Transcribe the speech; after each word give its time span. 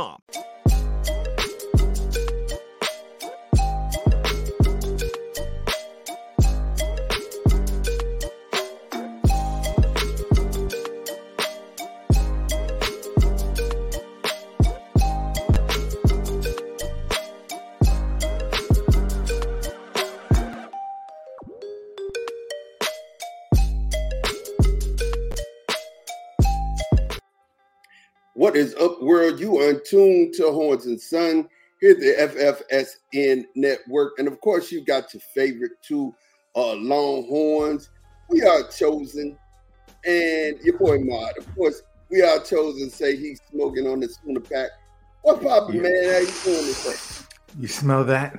Stamps.com. 0.00 0.59
What 28.50 28.58
is 28.58 28.74
up, 28.74 29.00
world? 29.00 29.38
You 29.38 29.58
are 29.58 29.74
tuned 29.74 30.34
to 30.34 30.50
Horns 30.50 30.86
and 30.86 31.00
Son. 31.00 31.48
Here's 31.80 31.98
the 31.98 32.96
FFSN 33.14 33.44
network. 33.54 34.18
And 34.18 34.26
of 34.26 34.40
course, 34.40 34.72
you've 34.72 34.86
got 34.86 35.14
your 35.14 35.20
favorite 35.32 35.70
two 35.86 36.12
uh, 36.56 36.74
Longhorns. 36.74 37.90
We 38.28 38.42
are 38.42 38.64
chosen. 38.64 39.38
And 40.04 40.58
your 40.64 40.76
boy 40.78 40.98
Mod. 40.98 41.38
Of 41.38 41.54
course, 41.54 41.82
we 42.10 42.22
are 42.22 42.40
chosen. 42.40 42.90
Say 42.90 43.14
he's 43.14 43.40
smoking 43.52 43.86
on 43.86 44.00
the 44.00 44.08
Sooner 44.08 44.40
pack. 44.40 44.70
What 45.22 45.40
poppin', 45.40 45.76
yeah. 45.76 45.82
man? 45.82 45.92
How 45.92 46.18
you 46.18 46.26
doing 46.42 46.66
this 46.66 47.28
You 47.56 47.68
smell 47.68 48.02
that? 48.06 48.34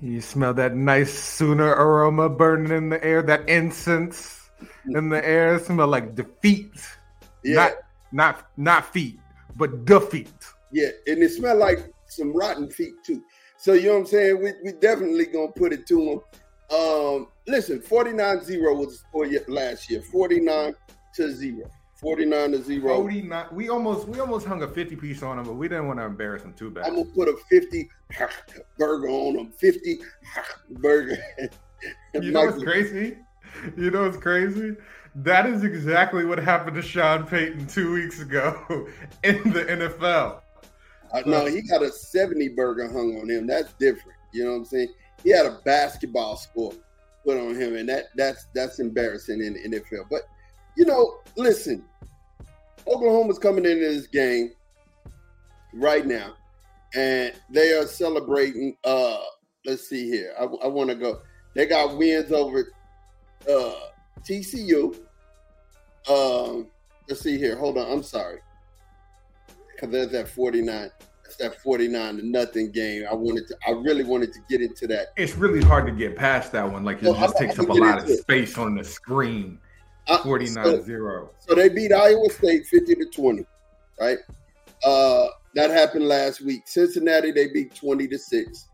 You 0.00 0.22
smell 0.22 0.54
that 0.54 0.74
nice 0.74 1.12
Sooner 1.12 1.68
aroma 1.68 2.30
burning 2.30 2.72
in 2.72 2.88
the 2.88 3.04
air, 3.04 3.20
that 3.20 3.46
incense 3.46 4.48
in 4.86 5.10
the 5.10 5.22
air. 5.22 5.56
It 5.56 5.66
smell 5.66 5.88
like 5.88 6.14
defeat. 6.14 6.72
Yeah. 7.44 7.56
Not 7.56 7.72
not 8.12 8.50
not 8.56 8.92
feet, 8.92 9.18
but 9.56 9.86
the 9.86 10.00
feet. 10.00 10.30
Yeah, 10.70 10.88
and 11.06 11.22
it 11.22 11.30
smelled 11.30 11.58
like 11.58 11.92
some 12.06 12.32
rotten 12.34 12.70
feet 12.70 12.94
too. 13.04 13.22
So 13.56 13.74
you 13.74 13.86
know 13.86 13.92
what 13.92 13.98
I'm 14.00 14.06
saying? 14.06 14.42
We 14.42 14.52
we 14.64 14.72
definitely 14.72 15.26
gonna 15.26 15.52
put 15.52 15.72
it 15.72 15.86
to 15.88 15.96
them. 15.96 16.20
Um, 16.78 17.28
listen, 17.46 17.80
49-0 17.80 18.76
was 18.76 18.88
the 18.88 18.94
score 18.94 19.26
last 19.48 19.90
year. 19.90 20.00
49 20.00 20.74
to 21.16 21.30
0. 21.30 21.70
49 21.94 22.52
to 22.52 22.62
0. 22.62 22.96
49. 22.96 23.46
We 23.52 23.68
almost 23.68 24.08
we 24.08 24.18
almost 24.20 24.46
hung 24.46 24.62
a 24.62 24.68
50 24.68 24.96
piece 24.96 25.22
on 25.22 25.36
them, 25.36 25.46
but 25.46 25.54
we 25.54 25.68
didn't 25.68 25.86
want 25.86 26.00
to 26.00 26.04
embarrass 26.04 26.42
them 26.42 26.54
too 26.54 26.70
bad. 26.70 26.86
I'm 26.86 26.96
gonna 26.96 27.04
put 27.06 27.28
a 27.28 27.36
50 27.48 27.88
burger 28.78 29.08
on 29.08 29.36
them. 29.36 29.52
50 29.52 30.00
burger. 30.70 31.16
you 32.14 32.32
know 32.32 32.46
what's 32.46 32.62
crazy? 32.62 33.18
You 33.76 33.90
know 33.90 34.02
what's 34.02 34.16
crazy? 34.16 34.76
That 35.14 35.46
is 35.46 35.62
exactly 35.62 36.24
what 36.24 36.38
happened 36.38 36.76
to 36.76 36.82
Sean 36.82 37.26
Payton 37.26 37.66
two 37.66 37.92
weeks 37.92 38.20
ago 38.20 38.56
in 39.24 39.42
the 39.52 39.64
NFL. 39.64 40.40
Uh, 41.12 41.22
no, 41.26 41.44
he 41.44 41.60
got 41.62 41.82
a 41.82 41.92
70 41.92 42.48
burger 42.48 42.90
hung 42.90 43.20
on 43.20 43.28
him. 43.28 43.46
That's 43.46 43.74
different. 43.74 44.16
You 44.32 44.44
know 44.44 44.52
what 44.52 44.56
I'm 44.56 44.64
saying? 44.64 44.88
He 45.22 45.30
had 45.30 45.44
a 45.44 45.58
basketball 45.64 46.36
score 46.36 46.72
put 47.24 47.36
on 47.36 47.54
him, 47.54 47.76
and 47.76 47.88
that 47.88 48.06
that's 48.16 48.46
that's 48.54 48.80
embarrassing 48.80 49.42
in 49.42 49.54
the 49.54 49.78
NFL. 49.78 50.06
But 50.10 50.22
you 50.76 50.86
know, 50.86 51.18
listen, 51.36 51.84
Oklahoma's 52.86 53.38
coming 53.38 53.64
into 53.66 53.80
this 53.80 54.06
game 54.06 54.52
right 55.74 56.06
now, 56.06 56.34
and 56.94 57.34
they 57.50 57.72
are 57.72 57.86
celebrating. 57.86 58.76
Uh, 58.82 59.18
let's 59.66 59.88
see 59.88 60.08
here. 60.08 60.34
I, 60.40 60.44
I 60.44 60.66
want 60.66 60.88
to 60.90 60.96
go. 60.96 61.20
They 61.54 61.66
got 61.66 61.98
wins 61.98 62.32
over 62.32 62.72
uh, 63.48 63.74
TCU. 64.26 64.98
Um, 66.08 66.68
let's 67.08 67.20
see 67.20 67.38
here. 67.38 67.56
Hold 67.56 67.78
on. 67.78 67.90
I'm 67.90 68.02
sorry. 68.02 68.40
Because 69.74 69.90
there's 69.90 70.12
that 70.12 70.28
49. 70.28 70.90
That's 71.24 71.36
that 71.36 71.62
49 71.62 72.16
to 72.16 72.26
nothing 72.26 72.70
game. 72.70 73.04
I 73.10 73.14
wanted 73.14 73.46
to, 73.48 73.56
I 73.66 73.70
really 73.70 74.04
wanted 74.04 74.32
to 74.34 74.40
get 74.48 74.60
into 74.60 74.86
that. 74.88 75.08
It's 75.16 75.36
really 75.36 75.62
hard 75.62 75.86
to 75.86 75.92
get 75.92 76.16
past 76.16 76.52
that 76.52 76.70
one. 76.70 76.84
Like 76.84 76.98
it 76.98 77.04
so 77.04 77.14
just 77.14 77.36
takes 77.36 77.58
up 77.58 77.68
a 77.68 77.72
lot 77.72 77.98
of 77.98 78.08
it. 78.08 78.18
space 78.18 78.58
on 78.58 78.74
the 78.74 78.84
screen. 78.84 79.58
49 80.22 80.58
uh, 80.58 80.64
so, 80.64 80.82
0. 80.82 81.30
So 81.38 81.54
they 81.54 81.68
beat 81.68 81.92
Iowa 81.92 82.28
State 82.30 82.66
50 82.66 82.94
to 82.96 83.04
20, 83.06 83.46
right? 84.00 84.18
Uh, 84.84 85.28
that 85.54 85.70
happened 85.70 86.08
last 86.08 86.40
week. 86.40 86.62
Cincinnati, 86.66 87.30
they 87.30 87.48
beat 87.48 87.74
20 87.74 88.08
to 88.08 88.18
6. 88.18 88.68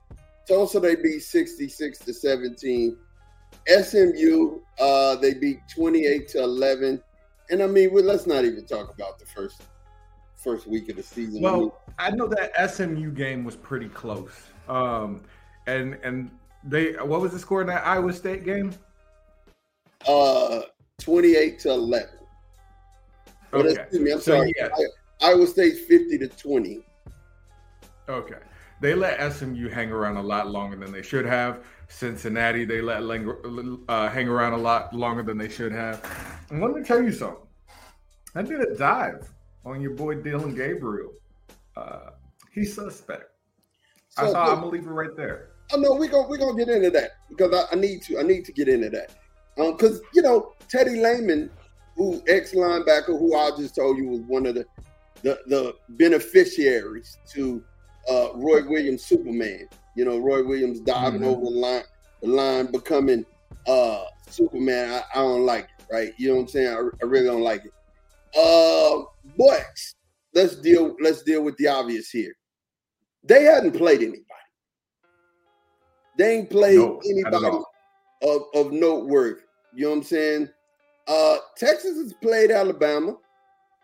Tulsa, 0.47 0.81
they 0.81 0.97
beat 0.97 1.21
66 1.21 1.99
to 1.99 2.15
17. 2.15 2.97
SMU, 3.67 4.59
uh, 4.79 5.17
they 5.17 5.35
beat 5.35 5.61
28 5.75 6.29
to 6.29 6.43
11. 6.43 7.03
And 7.51 7.63
I 7.63 7.67
mean, 7.67 7.93
well, 7.93 8.05
let's 8.05 8.27
not 8.27 8.45
even 8.45 8.65
talk 8.67 8.95
about 8.95 9.19
the 9.19 9.27
first 9.27 9.63
first 10.37 10.67
week 10.67 10.89
of 10.89 10.97
the 10.97 11.03
season. 11.03 11.43
Well, 11.43 11.81
I 11.99 12.11
know 12.11 12.29
that 12.29 12.71
SMU 12.71 13.11
game 13.11 13.45
was 13.45 13.57
pretty 13.57 13.89
close. 13.89 14.33
Um, 14.69 15.23
and 15.67 15.99
and 16.03 16.31
they 16.65 16.93
what 16.93 17.21
was 17.21 17.33
the 17.33 17.39
score 17.39 17.61
in 17.61 17.67
that 17.69 17.87
Iowa 17.87 18.13
State 18.13 18.45
game? 18.45 18.73
Uh, 20.07 20.61
28 21.01 21.59
to 21.61 21.71
11. 21.71 22.09
Okay. 23.53 23.69
excuse 23.71 24.03
me, 24.03 24.13
I'm 24.13 24.21
so, 24.21 24.37
sorry. 24.37 24.53
Yeah. 24.57 24.69
Iowa 25.21 25.47
State 25.47 25.77
50 25.89 26.19
to 26.19 26.29
20. 26.29 26.81
Okay. 28.09 28.39
They 28.81 28.95
let 28.95 29.33
SMU 29.33 29.69
hang 29.69 29.91
around 29.91 30.17
a 30.17 30.23
lot 30.23 30.51
longer 30.51 30.77
than 30.77 30.93
they 30.93 31.03
should 31.03 31.27
have. 31.27 31.65
Cincinnati, 31.89 32.65
they 32.65 32.81
let 32.81 33.03
uh, 33.03 34.09
hang 34.09 34.29
around 34.29 34.53
a 34.53 34.59
lot 34.59 34.95
longer 34.95 35.23
than 35.23 35.39
they 35.39 35.49
should 35.49 35.73
have. 35.73 36.05
And 36.51 36.61
let 36.61 36.73
me 36.73 36.83
tell 36.83 37.03
you 37.03 37.13
something. 37.13 37.47
I 38.35 38.43
did 38.43 38.61
a 38.61 38.77
dive 38.77 39.33
on 39.65 39.81
your 39.81 39.93
boy 39.93 40.17
Dillon 40.17 40.55
Gabriel. 40.55 41.13
Uh, 41.77 42.11
he's 42.53 42.75
suspect. 42.75 43.33
So, 44.11 44.27
I 44.27 44.31
saw. 44.33 44.53
I'm 44.53 44.61
gonna 44.61 44.67
leave 44.67 44.87
it 44.87 44.91
right 44.91 45.17
there. 45.17 45.51
Oh 45.73 45.79
no, 45.79 45.95
we're 45.95 46.09
gonna 46.09 46.29
we're 46.29 46.39
gonna 46.39 46.57
get 46.57 46.69
into 46.69 46.91
that 46.91 47.13
because 47.29 47.55
I, 47.55 47.75
I 47.75 47.79
need 47.79 48.03
to 48.03 48.19
I 48.19 48.23
need 48.23 48.45
to 48.45 48.53
get 48.53 48.69
into 48.69 48.91
that 48.91 49.15
because 49.57 49.99
um, 49.99 50.07
you 50.15 50.23
know 50.23 50.53
Teddy 50.69 51.01
Lehman, 51.01 51.51
who 51.97 52.23
ex 52.29 52.53
linebacker, 52.53 53.19
who 53.19 53.37
I 53.37 53.51
just 53.57 53.75
told 53.75 53.99
you 53.99 54.09
was 54.09 54.21
one 54.21 54.47
of 54.47 54.55
the 54.55 54.67
the, 55.23 55.39
the 55.47 55.75
beneficiaries 55.91 57.19
to 57.31 57.63
uh, 58.11 58.29
Roy 58.35 58.67
Williams 58.69 59.05
Superman. 59.05 59.69
You 59.99 60.05
know, 60.05 60.19
Roy 60.19 60.45
Williams 60.45 60.79
diving 60.79 61.23
mm-hmm. 61.23 61.31
over 61.31 61.41
the 61.43 61.51
line, 61.51 61.83
the 62.23 62.29
line 62.29 62.67
becoming 62.71 63.27
uh, 63.67 64.05
Superman. 64.31 64.93
I, 64.93 65.03
I, 65.19 65.23
don't 65.23 65.45
like 65.45 65.65
it, 65.65 65.93
right? 65.93 66.13
You 66.19 66.29
know 66.29 66.35
what 66.37 66.43
I'm 66.43 66.49
saying? 66.51 66.69
I, 66.69 66.89
I 67.03 67.05
really 67.05 67.27
don't 67.27 67.43
like 67.43 67.65
it. 67.65 67.73
Uh, 68.39 69.03
but 69.37 69.67
let's 70.35 70.55
deal. 70.55 70.95
Let's 71.01 71.25
deal 71.25 71.43
with 71.43 71.57
the 71.57 71.67
obvious 71.67 72.11
here. 72.11 72.33
They 73.25 73.43
hadn't 73.43 73.73
played 73.73 73.99
anybody. 74.03 74.25
They 76.17 76.37
ain't 76.37 76.51
played 76.51 76.79
no, 76.79 77.01
anybody 77.05 77.59
of, 78.23 78.43
of 78.55 78.71
noteworthy. 78.71 79.41
You 79.75 79.87
know 79.87 79.91
what 79.91 79.97
I'm 79.97 80.03
saying? 80.05 80.49
Uh, 81.09 81.39
Texas 81.57 81.97
has 81.97 82.13
played 82.23 82.53
Alabama. 82.53 83.17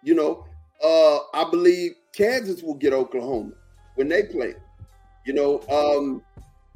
You 0.05 0.15
know, 0.15 0.47
uh, 0.81 1.17
I 1.35 1.51
believe 1.51 1.95
Kansas 2.15 2.63
will 2.63 2.75
get 2.75 2.93
Oklahoma 2.93 3.51
when 3.97 4.09
they 4.09 4.23
play. 4.23 4.55
You 5.25 5.33
know, 5.33 5.61
um, 5.69 6.23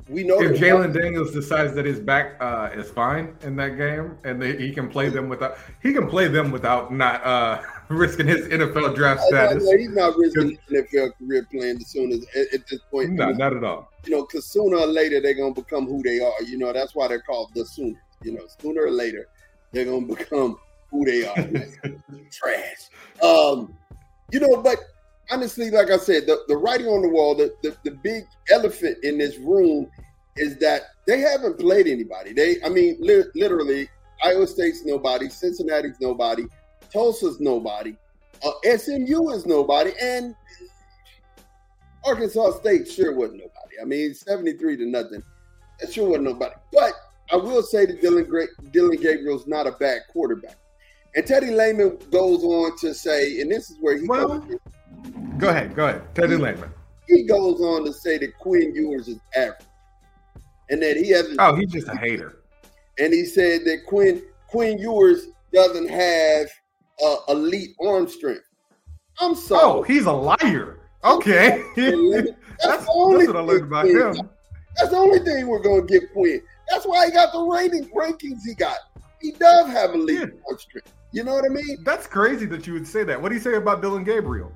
we 0.08 0.24
know 0.24 0.40
if 0.40 0.58
Jalon 0.58 0.98
Daniels 0.98 1.32
decides 1.32 1.74
that 1.74 1.84
his 1.84 2.00
back 2.00 2.36
uh, 2.40 2.70
is 2.72 2.90
fine 2.90 3.36
in 3.42 3.56
that 3.56 3.76
game 3.76 4.16
and 4.24 4.40
they, 4.40 4.56
he 4.56 4.72
can 4.72 4.88
play 4.88 5.10
them 5.10 5.28
without 5.28 5.58
he 5.82 5.92
can 5.92 6.08
play 6.08 6.28
them 6.28 6.50
without 6.50 6.92
not 6.92 7.22
uh, 7.24 7.62
risking 7.88 8.26
his 8.26 8.46
NFL 8.48 8.94
draft 8.94 9.22
status. 9.24 9.64
No, 9.64 9.76
he's 9.76 9.90
not 9.90 10.16
risking 10.16 10.58
his 10.68 10.84
NFL 10.86 11.12
career 11.18 11.46
playing 11.50 11.76
as 11.76 11.88
soon 11.88 12.12
as 12.12 12.24
at, 12.34 12.54
at 12.54 12.66
this 12.68 12.80
point. 12.90 13.10
No, 13.10 13.30
not 13.32 13.54
at 13.54 13.62
all. 13.62 13.90
You 14.06 14.16
know, 14.16 14.22
because 14.22 14.46
sooner 14.46 14.78
or 14.78 14.86
later 14.86 15.20
they're 15.20 15.34
gonna 15.34 15.52
become 15.52 15.86
who 15.86 16.02
they 16.02 16.20
are. 16.20 16.42
You 16.42 16.56
know, 16.56 16.72
that's 16.72 16.94
why 16.94 17.08
they're 17.08 17.20
called 17.20 17.52
the 17.54 17.66
Sooners. 17.66 18.00
You 18.22 18.32
know, 18.32 18.46
sooner 18.60 18.84
or 18.84 18.90
later 18.90 19.28
they're 19.72 19.84
gonna 19.84 20.06
become 20.06 20.58
who 20.90 21.04
they 21.04 21.26
are. 21.26 21.34
Trash. 22.32 22.88
Um, 23.22 23.76
you 24.32 24.40
know, 24.40 24.62
but 24.62 24.78
honestly, 25.30 25.70
like 25.70 25.90
I 25.90 25.98
said, 25.98 26.26
the, 26.26 26.40
the 26.48 26.56
writing 26.56 26.86
on 26.86 27.02
the 27.02 27.08
wall, 27.08 27.34
the, 27.34 27.54
the, 27.62 27.76
the 27.84 27.92
big 27.92 28.24
elephant 28.50 28.98
in 29.02 29.18
this 29.18 29.38
room 29.38 29.88
is 30.36 30.56
that 30.58 30.82
they 31.06 31.20
haven't 31.20 31.58
played 31.58 31.86
anybody. 31.86 32.32
They, 32.32 32.62
I 32.62 32.68
mean, 32.68 32.96
li- 33.00 33.24
literally, 33.34 33.88
Iowa 34.22 34.46
State's 34.46 34.84
nobody, 34.84 35.28
Cincinnati's 35.28 36.00
nobody, 36.00 36.44
Tulsa's 36.92 37.40
nobody, 37.40 37.96
uh, 38.44 38.76
SMU 38.76 39.30
is 39.30 39.46
nobody, 39.46 39.92
and 40.00 40.34
Arkansas 42.04 42.52
State 42.52 42.90
sure 42.90 43.14
wasn't 43.14 43.38
nobody. 43.38 43.80
I 43.80 43.84
mean, 43.84 44.14
73 44.14 44.76
to 44.78 44.86
nothing. 44.86 45.22
That 45.80 45.92
sure 45.92 46.08
wasn't 46.08 46.24
nobody. 46.24 46.54
But 46.72 46.92
I 47.30 47.36
will 47.36 47.62
say 47.62 47.86
that 47.86 48.00
Dillon, 48.00 48.24
Gra- 48.24 48.46
Dillon 48.72 48.96
Gabriel's 48.96 49.46
not 49.46 49.66
a 49.66 49.72
bad 49.72 50.02
quarterback. 50.10 50.56
And 51.14 51.26
Teddy 51.26 51.50
Lehman 51.50 51.98
goes 52.10 52.42
on 52.44 52.76
to 52.78 52.94
say, 52.94 53.40
and 53.40 53.50
this 53.50 53.70
is 53.70 53.76
where 53.80 53.98
he 53.98 54.06
well, 54.06 54.38
goes, 54.38 54.58
go 55.38 55.48
ahead, 55.48 55.74
go 55.74 55.86
ahead, 55.86 56.14
Teddy 56.14 56.36
Lehman. 56.36 56.70
He 57.06 57.24
goes 57.24 57.60
on 57.60 57.84
to 57.84 57.92
say 57.92 58.18
that 58.18 58.38
Quinn 58.38 58.74
Ewers 58.74 59.08
is 59.08 59.18
average, 59.34 59.66
and 60.70 60.82
that 60.82 60.96
he 60.96 61.10
hasn't. 61.10 61.36
Oh, 61.40 61.54
he's 61.54 61.72
just 61.72 61.88
a 61.88 61.96
hater. 61.96 62.42
And 62.98 63.12
he 63.12 63.24
said 63.24 63.64
that 63.64 63.86
Quinn 63.86 64.22
Quinn 64.48 64.78
Ewers 64.78 65.28
doesn't 65.52 65.88
have 65.88 66.48
uh, 67.04 67.16
elite 67.28 67.74
arm 67.80 68.08
strength. 68.08 68.44
I'm 69.20 69.34
sorry. 69.34 69.62
Oh, 69.62 69.82
he's 69.82 70.06
a 70.06 70.12
liar. 70.12 70.80
Okay, 71.04 71.64
that's, 71.76 72.30
that's, 72.64 72.84
the 72.84 72.92
only 72.92 73.26
that's 73.26 73.34
what 73.34 73.36
I 73.36 73.40
learned 73.40 73.64
about 73.64 73.86
him. 73.86 74.28
That's 74.76 74.90
the 74.90 74.96
only 74.96 75.20
thing 75.20 75.46
we're 75.46 75.62
gonna 75.62 75.82
get 75.82 76.12
Quinn. 76.12 76.42
That's 76.68 76.84
why 76.84 77.06
he 77.06 77.12
got 77.12 77.32
the 77.32 77.40
rating 77.40 77.88
rankings 77.90 78.40
he 78.44 78.54
got. 78.54 78.78
He 79.20 79.32
does 79.32 79.68
have 79.68 79.94
elite 79.94 80.18
yeah. 80.18 80.40
arm 80.48 80.58
strength. 80.58 80.92
You 81.12 81.24
know 81.24 81.34
what 81.34 81.44
I 81.44 81.48
mean? 81.48 81.78
That's 81.84 82.06
crazy 82.06 82.46
that 82.46 82.66
you 82.66 82.74
would 82.74 82.86
say 82.86 83.04
that. 83.04 83.20
What 83.20 83.30
do 83.30 83.34
you 83.34 83.40
say 83.40 83.54
about 83.54 83.80
Dillon 83.80 84.04
Gabriel? 84.04 84.52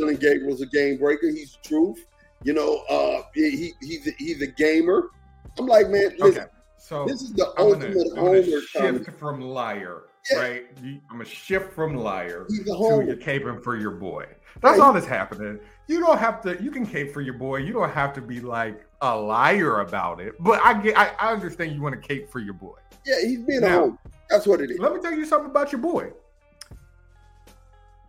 Dillon 0.00 0.16
Gabriel's 0.16 0.60
a 0.62 0.66
game 0.66 0.96
breaker. 0.96 1.28
He's 1.28 1.52
the 1.62 1.68
truth. 1.68 2.06
You 2.42 2.54
know, 2.54 2.78
uh, 2.88 3.22
he, 3.34 3.72
he's 3.80 4.06
a, 4.06 4.12
he's 4.18 4.40
a 4.40 4.46
gamer. 4.46 5.10
I'm 5.58 5.66
like, 5.66 5.88
man, 5.90 6.14
listen, 6.18 6.42
okay. 6.42 6.50
So 6.78 7.04
this 7.04 7.20
is 7.20 7.32
the 7.32 7.52
I'm 7.58 7.66
ultimate 7.66 7.94
gonna, 7.94 8.20
homer. 8.20 8.60
Shift 8.62 9.10
from 9.18 9.42
liar, 9.42 10.04
yeah. 10.30 10.38
right? 10.38 10.66
I'm 10.82 11.02
gonna 11.10 11.24
shift 11.24 11.72
from 11.74 11.94
liar 11.96 12.46
to 12.48 12.54
you're 12.54 13.16
caping 13.16 13.62
for 13.62 13.76
your 13.76 13.90
boy. 13.90 14.26
That's 14.62 14.78
right. 14.78 14.86
all 14.86 14.92
that's 14.92 15.06
happening. 15.06 15.60
You 15.86 16.00
don't 16.00 16.18
have 16.18 16.40
to. 16.42 16.60
You 16.62 16.70
can 16.70 16.86
cape 16.86 17.12
for 17.12 17.20
your 17.20 17.34
boy. 17.34 17.58
You 17.58 17.74
don't 17.74 17.90
have 17.90 18.14
to 18.14 18.22
be 18.22 18.40
like 18.40 18.86
a 19.02 19.14
liar 19.14 19.80
about 19.80 20.20
it. 20.20 20.34
But 20.40 20.60
I 20.64 20.80
get. 20.80 20.96
I, 20.96 21.12
I 21.20 21.32
understand 21.32 21.72
you 21.72 21.82
want 21.82 22.00
to 22.00 22.08
cape 22.08 22.30
for 22.30 22.38
your 22.38 22.54
boy. 22.54 22.76
Yeah, 23.04 23.16
he's 23.20 23.40
being 23.40 23.60
now, 23.60 23.66
a 23.66 23.80
homer. 23.80 23.98
That's 24.30 24.46
what 24.46 24.62
it 24.62 24.70
is. 24.70 24.78
Let 24.78 24.94
me 24.94 25.00
tell 25.00 25.12
you 25.12 25.26
something 25.26 25.50
about 25.50 25.72
your 25.72 25.80
boy. 25.80 26.12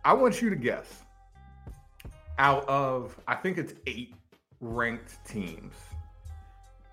I 0.04 0.14
want 0.14 0.40
you 0.40 0.48
to 0.50 0.56
guess. 0.56 1.01
Out 2.38 2.66
of 2.68 3.18
I 3.28 3.34
think 3.34 3.58
it's 3.58 3.74
eight 3.86 4.14
ranked 4.60 5.24
teams 5.26 5.74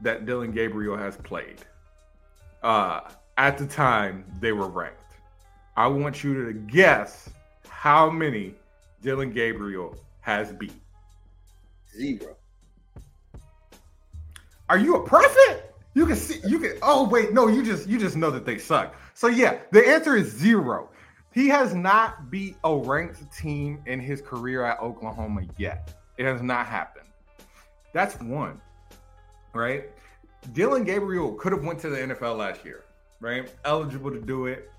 that 0.02 0.26
Dillon 0.26 0.52
Gabriel 0.52 0.98
has 0.98 1.18
played. 1.18 1.62
Uh, 2.64 3.02
at 3.38 3.58
the 3.58 3.66
time 3.66 4.26
they 4.40 4.52
were 4.52 4.68
ranked. 4.68 4.98
I 5.78 5.88
want 5.88 6.24
you 6.24 6.46
to 6.46 6.54
guess 6.54 7.30
how 7.68 8.10
many 8.10 8.56
Dillon 9.02 9.32
Gabriel 9.32 9.96
has 10.22 10.52
beat. 10.52 10.74
Zero. 11.96 12.36
Are 14.68 14.78
you 14.78 14.96
a 14.98 15.08
prophet? 15.08 15.74
You 15.96 16.06
can 16.06 16.16
see 16.16 16.40
you 16.48 16.60
can 16.60 16.78
oh 16.82 17.08
wait, 17.08 17.34
no, 17.34 17.48
you 17.48 17.64
just 17.64 17.88
you 17.88 17.98
just 17.98 18.16
know 18.16 18.30
that 18.30 18.46
they 18.46 18.58
suck. 18.58 18.96
So 19.14 19.28
yeah, 19.28 19.60
the 19.72 19.88
answer 19.88 20.16
is 20.16 20.32
zero. 20.32 20.90
He 21.40 21.48
has 21.48 21.74
not 21.74 22.30
beat 22.30 22.58
a 22.66 22.76
ranked 22.76 23.32
team 23.32 23.82
in 23.86 24.02
his 24.02 24.22
career 24.22 24.66
at 24.66 24.78
Oklahoma 24.82 25.44
yet. 25.58 25.94
It 26.18 26.26
has 26.26 26.42
not 26.42 26.66
happened. 26.66 27.08
That's 27.94 28.20
one. 28.20 28.60
Right? 29.54 29.90
Dillon 30.52 30.84
Gabriel 30.84 31.32
could 31.36 31.54
have 31.54 31.64
went 31.64 31.80
to 31.80 31.90
the 31.90 31.96
NFL 31.96 32.40
last 32.40 32.66
year, 32.66 32.84
right? 33.22 33.50
Eligible 33.64 34.12
to 34.12 34.20
do 34.20 34.48
it. 34.48 34.70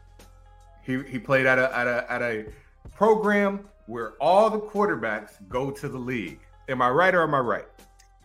He 0.83 1.03
he 1.05 1.19
played 1.19 1.47
at 1.47 1.59
a 1.59 1.75
at 1.75 1.87
a 1.87 2.13
at 2.13 2.21
a 2.21 2.45
program 2.95 3.67
where 3.87 4.13
all 4.21 4.51
the 4.51 4.61
quarterbacks 4.61 5.37
go 5.49 5.71
to 5.71 5.89
the 5.89 5.99
league. 5.99 6.41
Am 6.69 6.83
I 6.83 6.91
right 6.91 7.15
or 7.15 7.23
am 7.23 7.35
I 7.35 7.39
right? 7.39 7.69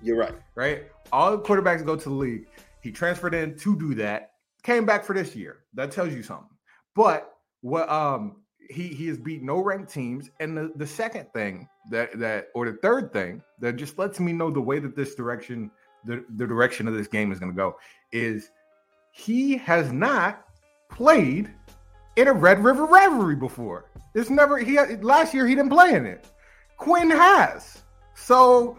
You're 0.01 0.17
right. 0.17 0.35
Right? 0.55 0.91
All 1.13 1.31
the 1.31 1.41
quarterbacks 1.41 1.85
go 1.85 1.95
to 1.95 2.09
the 2.09 2.15
league. 2.15 2.47
He 2.81 2.91
transferred 2.91 3.33
in 3.33 3.57
to 3.59 3.79
do 3.79 3.95
that. 3.95 4.31
Came 4.61 4.85
back 4.85 5.05
for 5.05 5.13
this 5.13 5.37
year. 5.37 5.59
That 5.73 5.89
tells 5.89 6.13
you 6.13 6.21
something. 6.21 6.49
But 6.97 7.34
what 7.65 7.89
um 7.89 8.35
he 8.69 8.89
he 8.89 9.07
has 9.07 9.17
beat 9.17 9.41
no 9.41 9.59
ranked 9.59 9.91
teams. 9.91 10.29
And 10.39 10.55
the, 10.55 10.71
the 10.75 10.85
second 10.85 11.33
thing 11.33 11.67
that 11.89 12.17
that 12.19 12.49
or 12.53 12.69
the 12.69 12.77
third 12.77 13.11
thing 13.11 13.41
that 13.59 13.75
just 13.75 13.97
lets 13.97 14.19
me 14.19 14.33
know 14.33 14.51
the 14.51 14.61
way 14.61 14.77
that 14.77 14.95
this 14.95 15.15
direction 15.15 15.71
the, 16.05 16.23
the 16.35 16.45
direction 16.45 16.87
of 16.87 16.93
this 16.93 17.07
game 17.07 17.31
is 17.31 17.39
going 17.39 17.51
to 17.51 17.55
go 17.55 17.75
is 18.11 18.51
he 19.11 19.57
has 19.57 19.91
not 19.91 20.45
played 20.91 21.51
in 22.17 22.27
a 22.27 22.33
Red 22.33 22.63
River 22.63 22.85
rivalry 22.85 23.35
before. 23.35 23.89
It's 24.13 24.29
never 24.29 24.59
he 24.59 24.79
last 24.97 25.33
year 25.33 25.47
he 25.47 25.55
didn't 25.55 25.71
play 25.71 25.95
in 25.95 26.05
it. 26.05 26.27
Quinn 26.77 27.09
has. 27.09 27.81
So 28.13 28.77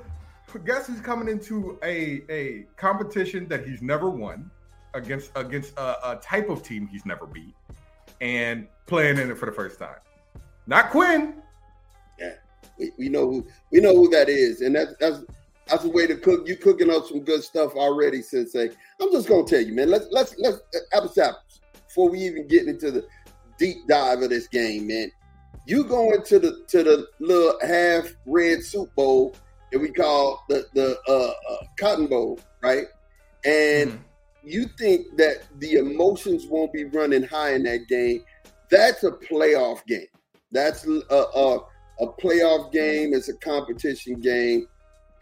guess 0.65 0.87
he's 0.87 1.01
coming 1.01 1.29
into 1.29 1.77
a 1.83 2.23
a 2.31 2.67
competition 2.77 3.49
that 3.49 3.67
he's 3.67 3.83
never 3.83 4.09
won 4.09 4.49
against 4.95 5.33
against 5.35 5.77
a, 5.77 6.13
a 6.13 6.17
type 6.23 6.49
of 6.49 6.63
team 6.63 6.87
he's 6.87 7.05
never 7.05 7.27
beat 7.27 7.55
and 8.21 8.67
playing 8.87 9.19
in 9.19 9.31
it 9.31 9.39
for 9.39 9.47
the 9.47 9.53
first 9.53 9.79
time. 9.79 9.97
Not 10.67 10.91
Quinn. 10.91 11.35
Yeah, 12.19 12.33
we, 12.79 12.93
we 12.99 13.09
know 13.09 13.31
who 13.31 13.47
we 13.71 13.81
know 13.81 13.95
who 13.95 14.09
that 14.11 14.29
is, 14.29 14.61
and 14.61 14.75
that's 14.75 14.95
that's 14.99 15.25
that's 15.67 15.85
a 15.85 15.89
way 15.89 16.07
to 16.07 16.17
cook. 16.17 16.49
You 16.49 16.57
cooking 16.57 16.91
up 16.91 17.07
some 17.07 17.21
good 17.21 17.43
stuff 17.43 17.75
already, 17.75 18.23
Sensei. 18.23 18.71
I'm 19.01 19.13
just 19.13 19.29
gonna 19.29 19.45
tell 19.45 19.61
you, 19.61 19.75
man. 19.75 19.91
Let's 19.91 20.07
let's 20.11 20.35
let's 20.39 20.59
apples 20.93 21.19
apples 21.19 21.61
before 21.87 22.11
we 22.11 22.21
even 22.21 22.47
get 22.47 22.67
into 22.67 22.91
the 22.91 23.07
deep 23.59 23.87
dive 23.89 24.23
of 24.23 24.31
this 24.31 24.49
game, 24.49 24.87
man. 24.87 25.11
You 25.67 25.85
go 25.85 26.13
into 26.13 26.39
the 26.39 26.65
to 26.69 26.83
the 26.83 27.07
little 27.19 27.59
half 27.67 28.15
red 28.25 28.63
soup 28.63 28.95
bowl 28.95 29.35
that 29.73 29.79
we 29.79 29.91
call 29.91 30.45
the 30.49 30.67
the 30.75 30.99
uh, 31.09 31.53
uh, 31.53 31.67
cotton 31.79 32.07
bowl, 32.07 32.39
right? 32.63 32.87
And 33.45 33.91
mm-hmm. 33.91 34.03
You 34.47 34.67
think 34.79 35.17
that 35.17 35.45
the 35.59 35.75
emotions 35.75 36.47
won't 36.47 36.73
be 36.73 36.85
running 36.85 37.23
high 37.23 37.55
in 37.55 37.63
that 37.65 37.89
game? 37.89 38.23
That's 38.71 39.05
a 39.05 39.13
playoff 39.13 39.85
game. 39.87 40.07
That's 40.53 40.87
a, 40.87 41.01
a, 41.11 41.59
a 42.01 42.13
playoff 42.21 42.73
game. 42.73 43.15
It's 43.15 43.29
a 43.29 43.35
competition 43.35 44.21
game 44.21 44.67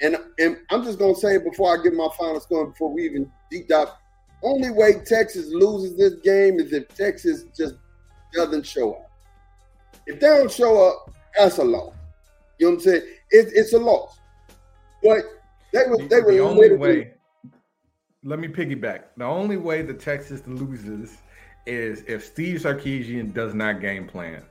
and, 0.01 0.17
and 0.39 0.59
I'm 0.71 0.85
just 0.85 0.99
gonna 0.99 1.15
say 1.15 1.39
before 1.39 1.79
I 1.79 1.83
give 1.83 1.95
my 1.95 2.09
final 2.19 2.41
score, 2.41 2.67
before 2.67 2.93
we 2.93 3.05
even 3.05 3.31
deep 3.51 3.69
dive, 3.69 3.89
only 4.43 4.71
way 4.71 5.01
Texas 5.05 5.47
loses 5.51 5.97
this 5.97 6.15
game 6.23 6.61
is 6.61 6.73
if 6.73 6.89
Texas 6.89 7.45
just 7.57 7.75
doesn't 8.35 8.67
show 8.67 8.93
up. 8.93 9.11
If 10.07 10.21
they 10.21 10.27
don't 10.27 10.51
show 10.51 10.89
up, 10.89 11.11
that's 11.37 11.59
a 11.59 11.65
loss. 11.65 11.95
You 12.59 12.67
know 12.67 12.71
what 12.73 12.79
I'm 12.79 12.85
saying? 12.85 13.03
It, 13.31 13.53
it's 13.55 13.73
a 13.73 13.79
loss. 13.79 14.19
But 15.03 15.25
they 15.73 15.85
were 15.89 15.99
they 16.09 16.21
were 16.21 16.33
the 16.33 16.41
only 16.41 16.77
way. 16.77 17.14
Let 18.25 18.39
me 18.39 18.49
piggyback. 18.49 19.05
The 19.17 19.25
only 19.25 19.57
way 19.57 19.83
the 19.83 19.95
Texas 19.95 20.43
loses 20.47 21.19
is 21.67 22.03
if 22.09 22.25
Steve 22.25 22.61
Sarkisian 22.61 23.33
does 23.33 23.55
not 23.55 23.81
game 23.81 24.07
plan. 24.07 24.43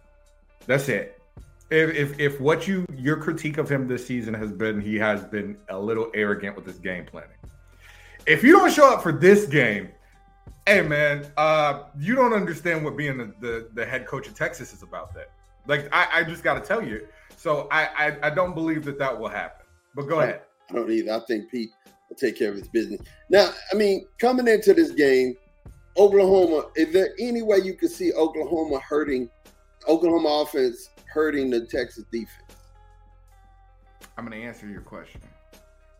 That's 0.65 0.87
it 0.89 1.19
if, 1.73 1.95
if 1.95 2.19
if 2.19 2.39
what 2.39 2.67
you 2.67 2.85
your 2.95 3.17
critique 3.17 3.57
of 3.57 3.69
him 3.69 3.87
this 3.87 4.05
season 4.05 4.33
has 4.33 4.51
been 4.51 4.79
he 4.79 4.95
has 4.95 5.23
been 5.23 5.57
a 5.69 5.79
little 5.79 6.11
arrogant 6.13 6.55
with 6.55 6.65
his 6.65 6.77
game 6.77 7.05
planning. 7.05 7.29
If 8.25 8.43
you 8.43 8.53
don't 8.53 8.71
show 8.71 8.93
up 8.93 9.01
for 9.01 9.11
this 9.11 9.45
game, 9.45 9.89
hey 10.67 10.81
man, 10.81 11.25
uh, 11.35 11.83
you 11.99 12.15
don't 12.15 12.33
understand 12.33 12.85
what 12.85 12.95
being 12.95 13.17
the, 13.17 13.33
the, 13.41 13.69
the 13.73 13.85
head 13.85 14.05
coach 14.05 14.27
of 14.27 14.35
Texas 14.35 14.71
is 14.73 14.83
about. 14.83 15.13
That 15.15 15.31
like 15.67 15.89
I, 15.91 16.19
I 16.19 16.23
just 16.23 16.43
got 16.43 16.53
to 16.53 16.61
tell 16.61 16.83
you. 16.83 17.07
So 17.37 17.67
I, 17.71 17.85
I 17.97 18.17
I 18.23 18.29
don't 18.29 18.53
believe 18.53 18.85
that 18.85 18.99
that 18.99 19.17
will 19.17 19.29
happen. 19.29 19.65
But 19.95 20.03
go 20.03 20.19
ahead. 20.19 20.41
I 20.69 20.73
don't 20.73 20.89
either. 20.91 21.13
I 21.13 21.19
think 21.25 21.49
Pete 21.49 21.71
take 22.15 22.37
care 22.37 22.49
of 22.49 22.55
his 22.55 22.67
business. 22.67 23.01
Now, 23.29 23.51
I 23.71 23.75
mean, 23.75 24.05
coming 24.19 24.47
into 24.47 24.73
this 24.73 24.91
game, 24.91 25.35
Oklahoma. 25.97 26.67
Is 26.75 26.91
there 26.93 27.09
any 27.19 27.41
way 27.41 27.57
you 27.57 27.75
could 27.75 27.91
see 27.91 28.13
Oklahoma 28.13 28.79
hurting 28.79 29.29
Oklahoma 29.87 30.43
offense 30.43 30.89
hurting 31.05 31.49
the 31.49 31.65
Texas 31.65 32.05
defense? 32.11 32.29
I'm 34.17 34.25
going 34.25 34.39
to 34.39 34.45
answer 34.45 34.67
your 34.67 34.81
question. 34.81 35.21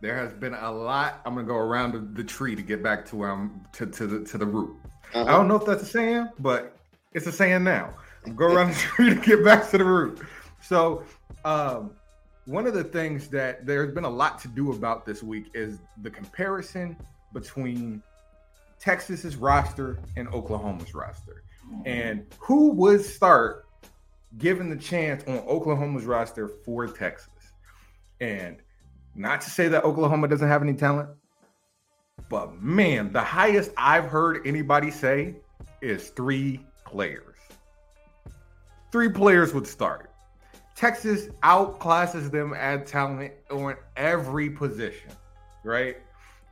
There 0.02 0.16
has 0.16 0.34
been 0.34 0.54
a 0.54 0.72
lot. 0.72 1.22
I'm 1.26 1.34
going 1.34 1.46
to 1.46 1.52
go 1.52 1.58
around 1.58 2.16
the, 2.16 2.24
tree 2.24 2.56
to 2.56 2.62
get 2.62 2.84
back 2.84 3.06
to 3.06 3.16
where 3.16 3.32
I'm 3.32 3.66
to, 3.74 3.86
to 3.86 4.08
the 4.08 4.26
to 4.26 4.38
the 4.38 4.46
root. 4.46 4.76
Uh-huh. 5.14 5.24
I 5.24 5.32
don't 5.32 5.48
know 5.48 5.56
if 5.56 5.66
that's 5.66 5.84
a 5.84 5.86
saying, 5.86 6.30
but 6.40 6.76
it's 7.14 7.28
a 7.28 7.32
saying 7.32 7.64
now. 7.64 7.94
Go 8.36 8.48
around 8.48 8.70
the 8.70 8.76
tree 8.80 9.10
to 9.10 9.16
get 9.16 9.44
back 9.46 9.70
to 9.70 9.78
the 9.78 9.86
root. 9.86 10.20
So, 10.62 11.04
um, 11.46 11.92
one 12.46 12.68
of 12.68 12.74
the 12.74 12.84
things 12.84 13.30
that 13.30 13.66
there's 13.66 13.94
been 13.94 14.04
a 14.04 14.10
lot 14.10 14.40
to 14.40 14.48
do 14.48 14.72
about 14.74 15.06
this 15.06 15.24
week 15.24 15.46
is 15.54 15.80
the 16.02 16.10
comparison 16.10 16.98
between 17.32 18.04
Texas's 18.80 19.38
roster 19.38 19.98
and 20.18 20.28
Oklahoma's 20.30 20.94
roster, 20.94 21.44
and 21.86 22.26
who 22.40 22.72
would 22.72 23.04
start 23.04 23.66
given 24.38 24.70
the 24.70 24.76
chance 24.76 25.24
on 25.26 25.38
Oklahoma's 25.48 26.06
roster 26.06 26.48
for 26.48 26.88
Texas. 26.88 27.30
And 28.20 28.58
not 29.16 29.42
to 29.42 29.50
say 29.50 29.68
that 29.70 29.84
Oklahoma 29.84 30.28
doesn't 30.28 30.48
have 30.48 30.62
any 30.62 30.74
talent, 30.74 31.10
but 32.30 32.62
man, 32.62 33.14
the 33.14 33.22
highest 33.22 33.72
I've 33.78 34.06
heard 34.06 34.46
anybody 34.46 34.92
say 34.92 35.36
is 35.82 36.10
three 36.10 36.60
players. 36.86 37.38
Three 38.92 39.10
players 39.10 39.54
would 39.54 39.68
start. 39.68 40.13
Texas 40.76 41.28
outclasses 41.44 42.32
them 42.32 42.54
at 42.54 42.88
talent 42.88 43.34
on 43.52 43.76
every 43.96 44.50
position, 44.50 45.12
right? 45.64 45.98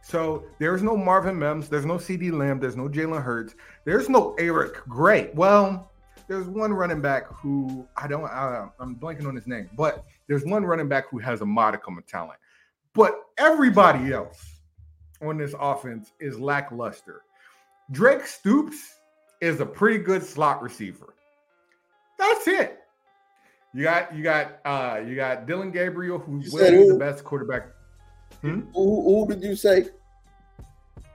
So 0.04 0.46
there's 0.60 0.82
no 0.82 0.98
Marvin 0.98 1.38
Mims, 1.38 1.70
there's 1.70 1.86
no 1.86 1.96
CeeDee 1.96 2.32
Lamb, 2.32 2.60
there's 2.60 2.76
no 2.76 2.88
Jalen 2.88 3.22
Hurts, 3.22 3.56
there's 3.86 4.10
no 4.10 4.36
Eric 4.40 4.84
Gray. 4.88 5.32
Well, 5.34 5.92
there's 6.28 6.48
one 6.48 6.74
running 6.74 7.02
back 7.02 7.28
who 7.28 7.88
I 7.98 8.08
don't, 8.08 8.26
I, 8.26 8.68
I'm 8.80 8.96
blanking 8.96 9.28
on 9.28 9.36
his 9.36 9.48
name, 9.48 9.70
but 9.76 10.06
there's 10.28 10.46
one 10.46 10.66
running 10.66 10.88
back 10.88 11.10
who 11.10 11.20
has 11.20 11.42
a 11.42 11.46
modicum 11.46 11.98
of 11.98 12.08
talent. 12.08 12.40
But 12.94 13.22
everybody 13.38 14.12
else 14.12 14.44
on 15.22 15.38
this 15.38 15.54
offense 15.60 16.12
is 16.20 16.40
lackluster. 16.40 17.22
Drake 17.92 18.26
Stoops 18.26 18.96
is 19.42 19.60
a 19.60 19.66
pretty 19.66 19.98
good 19.98 20.24
slot 20.24 20.62
receiver. 20.62 21.16
That's 22.18 22.48
it. 22.48 22.81
You 23.74 23.84
got 23.84 24.16
you 24.16 24.24
got 24.24 24.60
uh 24.66 25.02
you 25.06 25.16
got 25.16 25.46
Dillon 25.46 25.72
Gabriel, 25.72 26.20
who's 26.20 26.52
the 26.52 26.98
best 27.00 27.24
quarterback. 27.24 27.68
Hmm? 28.42 28.62
Who, 28.74 29.26
who 29.26 29.34
did 29.34 29.44
you 29.44 29.56
say? 29.56 29.88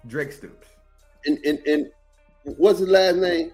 Drake 0.07 0.33
Stoops. 0.33 0.69
And 1.27 1.39
and, 1.45 1.59
and 1.67 1.91
what's 2.45 2.79
his 2.79 2.89
last 2.89 3.17
name? 3.17 3.53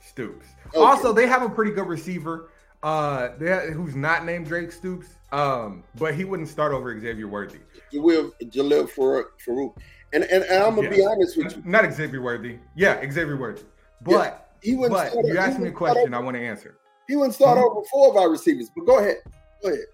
Stoops. 0.00 0.46
Okay. 0.68 0.78
Also, 0.78 1.12
they 1.12 1.26
have 1.26 1.42
a 1.42 1.48
pretty 1.48 1.70
good 1.70 1.86
receiver. 1.86 2.50
Uh, 2.82 3.30
they 3.38 3.50
have, 3.50 3.68
who's 3.70 3.94
not 3.94 4.24
named 4.24 4.46
Drake 4.46 4.72
Stoops. 4.72 5.06
Um, 5.32 5.84
but 5.96 6.14
he 6.14 6.24
wouldn't 6.24 6.48
start 6.48 6.72
over 6.72 6.98
Xavier 6.98 7.28
Worthy. 7.28 7.58
You 7.92 8.02
will 8.02 8.32
Jalil 8.44 8.90
Farooq. 8.90 9.74
And, 10.12 10.24
and, 10.24 10.42
and 10.42 10.64
I'm 10.64 10.74
gonna 10.74 10.88
yeah. 10.88 10.96
be 10.96 11.04
honest 11.04 11.36
with 11.36 11.56
you. 11.56 11.62
Not 11.64 11.92
Xavier 11.92 12.20
Worthy. 12.20 12.58
Yeah, 12.74 13.00
Xavier 13.08 13.36
Worthy. 13.36 13.62
But 14.00 14.10
yeah, 14.10 14.34
he 14.62 14.74
wouldn't 14.74 15.14
but 15.14 15.24
you 15.24 15.38
asked 15.38 15.60
me 15.60 15.68
a 15.68 15.72
question, 15.72 16.14
I 16.14 16.18
want 16.18 16.36
to 16.36 16.42
answer. 16.42 16.76
He 17.10 17.16
wouldn't 17.16 17.34
start 17.34 17.58
mm-hmm. 17.58 17.76
over 17.76 17.84
four 17.90 18.10
of 18.10 18.16
our 18.16 18.30
receivers. 18.30 18.70
But 18.74 18.86
go 18.86 19.00
ahead. 19.00 19.16
Go 19.60 19.70
ahead. 19.70 19.86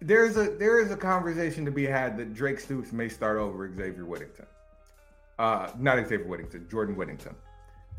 There's 0.00 0.36
a 0.36 0.50
there 0.50 0.80
is 0.80 0.90
a 0.90 0.96
conversation 0.96 1.64
to 1.64 1.70
be 1.70 1.86
had 1.86 2.18
that 2.18 2.34
Drake 2.34 2.58
Stoops 2.58 2.92
may 2.92 3.08
start 3.08 3.38
over 3.38 3.72
Xavier 3.72 4.04
Whittington. 4.04 4.46
Uh, 5.38 5.70
not 5.78 6.04
Xavier 6.08 6.26
Whittington, 6.26 6.66
Jordan 6.68 6.96
Whittington. 6.96 7.36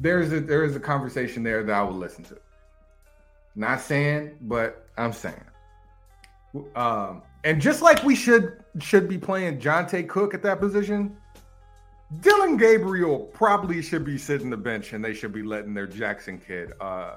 There's 0.01 0.33
a 0.33 0.41
there 0.41 0.65
is 0.65 0.75
a 0.75 0.81
conversation 0.81 1.43
there 1.43 1.63
that 1.63 1.73
I 1.73 1.81
will 1.81 1.95
listen 1.95 2.25
to. 2.25 2.37
Not 3.55 3.79
saying, 3.79 4.35
but 4.41 4.89
I'm 4.97 5.13
saying. 5.13 5.45
Um, 6.75 7.21
and 7.45 7.61
just 7.61 7.81
like 7.81 8.03
we 8.03 8.17
should 8.17 8.65
should 8.81 9.07
be 9.07 9.17
playing 9.17 9.61
Johntay 9.61 10.09
Cook 10.09 10.33
at 10.33 10.43
that 10.43 10.59
position, 10.59 11.15
Dillon 12.19 12.57
Gabriel 12.57 13.19
probably 13.33 13.81
should 13.81 14.03
be 14.03 14.17
sitting 14.17 14.49
the 14.49 14.57
bench 14.57 14.91
and 14.91 15.03
they 15.03 15.13
should 15.13 15.31
be 15.31 15.41
letting 15.41 15.73
their 15.73 15.87
Jackson 15.87 16.37
kid. 16.37 16.73
Uh, 16.81 17.15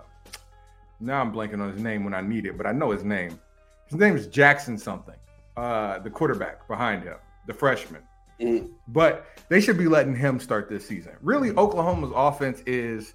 now 1.01 1.21
I'm 1.21 1.33
blanking 1.33 1.61
on 1.61 1.73
his 1.73 1.81
name 1.81 2.05
when 2.05 2.15
I 2.15 2.21
need 2.21 2.47
it, 2.47 2.57
but 2.57 2.67
I 2.67 2.73
know 2.73 2.91
his 2.91 3.05
name. 3.05 3.39
His 3.87 3.99
name 3.99 4.17
is 4.17 4.27
Jackson 4.27 4.77
something. 4.77 5.15
Uh, 5.57 5.99
the 5.99 6.11
quarterback 6.11 6.67
behind 6.69 7.03
him, 7.03 7.17
the 7.47 7.55
freshman. 7.55 8.03
Mm. 8.41 8.71
But 8.89 9.27
they 9.49 9.61
should 9.61 9.79
be 9.79 9.89
letting 9.89 10.15
him 10.15 10.39
start 10.39 10.69
this 10.69 10.87
season. 10.87 11.13
Really, 11.21 11.51
Oklahoma's 11.51 12.13
offense 12.15 12.63
is 12.67 13.15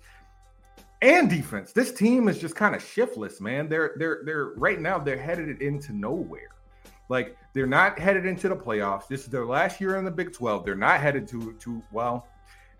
and 1.02 1.30
defense. 1.30 1.74
This 1.74 1.92
team 1.92 2.28
is 2.28 2.40
just 2.40 2.56
kind 2.56 2.76
of 2.76 2.84
shiftless, 2.84 3.40
man. 3.42 3.70
They're 3.70 3.94
they're 3.98 4.22
they're 4.26 4.46
right 4.56 4.80
now 4.80 4.98
they're 4.98 5.18
headed 5.18 5.62
into 5.62 5.94
nowhere. 5.94 6.50
Like 7.10 7.38
they're 7.54 7.68
not 7.68 8.00
headed 8.00 8.26
into 8.26 8.50
the 8.50 8.56
playoffs. 8.56 9.08
This 9.08 9.22
is 9.22 9.28
their 9.28 9.46
last 9.46 9.80
year 9.82 9.98
in 9.98 10.06
the 10.06 10.12
Big 10.12 10.34
12. 10.34 10.66
They're 10.66 10.76
not 10.76 11.00
headed 11.02 11.28
to 11.30 11.54
to 11.54 11.82
well, 11.92 12.28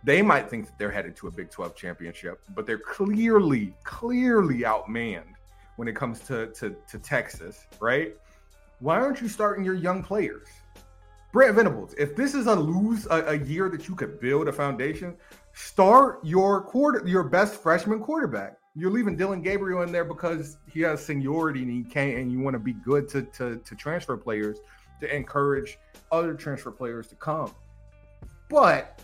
they 0.04 0.22
might 0.22 0.50
think 0.50 0.66
that 0.66 0.78
they're 0.78 0.92
headed 0.92 1.16
to 1.18 1.28
a 1.28 1.32
Big 1.32 1.50
12 1.50 1.76
championship, 1.76 2.42
but 2.56 2.66
they're 2.66 2.78
clearly 2.78 3.74
clearly 3.84 4.60
outmanned 4.60 5.36
when 5.78 5.88
it 5.88 5.96
comes 5.96 6.20
to 6.22 6.48
to, 6.48 6.76
to 6.90 7.00
Texas, 7.00 7.68
right? 7.80 8.16
Why 8.80 8.98
aren't 8.98 9.22
you 9.22 9.28
starting 9.28 9.64
your 9.64 9.76
young 9.76 10.04
players? 10.04 10.48
Brent 11.32 11.56
Venables, 11.56 11.96
if 11.98 12.16
this 12.16 12.36
is 12.36 12.46
a 12.46 12.56
lose 12.56 13.08
a, 13.08 13.30
a 13.30 13.40
year 13.40 13.68
that 13.70 13.88
you 13.88 13.96
could 13.96 14.20
build 14.20 14.48
a 14.48 14.54
foundation, 14.54 15.16
Start 15.54 16.20
your 16.26 16.62
quarter, 16.62 17.08
your 17.08 17.24
best 17.24 17.62
freshman 17.62 18.00
quarterback. 18.00 18.58
You're 18.76 18.90
leaving 18.90 19.16
Dillon 19.16 19.44
Gabriel 19.44 19.84
in 19.84 19.92
there 19.92 20.04
because 20.04 20.58
he 20.68 20.82
has 20.82 21.06
seniority 21.06 21.62
and 21.62 21.72
he 21.72 21.84
can't, 21.84 22.18
and 22.18 22.32
you 22.32 22.40
want 22.40 22.56
to 22.56 22.60
be 22.60 22.74
good 22.74 23.08
to, 23.10 23.22
to 23.22 23.58
to 23.58 23.76
transfer 23.76 24.18
players 24.18 24.58
to 25.00 25.16
encourage 25.16 25.78
other 26.12 26.34
transfer 26.34 26.72
players 26.72 27.08
to 27.10 27.16
come. 27.16 27.54
But 28.50 29.00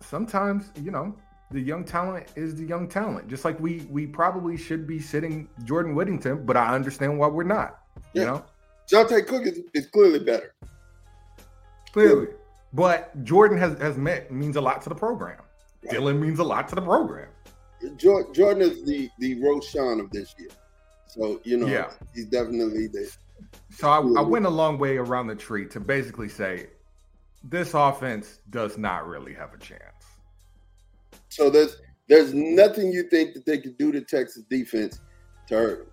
sometimes, 0.00 0.70
you 0.82 0.90
know, 0.90 1.14
the 1.50 1.60
young 1.60 1.84
talent 1.84 2.26
is 2.36 2.56
the 2.56 2.64
young 2.64 2.88
talent. 2.88 3.28
Just 3.28 3.44
like 3.44 3.58
we 3.60 3.86
we 3.90 4.06
probably 4.06 4.56
should 4.56 4.86
be 4.86 4.98
sitting 4.98 5.48
Jordan 5.64 5.94
Whittington, 5.94 6.44
but 6.44 6.56
I 6.56 6.74
understand 6.74 7.18
why 7.18 7.28
we're 7.28 7.44
not. 7.44 7.80
Yeah. 8.12 8.20
You 8.20 8.26
know, 8.26 8.44
Johntay 8.90 9.26
Cook 9.26 9.46
is, 9.46 9.60
is 9.74 9.86
clearly 9.86 10.18
better. 10.18 10.54
Clearly. 11.92 12.28
But 12.72 13.24
Jordan 13.24 13.58
has 13.58 13.78
has 13.78 13.96
met 13.96 14.30
means 14.30 14.56
a 14.56 14.60
lot 14.60 14.82
to 14.82 14.88
the 14.88 14.94
program. 14.94 15.40
Dillon 15.90 16.20
means 16.20 16.38
a 16.38 16.44
lot 16.44 16.68
to 16.68 16.74
the 16.74 16.82
program. 16.82 17.28
Jordan 17.96 18.62
is 18.62 18.84
the 18.84 19.08
the 19.18 19.36
Roschon 19.36 20.00
of 20.00 20.10
this 20.10 20.34
year, 20.38 20.50
so 21.06 21.40
you 21.44 21.56
know 21.56 21.66
yeah. 21.66 21.90
he's 22.14 22.26
definitely 22.26 22.88
the. 22.88 23.10
So 23.70 23.88
I, 23.88 23.98
I 23.98 24.22
went 24.22 24.46
a 24.46 24.50
long 24.50 24.78
way 24.78 24.96
around 24.96 25.28
the 25.28 25.36
tree 25.36 25.66
to 25.68 25.80
basically 25.80 26.28
say 26.28 26.66
this 27.42 27.74
offense 27.74 28.40
does 28.50 28.78
not 28.78 29.06
really 29.06 29.34
have 29.34 29.54
a 29.54 29.58
chance. 29.58 29.82
So 31.28 31.50
there's 31.50 31.76
there's 32.08 32.32
nothing 32.32 32.90
you 32.90 33.04
think 33.04 33.34
that 33.34 33.44
they 33.44 33.58
could 33.58 33.76
do 33.76 33.92
to 33.92 34.00
Texas 34.00 34.42
defense 34.48 35.00
to 35.48 35.54
hurt 35.54 35.78
them. 35.78 35.88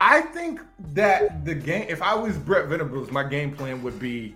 I 0.00 0.20
think 0.22 0.60
that 0.94 1.44
the 1.44 1.54
game, 1.54 1.86
if 1.88 2.02
I 2.02 2.14
was 2.14 2.36
Brent 2.36 2.68
Venables, 2.68 3.10
my 3.10 3.24
game 3.24 3.54
plan 3.54 3.82
would 3.82 3.98
be 3.98 4.34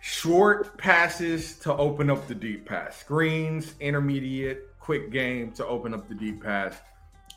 short 0.00 0.76
passes 0.76 1.58
to 1.60 1.74
open 1.74 2.10
up 2.10 2.26
the 2.28 2.34
deep 2.34 2.66
pass, 2.66 2.96
screens, 2.96 3.74
intermediate, 3.80 4.78
quick 4.80 5.10
game 5.10 5.50
to 5.52 5.66
open 5.66 5.94
up 5.94 6.08
the 6.08 6.14
deep 6.14 6.42
pass. 6.42 6.76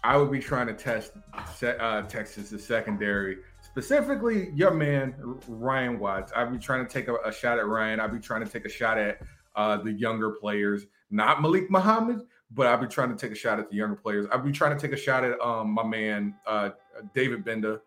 I 0.04 0.18
would 0.18 0.32
be 0.32 0.40
trying 0.40 0.68
to 0.68 0.74
test 0.74 1.14
uh, 1.34 2.02
Texas' 2.04 2.66
secondary, 2.66 3.38
specifically 3.78 4.50
your 4.56 4.74
man 4.74 5.14
Ryan 5.48 6.00
Watts. 6.00 6.32
I'd 6.36 6.52
be 6.52 6.58
trying 6.58 6.86
to 6.86 6.92
take 6.92 7.08
a, 7.08 7.16
a 7.24 7.32
shot 7.32 7.60
at 7.60 7.68
Ryan. 7.68 8.00
I'd 8.00 8.12
be 8.12 8.20
trying 8.20 8.44
to 8.44 8.50
take 8.50 8.66
a 8.66 8.70
shot 8.70 8.98
at 8.98 9.22
uh, 9.56 9.78
the 9.78 9.92
younger 9.92 10.32
players, 10.32 10.88
not 11.12 11.44
Malik 11.44 11.70
Muhammad, 11.70 12.22
but 12.52 12.66
I'd 12.66 12.82
be 12.82 12.88
trying 12.88 13.10
to 13.10 13.16
take 13.16 13.32
a 13.32 13.40
shot 13.40 13.60
at 13.60 13.70
the 13.70 13.76
younger 13.76 13.96
players. 13.96 14.26
I'd 14.32 14.44
be 14.44 14.52
trying 14.52 14.76
to 14.76 14.82
take 14.82 14.98
a 14.98 15.00
shot 15.00 15.24
at 15.24 15.40
um, 15.42 15.70
my 15.70 15.84
man 15.84 16.34
uh, 16.48 16.72
David 17.14 17.46
Gbenda, 17.46 17.80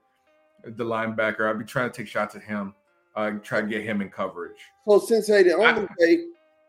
the 0.64 0.85
linebacker. 0.85 1.50
I'd 1.50 1.59
be 1.59 1.64
trying 1.64 1.90
to 1.90 1.97
take 1.97 2.06
shots 2.06 2.37
at 2.37 2.42
him 2.42 2.73
uh, 3.16 3.32
try 3.42 3.61
to 3.61 3.66
get 3.66 3.82
him 3.82 4.00
in 4.00 4.11
coverage. 4.11 4.59
So, 4.87 5.00
Sensei, 5.00 5.42
the 5.42 5.54
only 5.54 5.66
I, 5.66 5.88
way 5.99 6.25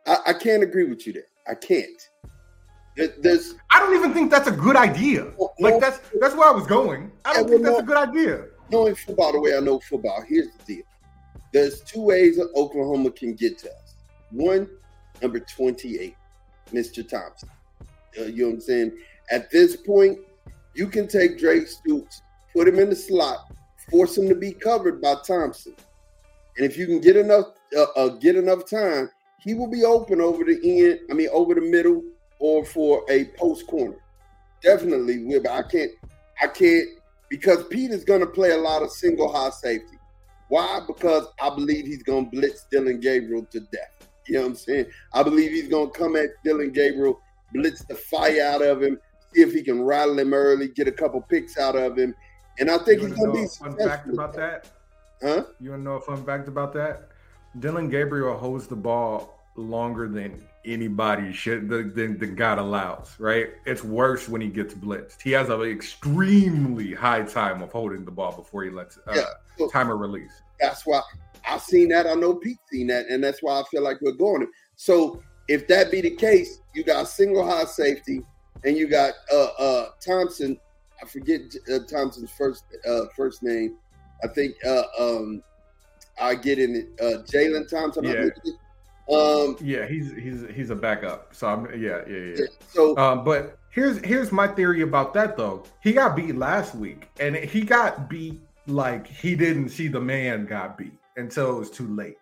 I, 0.08 0.18
I, 0.28 0.34
can't 0.34 0.64
agree 0.64 0.86
with 0.86 1.06
you 1.06 1.14
there. 1.14 1.24
I 1.48 1.54
can't. 1.54 2.10
There's, 2.96 3.56
I 3.70 3.80
don't 3.80 3.96
even 3.96 4.14
think 4.14 4.32
that's 4.32 4.48
a 4.48 4.52
good 4.52 4.76
idea. 4.76 5.32
Like 5.60 5.80
that's 5.80 6.00
that's 6.20 6.36
where 6.36 6.48
I 6.48 6.52
was 6.52 6.68
going. 6.68 7.12
I 7.24 7.34
don't 7.34 7.48
think 7.48 7.64
that's 7.64 7.80
a 7.80 7.84
good 7.84 7.98
idea. 7.98 8.46
Knowing 8.72 8.96
football 8.96 9.34
the 9.34 9.40
way 9.40 9.56
I 9.56 9.60
know 9.60 9.80
football, 9.80 10.24
here's 10.28 10.48
the 10.58 10.76
deal. 10.76 10.84
There's 11.52 11.82
two 11.82 12.02
ways 12.02 12.38
that 12.38 12.50
Oklahoma 12.56 13.12
can 13.12 13.34
get 13.34 13.58
to 13.60 13.70
us. 13.70 13.96
One, 14.32 14.70
number 15.22 15.40
28, 15.40 16.16
Mr. 16.72 17.08
Thompson. 17.08 17.50
Uh, 18.18 18.24
you 18.24 18.44
know 18.44 18.48
what 18.48 18.54
I'm 18.56 18.62
saying? 18.62 18.98
At 19.30 19.52
this 19.52 19.76
point, 19.76 20.20
you 20.74 20.88
can 20.88 21.08
take 21.08 21.38
Drake 21.38 21.68
Stoops, 21.68 22.22
put 22.54 22.68
him 22.68 22.80
in 22.80 22.90
the 22.90 22.96
slot, 22.96 23.52
force 23.90 24.18
him 24.18 24.30
to 24.30 24.36
be 24.36 24.54
covered 24.54 25.02
by 25.02 25.16
Thompson. 25.28 25.76
And 26.58 26.66
if 26.66 26.78
you 26.78 26.86
can 26.86 27.02
get 27.02 27.18
enough 27.18 27.48
uh, 27.78 27.86
uh, 27.96 28.10
get 28.10 28.36
enough 28.36 28.70
time, 28.70 29.10
he 29.40 29.54
will 29.54 29.70
be 29.70 29.84
open 29.84 30.22
over 30.22 30.44
the 30.44 30.60
end. 30.64 31.00
I 31.10 31.14
mean, 31.14 31.30
over 31.32 31.56
the 31.56 31.62
middle 31.62 32.04
or 32.40 32.66
for 32.66 33.04
a 33.10 33.26
post 33.38 33.68
corner. 33.68 33.98
Definitely. 34.62 35.40
But 35.40 35.52
I 35.52 35.64
can't. 35.64 35.92
I 36.42 36.48
can't 36.48 36.88
because 37.32 37.64
Pete 37.70 37.92
is 37.92 38.04
going 38.04 38.20
to 38.20 38.28
play 38.28 38.52
a 38.52 38.58
lot 38.58 38.84
of 38.84 38.92
single 38.92 39.32
high 39.32 39.50
safety. 39.52 39.98
Why? 40.50 40.82
Because 40.86 41.28
I 41.42 41.50
believe 41.50 41.86
he's 41.86 42.04
going 42.04 42.26
to 42.26 42.32
blitz 42.32 42.66
Dillon 42.70 43.00
Gabriel 43.00 43.48
to 43.52 43.62
death. 43.62 44.10
You 44.28 44.36
know 44.36 44.42
what 44.42 44.48
I'm 44.50 44.56
saying? 44.56 44.86
I 45.14 45.24
believe 45.24 45.52
he's 45.52 45.70
going 45.70 45.92
to 45.92 45.98
come 45.98 46.18
at 46.18 46.32
Dillon 46.44 46.74
Gabriel, 46.74 47.22
blitz 47.54 47.86
the 47.86 47.96
fire 47.96 48.44
out 48.44 48.62
of 48.62 48.84
him, 48.84 49.00
see 49.34 49.42
if 49.42 49.54
he 49.54 49.64
can 49.64 49.82
rattle 49.82 50.20
him 50.20 50.34
early, 50.34 50.68
get 50.68 50.90
a 50.90 50.92
couple 50.92 51.22
picks 51.22 51.58
out 51.58 51.78
of 51.78 51.98
him. 51.98 52.14
And 52.60 52.70
I 52.70 52.78
think 52.80 53.00
he's 53.00 53.14
going 53.14 53.34
to 53.34 53.42
be 53.42 53.48
fun 53.48 53.78
fact 53.78 54.10
about 54.10 54.34
that. 54.34 54.68
Huh? 55.22 55.46
You 55.62 55.70
want 55.70 55.80
to 55.80 55.84
know 55.86 55.94
a 55.94 56.02
fun 56.02 56.26
fact 56.26 56.50
about 56.50 56.74
that? 56.74 57.08
Dillon 57.60 57.90
Gabriel 57.90 58.38
holds 58.38 58.68
the 58.68 58.76
ball 58.76 59.41
longer 59.56 60.08
than 60.08 60.44
anybody 60.64 61.34
should 61.34 61.68
than, 61.70 62.18
the 62.18 62.28
God 62.28 62.60
allows, 62.60 63.16
right? 63.20 63.50
It's 63.66 63.84
worse 63.84 64.30
when 64.30 64.42
he 64.42 64.48
gets 64.48 64.74
blitzed. 64.74 65.22
He 65.22 65.32
has 65.32 65.50
an 65.50 65.62
extremely 65.62 66.94
high 66.94 67.24
time 67.24 67.62
of 67.62 67.72
holding 67.72 68.06
the 68.06 68.12
ball 68.12 68.36
before 68.36 68.64
he 68.64 68.70
lets 68.70 68.98
uh, 68.98 69.14
yeah. 69.14 69.24
so, 69.58 69.70
time 69.70 69.90
of 69.90 70.00
release. 70.00 70.42
That's 70.60 70.86
why 70.86 71.02
I've 71.48 71.62
seen 71.62 71.90
that. 71.90 72.08
I 72.08 72.14
know 72.14 72.36
Pete's 72.36 72.60
seen 72.72 72.88
that, 72.88 73.08
and 73.08 73.24
that's 73.24 73.42
why 73.42 73.60
I 73.60 73.64
feel 73.72 73.84
like 73.84 74.00
we're 74.02 74.12
going. 74.12 74.48
So 74.76 75.22
if 75.48 75.68
that 75.68 75.92
be 75.92 76.02
the 76.02 76.12
case, 76.12 76.60
you 76.74 76.84
got 76.84 77.08
single 77.08 77.46
high 77.46 77.66
safety, 77.66 78.22
and 78.64 78.78
you 78.78 78.88
got 78.88 79.14
uh, 79.34 79.48
uh, 79.58 79.90
Thompson 80.06 80.58
I 81.02 81.08
forget 81.08 81.42
uh, 81.74 81.80
Thompson's 81.90 82.32
first 82.32 82.66
uh, 82.88 83.06
first 83.16 83.44
name. 83.44 83.78
I 84.24 84.28
think 84.28 84.56
uh, 84.66 84.84
um, 85.00 85.44
I 86.20 86.36
get 86.36 86.60
in 86.60 86.76
it. 86.76 86.90
Uh, 87.00 87.24
Jalen 87.24 87.70
Thompson. 87.70 88.04
Yeah. 88.04 88.30
Um, 89.12 89.58
yeah, 89.62 89.88
he's 89.88 90.12
he's 90.14 90.46
he's 90.54 90.70
a 90.70 90.76
backup. 90.76 91.34
So 91.34 91.48
I'm 91.48 91.66
yeah 91.82 92.02
yeah 92.08 92.18
yeah. 92.18 92.36
yeah 92.38 92.46
so, 92.68 92.98
um, 92.98 93.24
but 93.24 93.58
here's 93.70 93.98
here's 94.06 94.32
my 94.32 94.48
theory 94.48 94.82
about 94.82 95.14
that 95.16 95.38
though. 95.38 95.64
He 95.82 95.94
got 95.94 96.16
beat 96.16 96.36
last 96.36 96.76
week, 96.76 97.10
and 97.20 97.36
he 97.36 97.62
got 97.62 98.10
beat 98.10 98.42
like 98.68 99.08
he 99.08 99.36
didn't 99.36 99.70
see 99.70 99.88
the 99.88 100.00
man 100.00 100.46
got 100.46 100.78
beat 100.78 100.94
until 101.18 101.56
it 101.56 101.60
was 101.60 101.72
too 101.72 101.88
late. 101.88 102.18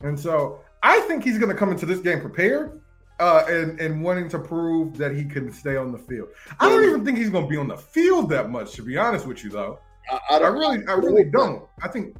And 0.00 0.18
so 0.18 0.60
I 0.82 1.00
think 1.00 1.24
he's 1.24 1.38
going 1.38 1.50
to 1.50 1.56
come 1.56 1.70
into 1.70 1.86
this 1.86 2.00
game 2.00 2.20
prepared 2.20 2.80
uh, 3.18 3.44
and 3.48 3.80
and 3.80 4.02
wanting 4.02 4.28
to 4.30 4.38
prove 4.38 4.96
that 4.98 5.14
he 5.14 5.24
can 5.24 5.52
stay 5.52 5.76
on 5.76 5.92
the 5.92 5.98
field. 5.98 6.28
I 6.60 6.68
don't 6.68 6.84
even 6.84 7.04
think 7.04 7.18
he's 7.18 7.30
going 7.30 7.44
to 7.44 7.50
be 7.50 7.56
on 7.56 7.68
the 7.68 7.76
field 7.76 8.28
that 8.30 8.50
much, 8.50 8.72
to 8.74 8.82
be 8.82 8.96
honest 8.96 9.26
with 9.26 9.42
you, 9.44 9.50
though. 9.50 9.78
I, 10.10 10.20
I, 10.30 10.38
I 10.38 10.48
really, 10.48 10.86
I 10.88 10.94
really 10.94 11.24
don't. 11.24 11.64
I 11.82 11.88
think. 11.88 12.16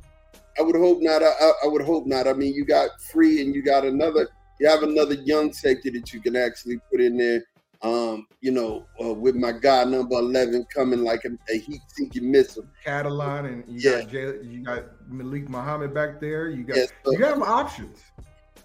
I 0.59 0.63
would 0.63 0.77
hope 0.77 0.99
not. 1.01 1.23
I, 1.23 1.51
I 1.65 1.67
would 1.67 1.83
hope 1.83 2.07
not. 2.07 2.27
I 2.27 2.33
mean, 2.33 2.55
you 2.55 2.65
got 2.65 3.01
free, 3.03 3.43
and 3.43 3.55
you 3.55 3.63
got 3.63 3.85
another. 3.85 4.29
You 4.59 4.69
have 4.69 4.83
another 4.83 5.15
young 5.15 5.53
safety 5.53 5.91
that 5.91 6.13
you 6.13 6.21
can 6.21 6.37
actually 6.37 6.79
put 6.91 7.01
in 7.01 7.17
there. 7.17 7.45
Um, 7.83 8.27
you 8.41 8.53
know, 8.53 8.87
uh, 8.99 9.13
with 9.13 9.35
my 9.35 9.53
guy 9.53 9.85
number 9.85 10.17
eleven 10.17 10.65
coming 10.75 11.01
like 11.01 11.27
a, 11.27 11.53
a 11.53 11.59
heat-seeking 11.59 12.31
missile. 12.31 12.67
Catalan, 12.83 13.45
and 13.45 13.65
you 13.69 13.91
yeah. 13.91 14.01
got 14.01 14.11
Jay, 14.11 14.33
you 14.43 14.65
got 14.65 14.85
Malik 15.09 15.51
Muhammad 15.51 15.93
back 15.93 16.19
there. 16.19 16.49
You 16.49 16.65
got 16.65 16.77
yes, 16.77 16.89
you 17.05 17.19
got 17.19 17.39
options. 17.43 17.99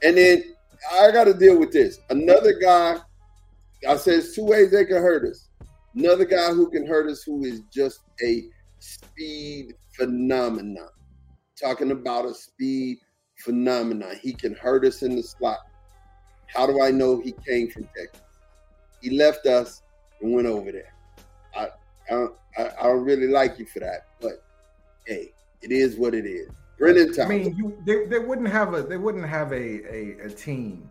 And 0.01 0.17
then 0.17 0.43
I 0.93 1.11
got 1.11 1.25
to 1.25 1.33
deal 1.33 1.59
with 1.59 1.73
this. 1.73 1.99
Another 2.09 2.53
guy, 2.53 2.99
I 3.87 3.97
says 3.97 4.33
two 4.33 4.45
ways 4.45 4.71
they 4.71 4.85
can 4.85 5.01
hurt 5.01 5.29
us. 5.29 5.49
Another 5.93 6.23
guy 6.23 6.47
who 6.53 6.69
can 6.71 6.87
hurt 6.87 7.09
us 7.09 7.21
who 7.23 7.43
is 7.43 7.63
just 7.71 7.99
a 8.23 8.45
speed 8.79 9.73
phenomenon. 9.93 10.87
Talking 11.61 11.91
about 11.91 12.25
a 12.25 12.33
speed 12.33 12.97
phenomenon. 13.37 14.15
He 14.21 14.33
can 14.33 14.55
hurt 14.55 14.85
us 14.85 15.03
in 15.03 15.15
the 15.15 15.23
slot. 15.23 15.59
How 16.47 16.65
do 16.65 16.81
I 16.81 16.91
know 16.91 17.19
he 17.19 17.33
came 17.47 17.69
from 17.69 17.87
Texas? 17.95 18.21
He 19.01 19.17
left 19.17 19.45
us 19.45 19.81
and 20.21 20.33
went 20.33 20.47
over 20.47 20.71
there. 20.71 20.93
I 21.55 21.67
I 22.11 22.27
I 22.57 22.83
don't 22.83 23.03
really 23.03 23.27
like 23.27 23.57
you 23.59 23.65
for 23.65 23.79
that, 23.79 24.07
but 24.19 24.43
hey, 25.05 25.31
it 25.61 25.71
is 25.71 25.97
what 25.97 26.13
it 26.13 26.25
is. 26.25 26.49
Brenen 26.79 27.05
Thompson. 27.05 27.25
I 27.25 27.29
mean, 27.29 27.55
you, 27.55 27.77
they, 27.85 28.05
they 28.05 28.19
wouldn't 28.19 28.49
have 28.49 28.73
a 28.73 28.81
they 28.81 28.97
wouldn't 28.97 29.27
have 29.27 29.51
a, 29.51 29.55
a, 29.55 30.25
a 30.25 30.29
team 30.29 30.89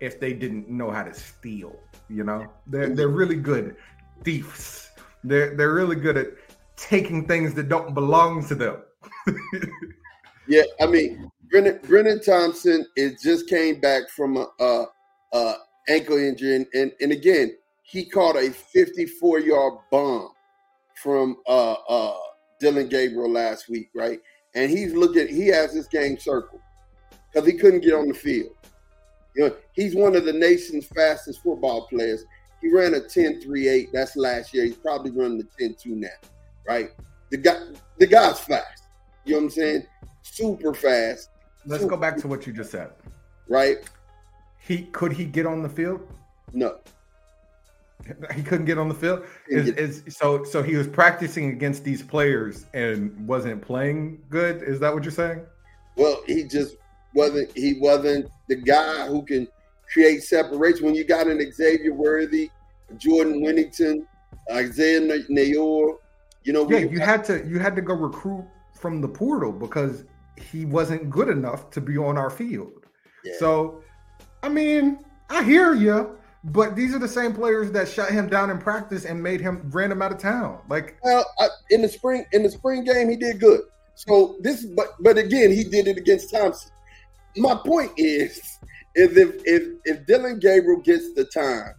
if 0.00 0.20
they 0.20 0.32
didn't 0.32 0.68
know 0.68 0.90
how 0.90 1.02
to 1.02 1.12
steal. 1.12 1.76
You 2.08 2.24
know, 2.24 2.46
they're 2.66 2.94
they're 2.94 3.08
really 3.08 3.36
good 3.36 3.76
thieves. 4.24 4.90
They're 5.24 5.56
they're 5.56 5.74
really 5.74 5.96
good 5.96 6.16
at 6.16 6.28
taking 6.76 7.26
things 7.26 7.54
that 7.54 7.68
don't 7.68 7.92
belong 7.94 8.46
to 8.46 8.54
them. 8.54 8.82
yeah, 10.46 10.62
I 10.80 10.86
mean, 10.86 11.30
Brenen, 11.52 11.80
Brenen 11.82 12.24
Thompson 12.24 12.86
it 12.96 13.20
just 13.22 13.48
came 13.48 13.80
back 13.80 14.08
from 14.10 14.36
a, 14.36 14.46
a, 14.60 14.86
a 15.32 15.54
ankle 15.88 16.18
injury, 16.18 16.56
and, 16.56 16.66
and, 16.74 16.92
and 17.00 17.12
again, 17.12 17.56
he 17.82 18.04
caught 18.04 18.36
a 18.36 18.50
54 18.50 19.40
yard 19.40 19.74
bomb 19.90 20.30
from 20.94 21.36
uh, 21.46 21.72
uh, 21.72 22.16
Dillon 22.60 22.88
Gabriel 22.88 23.30
last 23.30 23.68
week, 23.68 23.90
right? 23.94 24.20
and 24.54 24.70
he's 24.70 24.92
looking. 24.92 25.28
He 25.28 25.46
has 25.48 25.72
this 25.72 25.86
game 25.86 26.18
circled 26.18 26.60
because 27.32 27.48
he 27.48 27.56
couldn't 27.56 27.80
get 27.80 27.94
on 27.94 28.08
the 28.08 28.14
field. 28.14 28.54
You 29.34 29.48
know, 29.48 29.56
he's 29.72 29.94
one 29.94 30.14
of 30.14 30.24
the 30.24 30.32
nation's 30.32 30.86
fastest 30.86 31.42
football 31.42 31.86
players. 31.86 32.24
He 32.60 32.70
ran 32.70 32.94
a 32.94 33.00
10-3-8. 33.00 33.88
That's 33.92 34.14
last 34.14 34.52
year. 34.52 34.64
He's 34.64 34.76
probably 34.76 35.10
running 35.10 35.38
the 35.38 35.48
10-2 35.64 35.86
now, 35.86 36.08
right? 36.68 36.90
The 37.30 37.38
guy, 37.38 37.58
the 37.98 38.06
guy's 38.06 38.38
fast. 38.40 38.84
You 39.24 39.32
know 39.32 39.38
what 39.38 39.44
I'm 39.44 39.50
saying? 39.50 39.86
Super 40.22 40.74
fast. 40.74 41.30
Let's 41.66 41.82
super 41.82 41.96
go 41.96 42.00
back 42.00 42.16
to 42.18 42.28
what 42.28 42.46
you 42.46 42.52
just 42.52 42.70
said. 42.70 42.90
Right? 43.48 43.78
He 44.58 44.84
could 44.92 45.12
he 45.12 45.24
get 45.24 45.46
on 45.46 45.62
the 45.62 45.68
field? 45.68 46.06
No. 46.52 46.78
He 48.34 48.42
couldn't 48.42 48.66
get 48.66 48.78
on 48.78 48.88
the 48.88 48.94
field. 48.94 49.24
Is, 49.48 49.68
is 49.70 50.16
so 50.16 50.42
so 50.42 50.62
he 50.62 50.76
was 50.76 50.88
practicing 50.88 51.50
against 51.50 51.84
these 51.84 52.02
players 52.02 52.66
and 52.74 53.26
wasn't 53.26 53.62
playing 53.62 54.20
good. 54.28 54.62
Is 54.62 54.80
that 54.80 54.92
what 54.92 55.04
you're 55.04 55.12
saying? 55.12 55.42
Well, 55.96 56.22
he 56.26 56.44
just 56.44 56.76
wasn't. 57.14 57.56
He 57.56 57.78
wasn't 57.78 58.28
the 58.48 58.56
guy 58.56 59.06
who 59.06 59.22
can 59.24 59.46
create 59.92 60.22
separation. 60.22 60.84
When 60.84 60.94
you 60.94 61.04
got 61.04 61.26
an 61.28 61.52
Xavier 61.52 61.94
Worthy, 61.94 62.50
Jordan 62.96 63.42
Whittington, 63.42 64.06
Isaiah 64.50 65.00
Neyor, 65.00 65.98
you 66.44 66.52
know. 66.52 66.68
Yeah, 66.68 66.78
you 66.78 66.98
had 66.98 67.24
to 67.24 67.46
you 67.46 67.58
had 67.58 67.76
to 67.76 67.82
go 67.82 67.94
recruit 67.94 68.44
from 68.74 69.00
the 69.00 69.08
portal 69.08 69.52
because 69.52 70.04
he 70.36 70.64
wasn't 70.64 71.10
good 71.10 71.28
enough 71.28 71.70
to 71.70 71.80
be 71.80 71.96
on 71.96 72.16
our 72.18 72.30
field. 72.30 72.86
Yeah. 73.24 73.34
So, 73.38 73.82
I 74.42 74.48
mean, 74.48 74.98
I 75.30 75.42
hear 75.42 75.74
you. 75.74 76.18
But 76.44 76.74
these 76.74 76.92
are 76.92 76.98
the 76.98 77.06
same 77.06 77.32
players 77.34 77.70
that 77.70 77.88
shut 77.88 78.10
him 78.10 78.28
down 78.28 78.50
in 78.50 78.58
practice 78.58 79.04
and 79.04 79.22
made 79.22 79.40
him 79.40 79.70
ran 79.70 79.92
him 79.92 80.02
out 80.02 80.10
of 80.10 80.18
town. 80.18 80.58
Like, 80.68 80.98
well, 81.04 81.24
I, 81.38 81.46
in 81.70 81.82
the 81.82 81.88
spring 81.88 82.24
in 82.32 82.42
the 82.42 82.50
spring 82.50 82.82
game, 82.82 83.08
he 83.08 83.16
did 83.16 83.38
good. 83.38 83.60
So 83.94 84.36
this, 84.40 84.64
but 84.64 84.88
but 85.00 85.18
again, 85.18 85.52
he 85.52 85.62
did 85.62 85.86
it 85.86 85.98
against 85.98 86.32
Thompson. 86.32 86.72
My 87.36 87.54
point 87.54 87.92
is, 87.96 88.38
is 88.96 89.16
if 89.16 89.36
if 89.44 89.68
if 89.84 90.06
Dillon 90.06 90.40
Gabriel 90.40 90.80
gets 90.80 91.14
the 91.14 91.24
time, 91.26 91.74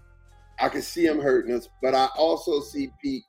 I 0.60 0.70
can 0.70 0.82
see 0.82 1.06
him 1.06 1.20
hurting 1.20 1.54
us. 1.54 1.68
But 1.82 1.94
I 1.94 2.08
also 2.18 2.62
see 2.62 2.90
Pete 3.02 3.24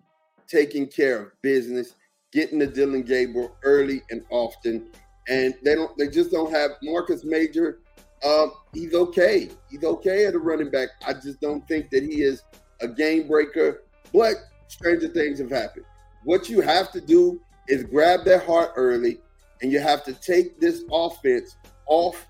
taking 0.46 0.86
care 0.86 1.20
of 1.20 1.42
business, 1.42 1.94
getting 2.32 2.60
the 2.60 2.68
Dillon 2.68 3.02
Gabriel 3.02 3.56
early 3.64 4.02
and 4.10 4.22
often, 4.30 4.86
and 5.28 5.54
they 5.64 5.74
don't. 5.74 5.96
They 5.96 6.08
just 6.08 6.30
don't 6.30 6.52
have 6.52 6.72
Marcus 6.82 7.24
Major 7.24 7.78
um, 8.24 8.52
he's 8.72 8.94
okay. 8.94 9.50
He's 9.70 9.84
okay 9.84 10.26
at 10.26 10.34
a 10.34 10.38
running 10.38 10.70
back. 10.70 10.88
I 11.06 11.12
just 11.12 11.40
don't 11.40 11.66
think 11.68 11.90
that 11.90 12.02
he 12.02 12.22
is 12.22 12.42
a 12.80 12.88
game 12.88 13.28
breaker. 13.28 13.82
But 14.12 14.34
stranger 14.68 15.08
things 15.08 15.38
have 15.40 15.50
happened. 15.50 15.84
What 16.24 16.48
you 16.48 16.62
have 16.62 16.90
to 16.92 17.00
do 17.00 17.40
is 17.68 17.84
grab 17.84 18.24
their 18.24 18.38
heart 18.38 18.72
early, 18.76 19.20
and 19.60 19.70
you 19.70 19.78
have 19.80 20.04
to 20.04 20.14
take 20.14 20.58
this 20.58 20.84
offense 20.90 21.56
off 21.86 22.26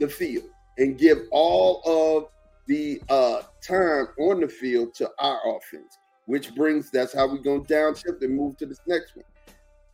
the 0.00 0.08
field 0.08 0.44
and 0.78 0.98
give 0.98 1.18
all 1.30 1.82
of 1.84 2.30
the 2.66 3.02
uh, 3.10 3.42
time 3.60 4.08
on 4.18 4.40
the 4.40 4.48
field 4.48 4.94
to 4.94 5.10
our 5.18 5.38
offense, 5.56 5.98
which 6.24 6.54
brings 6.54 6.90
that's 6.90 7.12
how 7.12 7.28
we're 7.28 7.38
going 7.38 7.64
to 7.64 7.74
downshift 7.74 8.22
and 8.22 8.34
move 8.34 8.56
to 8.56 8.66
this 8.66 8.80
next 8.86 9.14
one. 9.14 9.26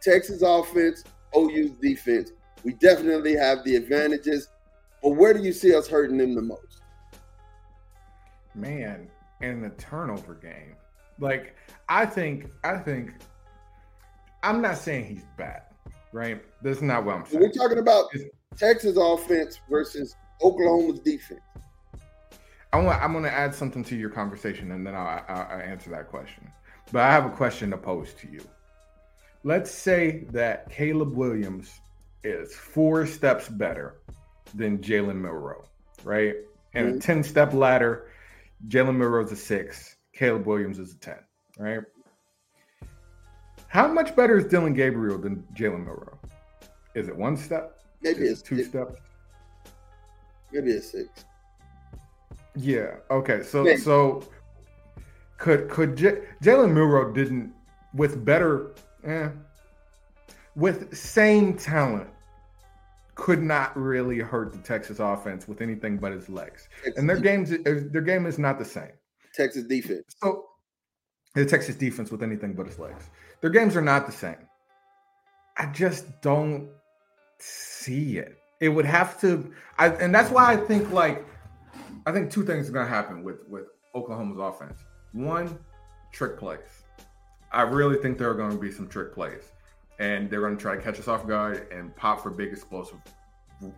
Texas 0.00 0.42
offense, 0.42 1.02
OU's 1.36 1.72
defense. 1.82 2.30
We 2.64 2.74
definitely 2.74 3.34
have 3.34 3.64
the 3.64 3.76
advantages. 3.76 4.48
But 5.02 5.10
where 5.10 5.32
do 5.32 5.42
you 5.42 5.52
see 5.52 5.74
us 5.74 5.88
hurting 5.88 6.18
them 6.18 6.34
the 6.34 6.42
most? 6.42 6.82
Man, 8.54 9.08
in 9.40 9.62
the 9.62 9.70
turnover 9.70 10.34
game. 10.34 10.74
Like 11.18 11.56
I 11.88 12.06
think 12.06 12.50
I 12.64 12.76
think 12.78 13.12
I'm 14.42 14.62
not 14.62 14.78
saying 14.78 15.04
he's 15.04 15.24
bad, 15.36 15.62
right? 16.12 16.42
That's 16.62 16.80
not 16.80 17.04
what 17.04 17.16
I'm 17.16 17.26
saying. 17.26 17.42
We're 17.42 17.52
talking 17.52 17.78
about 17.78 18.06
it's, 18.12 18.24
Texas 18.56 18.96
offense 18.98 19.60
versus 19.68 20.16
Oklahoma's 20.42 21.00
defense. 21.00 21.40
I 22.72 22.80
want 22.80 23.02
I'm 23.02 23.12
going 23.12 23.24
to 23.24 23.32
add 23.32 23.54
something 23.54 23.84
to 23.84 23.96
your 23.96 24.10
conversation, 24.10 24.70
and 24.72 24.86
then 24.86 24.94
I'll, 24.94 25.24
I'll, 25.28 25.46
I'll 25.50 25.60
answer 25.60 25.90
that 25.90 26.08
question. 26.08 26.50
But 26.92 27.02
I 27.02 27.10
have 27.10 27.26
a 27.26 27.30
question 27.30 27.70
to 27.70 27.76
pose 27.76 28.14
to 28.14 28.30
you. 28.30 28.42
Let's 29.44 29.70
say 29.70 30.24
that 30.32 30.70
Caleb 30.70 31.14
Williams 31.14 31.80
is 32.24 32.54
four 32.54 33.06
steps 33.06 33.48
better 33.48 34.00
than 34.54 34.78
Jalen 34.78 35.16
Milroe, 35.16 35.64
right? 36.04 36.35
And 36.74 36.88
mm-hmm. 36.88 36.98
a 36.98 37.00
10 37.00 37.22
step 37.24 37.52
ladder, 37.52 38.09
Jalen 38.68 38.96
Milroe's 38.96 39.33
a 39.33 39.37
six, 39.37 39.96
Caleb 40.12 40.46
Williams 40.46 40.78
is 40.78 40.94
a 40.94 40.98
10, 40.98 41.16
right? 41.59 41.80
How 43.68 43.87
much 43.87 44.16
better 44.16 44.37
is 44.37 44.46
Dillon 44.46 44.74
Gabriel 44.74 45.18
than 45.18 45.44
Jalen 45.54 45.85
Milroe? 45.85 46.18
Is 46.94 47.09
it 47.09 47.16
one 47.16 47.37
step? 47.37 47.78
Maybe 48.02 48.24
it's 48.24 48.42
two 48.42 48.64
steps. 48.64 49.00
Maybe 50.52 50.72
it's 50.72 50.90
six. 50.90 51.24
Yeah. 52.56 52.96
Okay. 53.11 53.42
So 53.42 53.62
Maybe. 53.62 53.76
so 53.76 54.24
could 55.38 55.68
could 55.68 55.96
J- 55.96 56.22
Jalen 56.42 56.72
Milroe 56.72 57.12
didn't 57.12 57.52
with 57.94 58.24
better, 58.24 58.72
eh, 59.04 59.28
with 60.56 60.94
same 60.96 61.56
talent 61.56 62.08
could 63.14 63.42
not 63.42 63.76
really 63.76 64.18
hurt 64.18 64.52
the 64.52 64.58
Texas 64.58 64.98
offense 64.98 65.46
with 65.46 65.60
anything 65.60 65.98
but 65.98 66.12
his 66.12 66.28
legs. 66.28 66.68
Texas 66.82 66.98
and 66.98 67.08
their 67.08 67.18
games, 67.18 67.52
uh, 67.52 67.80
their 67.90 68.00
game 68.00 68.26
is 68.26 68.38
not 68.38 68.58
the 68.58 68.64
same. 68.64 68.92
Texas 69.34 69.64
defense. 69.64 70.04
So 70.22 70.46
the 71.34 71.44
Texas 71.44 71.76
defense 71.76 72.10
with 72.10 72.22
anything 72.22 72.54
but 72.54 72.66
his 72.66 72.78
legs. 72.78 73.10
Their 73.40 73.50
games 73.50 73.76
are 73.76 73.82
not 73.82 74.06
the 74.06 74.12
same. 74.12 74.36
I 75.56 75.66
just 75.66 76.06
don't 76.22 76.70
see 77.38 78.18
it. 78.18 78.38
It 78.60 78.68
would 78.70 78.86
have 78.86 79.20
to, 79.20 79.52
I, 79.78 79.88
and 79.88 80.14
that's 80.14 80.30
why 80.30 80.52
I 80.52 80.56
think 80.56 80.90
like, 80.90 81.26
I 82.06 82.12
think 82.12 82.30
two 82.30 82.44
things 82.44 82.68
are 82.68 82.72
going 82.72 82.86
to 82.86 82.92
happen 82.92 83.22
with 83.22 83.46
with 83.48 83.66
Oklahoma's 83.94 84.38
offense. 84.38 84.80
One, 85.12 85.58
trick 86.12 86.38
plays. 86.38 86.84
I 87.52 87.62
really 87.62 87.96
think 87.96 88.16
there 88.16 88.30
are 88.30 88.34
going 88.34 88.52
to 88.52 88.58
be 88.58 88.70
some 88.70 88.88
trick 88.88 89.12
plays, 89.12 89.52
and 90.00 90.30
they're 90.30 90.40
going 90.40 90.56
to 90.56 90.60
try 90.60 90.74
to 90.74 90.82
catch 90.82 90.98
us 90.98 91.06
off 91.06 91.26
guard 91.26 91.68
and 91.70 91.94
pop 91.94 92.22
for 92.22 92.30
big 92.30 92.50
explosive 92.50 92.98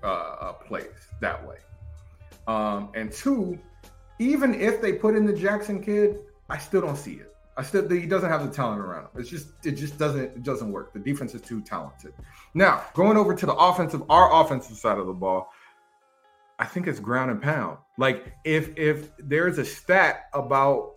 uh, 0.03 0.07
uh, 0.07 0.53
plays 0.53 0.87
that 1.21 1.47
way. 1.47 1.57
Um, 2.47 2.91
and 2.95 3.13
two, 3.13 3.59
even 4.19 4.55
if 4.55 4.81
they 4.81 4.93
put 4.93 5.17
in 5.17 5.27
the 5.27 5.33
Jackson 5.33 5.83
kid, 5.83 6.21
I 6.49 6.59
still 6.59 6.81
don't 6.81 6.97
see 6.97 7.15
it. 7.15 7.35
I 7.57 7.63
still 7.63 7.87
he 7.87 8.07
doesn't 8.07 8.31
have 8.31 8.49
the 8.49 8.55
talent 8.55 8.81
around 8.81 9.03
him. 9.03 9.11
It's 9.17 9.29
just 9.29 9.49
it 9.65 9.73
just 9.73 9.99
doesn't 9.99 10.23
it 10.23 10.43
doesn't 10.43 10.73
work. 10.73 10.95
The 10.95 11.01
defense 11.01 11.35
is 11.35 11.43
too 11.43 11.61
talented. 11.61 12.15
Now 12.55 12.83
going 12.95 13.19
over 13.19 13.35
to 13.35 13.45
the 13.45 13.55
offensive, 13.55 14.03
our 14.09 14.43
offensive 14.43 14.77
side 14.77 14.97
of 14.97 15.07
the 15.07 15.13
ball, 15.13 15.53
I 16.59 16.65
think 16.65 16.87
it's 16.87 16.99
ground 16.99 17.31
and 17.31 17.43
pound. 17.43 17.77
Like 17.99 18.33
if 18.45 18.71
if 18.79 19.11
there's 19.19 19.59
a 19.59 19.65
stat 19.65 20.29
about 20.33 20.95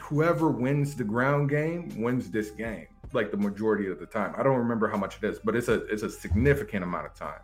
whoever 0.00 0.48
wins 0.48 0.94
the 0.94 1.04
ground 1.04 1.50
game 1.50 1.92
wins 2.00 2.30
this 2.30 2.50
game, 2.50 2.86
like 3.14 3.30
the 3.30 3.36
majority 3.36 3.88
of 3.90 3.98
the 3.98 4.06
time. 4.06 4.34
I 4.36 4.42
don't 4.42 4.58
remember 4.58 4.88
how 4.88 4.96
much 4.96 5.18
it 5.22 5.26
is, 5.26 5.38
but 5.38 5.56
it's 5.56 5.68
a 5.68 5.84
it's 5.86 6.02
a 6.02 6.10
significant 6.10 6.84
amount 6.84 7.06
of 7.06 7.14
time. 7.14 7.40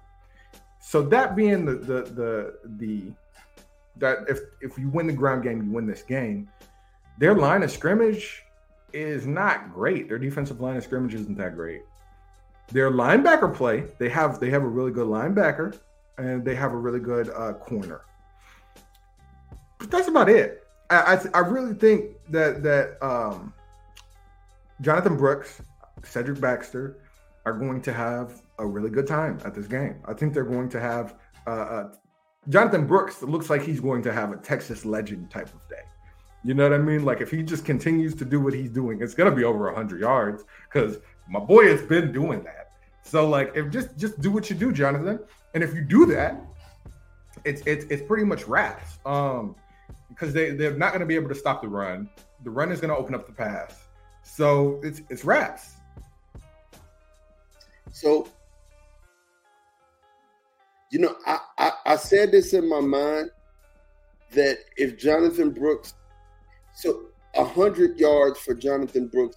So 0.80 1.02
that 1.02 1.36
being 1.36 1.64
the 1.64 1.74
the 1.74 2.02
the 2.02 2.54
the 2.78 3.12
that 3.96 4.18
if 4.28 4.40
if 4.60 4.78
you 4.78 4.88
win 4.88 5.06
the 5.06 5.12
ground 5.12 5.42
game, 5.42 5.62
you 5.62 5.70
win 5.70 5.86
this 5.86 6.02
game 6.02 6.48
their 7.20 7.34
line 7.34 7.62
of 7.62 7.70
scrimmage 7.70 8.42
is 8.94 9.26
not 9.26 9.74
great. 9.74 10.08
Their 10.08 10.18
defensive 10.18 10.60
line 10.60 10.78
of 10.78 10.82
scrimmage 10.82 11.14
isn't 11.14 11.36
that 11.36 11.54
great. 11.54 11.82
Their 12.72 12.90
linebacker 12.90 13.54
play, 13.54 13.84
they 13.98 14.08
have 14.08 14.40
they 14.40 14.48
have 14.48 14.62
a 14.62 14.68
really 14.68 14.90
good 14.90 15.06
linebacker 15.06 15.78
and 16.16 16.42
they 16.42 16.54
have 16.54 16.72
a 16.72 16.76
really 16.76 16.98
good 16.98 17.28
uh, 17.28 17.52
corner. 17.52 18.02
But 19.78 19.90
that's 19.90 20.08
about 20.08 20.30
it. 20.30 20.66
I, 20.88 21.16
I, 21.34 21.38
I 21.38 21.38
really 21.40 21.74
think 21.74 22.12
that 22.30 22.62
that 22.62 22.96
um, 23.02 23.52
Jonathan 24.80 25.16
Brooks, 25.16 25.60
Cedric 26.02 26.40
Baxter 26.40 26.98
are 27.44 27.52
going 27.52 27.80
to 27.82 27.92
have 27.92 28.42
a 28.58 28.66
really 28.66 28.90
good 28.90 29.06
time 29.06 29.38
at 29.44 29.54
this 29.54 29.66
game. 29.66 29.96
I 30.06 30.14
think 30.14 30.34
they're 30.34 30.44
going 30.44 30.68
to 30.70 30.80
have 30.80 31.16
uh, 31.46 31.50
uh, 31.50 31.88
Jonathan 32.48 32.86
Brooks 32.86 33.22
looks 33.22 33.50
like 33.50 33.62
he's 33.62 33.80
going 33.80 34.02
to 34.02 34.12
have 34.12 34.32
a 34.32 34.36
Texas 34.36 34.84
legend 34.84 35.30
type 35.30 35.48
of 35.54 35.68
day. 35.68 35.82
You 36.42 36.54
know 36.54 36.62
what 36.62 36.72
I 36.72 36.78
mean? 36.78 37.04
Like 37.04 37.20
if 37.20 37.30
he 37.30 37.42
just 37.42 37.66
continues 37.66 38.14
to 38.14 38.24
do 38.24 38.40
what 38.40 38.54
he's 38.54 38.70
doing, 38.70 39.02
it's 39.02 39.14
gonna 39.14 39.34
be 39.34 39.44
over 39.44 39.66
100 39.66 40.00
yards 40.00 40.44
because 40.72 40.98
my 41.28 41.38
boy 41.38 41.68
has 41.68 41.82
been 41.82 42.12
doing 42.12 42.42
that. 42.44 42.72
So 43.02 43.28
like, 43.28 43.52
if 43.54 43.70
just 43.70 43.96
just 43.98 44.20
do 44.20 44.30
what 44.30 44.48
you 44.48 44.56
do, 44.56 44.72
Jonathan, 44.72 45.18
and 45.52 45.62
if 45.62 45.74
you 45.74 45.82
do 45.82 46.06
that, 46.06 46.40
it's 47.44 47.60
it's 47.66 47.84
it's 47.90 48.02
pretty 48.02 48.24
much 48.24 48.46
wraps. 48.46 48.98
Um, 49.04 49.54
because 50.08 50.32
they 50.32 50.50
they're 50.50 50.76
not 50.76 50.92
gonna 50.92 51.06
be 51.06 51.14
able 51.14 51.28
to 51.28 51.34
stop 51.34 51.60
the 51.60 51.68
run. 51.68 52.08
The 52.42 52.50
run 52.50 52.72
is 52.72 52.80
gonna 52.80 52.96
open 52.96 53.14
up 53.14 53.26
the 53.26 53.32
pass. 53.32 53.89
So 54.22 54.80
it's 54.82 55.02
it's 55.08 55.24
wraps. 55.24 55.76
So 57.92 58.28
you 60.90 60.98
know, 60.98 61.16
I, 61.24 61.38
I, 61.58 61.70
I 61.86 61.96
said 61.96 62.32
this 62.32 62.52
in 62.52 62.68
my 62.68 62.80
mind 62.80 63.30
that 64.32 64.58
if 64.76 64.98
Jonathan 64.98 65.50
Brooks 65.50 65.94
so 66.74 67.06
a 67.34 67.44
hundred 67.44 67.98
yards 67.98 68.38
for 68.38 68.54
Jonathan 68.54 69.06
Brooks 69.08 69.36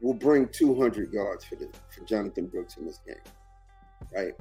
will 0.00 0.14
bring 0.14 0.48
two 0.48 0.74
hundred 0.74 1.12
yards 1.12 1.44
for 1.44 1.56
the 1.56 1.68
for 1.90 2.04
Jonathan 2.04 2.46
Brooks 2.46 2.76
in 2.76 2.86
this 2.86 3.00
game, 3.06 3.16
right? 4.14 4.32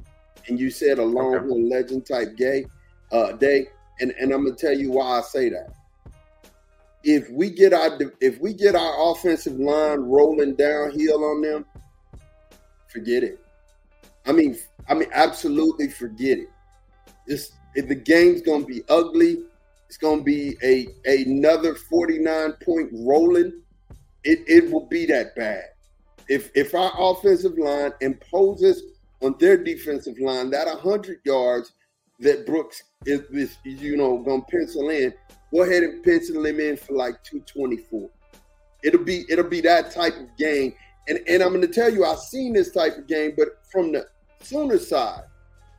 And 0.48 0.60
you 0.60 0.70
said 0.70 1.00
a 1.00 1.04
long 1.04 1.36
okay. 1.36 1.48
legend 1.48 2.06
type 2.06 2.36
gay 2.36 2.66
uh, 3.12 3.34
day, 3.34 3.68
and 4.00 4.12
and 4.20 4.32
I'm 4.32 4.46
gonna 4.46 4.56
tell 4.56 4.78
you 4.78 4.92
why 4.92 5.20
I 5.20 5.22
say 5.22 5.50
that. 5.50 5.74
If 7.04 7.30
we 7.32 7.50
get 7.50 7.74
our 7.74 7.98
if 8.20 8.40
we 8.40 8.54
get 8.54 8.76
our 8.76 9.12
offensive 9.12 9.60
line 9.60 10.00
rolling 10.00 10.56
downhill 10.56 11.24
on 11.24 11.42
them, 11.42 11.66
forget 12.88 13.24
it. 13.24 13.40
I 14.26 14.32
mean, 14.32 14.58
I 14.88 14.94
mean, 14.94 15.10
absolutely 15.14 15.90
forget 15.90 16.38
it. 16.38 16.50
This 17.26 17.54
the 17.76 17.96
game's 17.96 18.42
gonna 18.42 18.66
be 18.66 18.84
ugly. 18.90 19.44
It's 19.88 19.98
to 19.98 20.24
be 20.24 20.56
a 20.64 20.88
another 21.06 21.76
49 21.76 22.54
point 22.64 22.90
rolling. 22.94 23.62
It, 24.24 24.40
it 24.48 24.72
will 24.72 24.86
be 24.86 25.06
that 25.08 25.36
bad. 25.36 25.66
If 26.30 26.52
if 26.56 26.76
our 26.76 26.94
offensive 26.98 27.58
line 27.58 27.92
imposes 28.00 28.84
on 29.22 29.36
their 29.40 29.58
defensive 29.58 30.18
line 30.20 30.50
that 30.52 30.68
100 30.68 31.20
yards 31.26 31.74
that 32.22 32.46
Brooks 32.46 32.84
is, 33.06 33.22
is 33.32 33.58
you 33.64 33.98
know 33.98 34.24
to 34.24 34.42
pencil 34.50 34.90
in, 34.90 35.14
go 35.54 35.64
ahead 35.64 35.84
and 35.84 36.04
pencil 36.04 36.46
him 36.46 36.60
in 36.60 36.78
for 36.78 36.94
like 36.94 37.24
224. 37.24 38.10
It'll 38.84 39.04
be 39.04 39.26
it'll 39.30 39.50
be 39.50 39.62
that 39.62 39.92
type 39.92 40.16
of 40.18 40.36
game. 40.38 40.74
And 41.08 41.20
and 41.28 41.42
I'm 41.42 41.52
to 41.62 41.68
tell 41.68 41.92
you, 41.92 42.06
I've 42.06 42.20
seen 42.20 42.54
this 42.54 42.72
type 42.72 42.98
of 42.98 43.08
game, 43.08 43.34
but 43.38 43.50
from 43.72 43.92
the 43.92 44.08
Sooner 44.44 44.80
side 44.80 45.24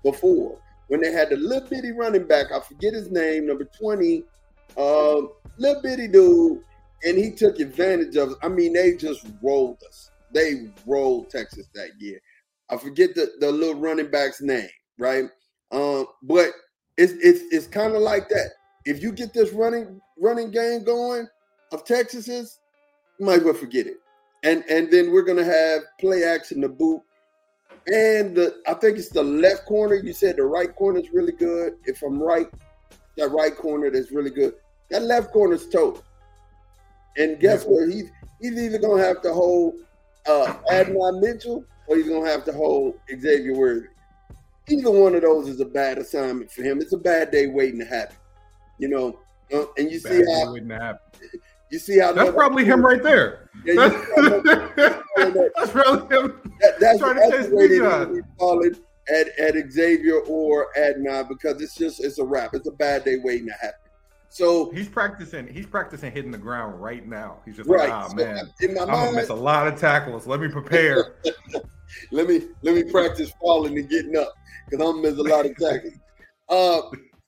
before 0.04 0.58
when 0.92 1.00
they 1.00 1.10
had 1.10 1.30
the 1.30 1.36
little 1.36 1.66
bitty 1.68 1.90
running 1.92 2.26
back, 2.26 2.52
I 2.52 2.60
forget 2.60 2.92
his 2.92 3.10
name, 3.10 3.46
number 3.46 3.64
20, 3.64 4.24
uh, 4.76 5.22
little 5.56 5.82
bitty 5.82 6.06
dude, 6.08 6.60
and 7.02 7.16
he 7.16 7.30
took 7.30 7.60
advantage 7.60 8.16
of 8.16 8.32
it. 8.32 8.36
I 8.42 8.48
mean, 8.48 8.74
they 8.74 8.96
just 8.96 9.26
rolled 9.42 9.78
us. 9.88 10.10
They 10.32 10.68
rolled 10.86 11.30
Texas 11.30 11.68
that 11.74 11.92
year. 11.98 12.20
I 12.68 12.76
forget 12.76 13.14
the, 13.14 13.30
the 13.40 13.50
little 13.50 13.80
running 13.80 14.10
back's 14.10 14.42
name, 14.42 14.68
right? 14.98 15.24
Um, 15.72 16.06
but 16.22 16.50
it's 16.98 17.12
it's 17.14 17.42
it's 17.52 17.66
kind 17.66 17.94
of 17.94 18.02
like 18.02 18.28
that. 18.28 18.50
If 18.84 19.02
you 19.02 19.12
get 19.12 19.32
this 19.32 19.52
running 19.52 20.00
running 20.18 20.50
game 20.50 20.84
going 20.84 21.26
of 21.72 21.84
Texas's, 21.84 22.58
you 23.18 23.26
might 23.26 23.44
well 23.44 23.54
forget 23.54 23.86
it. 23.86 23.96
And 24.42 24.64
and 24.68 24.90
then 24.90 25.12
we're 25.12 25.22
gonna 25.22 25.44
have 25.44 25.82
play 25.98 26.24
action 26.24 26.60
to 26.60 26.68
boot 26.68 27.02
and 27.86 28.36
the 28.36 28.62
I 28.66 28.74
think 28.74 28.98
it's 28.98 29.08
the 29.08 29.22
left 29.22 29.66
corner. 29.66 29.96
You 29.96 30.12
said 30.12 30.36
the 30.36 30.44
right 30.44 30.74
corner 30.74 31.00
is 31.00 31.10
really 31.12 31.32
good. 31.32 31.74
If 31.84 32.02
I'm 32.02 32.22
right, 32.22 32.46
that 33.16 33.30
right 33.30 33.56
corner 33.56 33.90
that's 33.90 34.12
really 34.12 34.30
good. 34.30 34.54
That 34.90 35.02
left 35.02 35.32
corner's 35.32 35.68
toast. 35.68 36.02
And 37.16 37.40
guess 37.40 37.64
what? 37.64 37.88
He's 37.88 38.10
he's 38.40 38.56
either 38.60 38.78
gonna 38.78 39.02
have 39.02 39.20
to 39.22 39.32
hold 39.32 39.74
uh 40.28 40.54
Adonai 40.70 41.18
Mitchell 41.20 41.64
or 41.88 41.96
he's 41.96 42.08
gonna 42.08 42.28
have 42.28 42.44
to 42.44 42.52
hold 42.52 42.94
Xavier 43.10 43.54
Worthy. 43.54 43.88
Either 44.68 44.90
one 44.90 45.14
of 45.14 45.22
those 45.22 45.48
is 45.48 45.60
a 45.60 45.64
bad 45.64 45.98
assignment 45.98 46.50
for 46.50 46.62
him. 46.62 46.80
It's 46.80 46.92
a 46.92 46.98
bad 46.98 47.30
day 47.30 47.48
waiting 47.48 47.80
to 47.80 47.84
happen. 47.84 48.16
You 48.78 48.88
know, 48.88 49.18
uh, 49.52 49.64
and 49.76 49.90
you 49.90 50.00
bad 50.00 50.12
see 50.12 50.32
how 50.32 50.52
waiting 50.52 50.68
to 50.68 50.78
happen. 50.78 51.20
You 51.70 51.78
see 51.78 51.98
how 51.98 52.12
that's 52.12 52.30
probably 52.30 52.64
him 52.64 52.84
right 52.84 53.02
there. 53.02 53.48
Yeah, 53.64 53.74
that's 54.16 55.70
probably 55.70 56.16
him. 56.16 56.40
That, 56.60 56.74
that's 56.78 56.98
trying 56.98 57.16
to 57.16 57.30
chase 57.30 57.50
way 57.50 57.66
they 57.66 58.20
call 58.38 58.62
it 58.62 58.78
at, 59.08 59.28
at 59.38 59.72
Xavier 59.72 60.20
or 60.20 60.68
Adonai 60.78 61.24
because 61.28 61.60
it's 61.62 61.74
just 61.74 62.04
it's 62.04 62.18
a 62.18 62.24
wrap. 62.24 62.54
It's 62.54 62.68
a 62.68 62.72
bad 62.72 63.04
day 63.04 63.16
waiting 63.16 63.46
to 63.46 63.54
happen. 63.54 63.81
So 64.32 64.70
he's 64.70 64.88
practicing. 64.88 65.46
He's 65.46 65.66
practicing 65.66 66.10
hitting 66.10 66.30
the 66.30 66.38
ground 66.38 66.80
right 66.80 67.06
now. 67.06 67.40
He's 67.44 67.56
just 67.56 67.68
right. 67.68 67.90
like, 67.90 68.04
oh 68.06 68.08
so 68.08 68.14
man, 68.16 68.50
I'm 68.62 68.74
mind, 68.74 68.88
gonna 68.88 69.12
miss 69.12 69.28
a 69.28 69.34
lot 69.34 69.68
of 69.68 69.78
tackles. 69.78 70.26
Let 70.26 70.40
me 70.40 70.48
prepare. 70.48 71.16
let 72.12 72.26
me 72.26 72.46
let 72.62 72.74
me 72.74 72.82
practice 72.90 73.30
falling 73.38 73.76
and 73.76 73.90
getting 73.90 74.16
up 74.16 74.32
because 74.64 74.86
I'm 74.86 74.94
gonna 74.96 75.02
miss 75.02 75.18
a 75.18 75.22
lot 75.22 75.44
of 75.44 75.56
tackles. 75.56 75.94
Uh, 76.48 76.82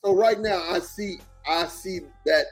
so 0.05 0.15
right 0.15 0.39
now 0.39 0.61
I 0.69 0.81
see 0.81 1.19
I 1.49 1.67
see 1.67 2.01
that 2.27 2.45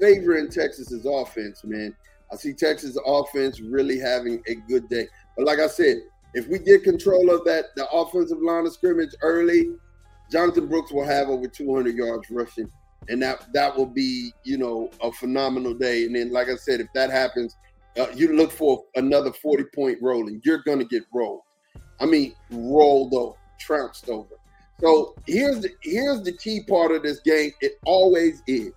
favoring 0.00 0.50
Texas's 0.50 1.06
offense, 1.08 1.62
man. 1.62 1.94
I 2.32 2.36
see 2.36 2.52
Texas 2.52 2.98
offense 3.06 3.60
really 3.60 4.00
having 4.00 4.42
a 4.48 4.54
good 4.54 4.88
day. 4.88 5.06
But 5.36 5.46
like 5.46 5.60
I 5.60 5.68
said, 5.68 5.98
if 6.34 6.48
we 6.48 6.58
get 6.58 6.82
control 6.82 7.30
of 7.30 7.44
that, 7.44 7.66
the 7.76 7.88
offensive 7.90 8.40
line 8.40 8.66
of 8.66 8.72
scrimmage 8.72 9.14
early, 9.22 9.76
Jonathan 10.32 10.66
Brooks 10.66 10.90
will 10.90 11.04
have 11.04 11.28
over 11.28 11.46
200 11.46 11.94
yards 11.94 12.28
rushing, 12.30 12.68
and 13.08 13.22
that 13.22 13.52
that 13.52 13.76
will 13.76 13.86
be 13.86 14.32
you 14.44 14.58
know 14.58 14.90
a 15.02 15.12
phenomenal 15.12 15.74
day. 15.74 16.04
And 16.04 16.14
then, 16.14 16.32
like 16.32 16.48
I 16.48 16.56
said, 16.56 16.80
if 16.80 16.88
that 16.94 17.10
happens, 17.10 17.56
uh, 17.98 18.08
you 18.14 18.36
look 18.36 18.52
for 18.52 18.84
another 18.94 19.32
40 19.32 19.64
point 19.74 19.98
rolling. 20.02 20.40
You're 20.44 20.62
going 20.62 20.78
to 20.78 20.84
get 20.84 21.04
rolled. 21.12 21.42
I 22.00 22.06
mean, 22.06 22.34
rolled 22.50 23.14
over, 23.14 23.36
trounced 23.58 24.08
over. 24.08 24.34
So 24.80 25.14
here's 25.26 25.60
the 25.60 25.70
here's 25.82 26.22
the 26.22 26.32
key 26.32 26.62
part 26.68 26.92
of 26.92 27.02
this 27.02 27.20
game. 27.20 27.52
It 27.60 27.78
always 27.84 28.42
is 28.46 28.72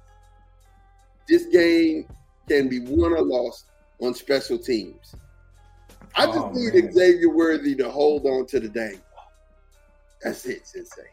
this 1.27 1.45
game 1.45 2.07
can 2.47 2.69
be 2.69 2.79
won 2.79 3.13
or 3.13 3.21
lost 3.21 3.65
on 4.01 4.13
special 4.13 4.57
teams. 4.57 5.15
I 6.15 6.25
just 6.25 6.37
oh, 6.37 6.51
need 6.51 6.73
man. 6.73 6.93
Xavier 6.93 7.29
Worthy 7.29 7.75
to 7.75 7.89
hold 7.89 8.25
on 8.25 8.47
to 8.47 8.59
the 8.59 8.67
dang 8.67 8.99
That's 10.23 10.45
it, 10.45 10.67
Sensei. 10.67 11.03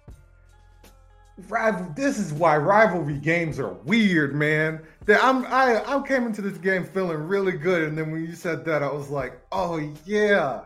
Rival, 1.48 1.92
this 1.94 2.18
is 2.18 2.32
why 2.32 2.56
rivalry 2.56 3.18
games 3.18 3.60
are 3.60 3.74
weird, 3.84 4.34
man. 4.34 4.80
That 5.04 5.22
I'm 5.22 5.44
I 5.46 5.82
I 5.84 6.02
came 6.06 6.24
into 6.24 6.40
this 6.40 6.56
game 6.56 6.84
feeling 6.84 7.18
really 7.18 7.52
good, 7.52 7.82
and 7.82 7.96
then 7.96 8.10
when 8.10 8.24
you 8.24 8.34
said 8.34 8.64
that, 8.64 8.82
I 8.82 8.90
was 8.90 9.10
like, 9.10 9.38
oh 9.52 9.76
yeah, 10.06 10.62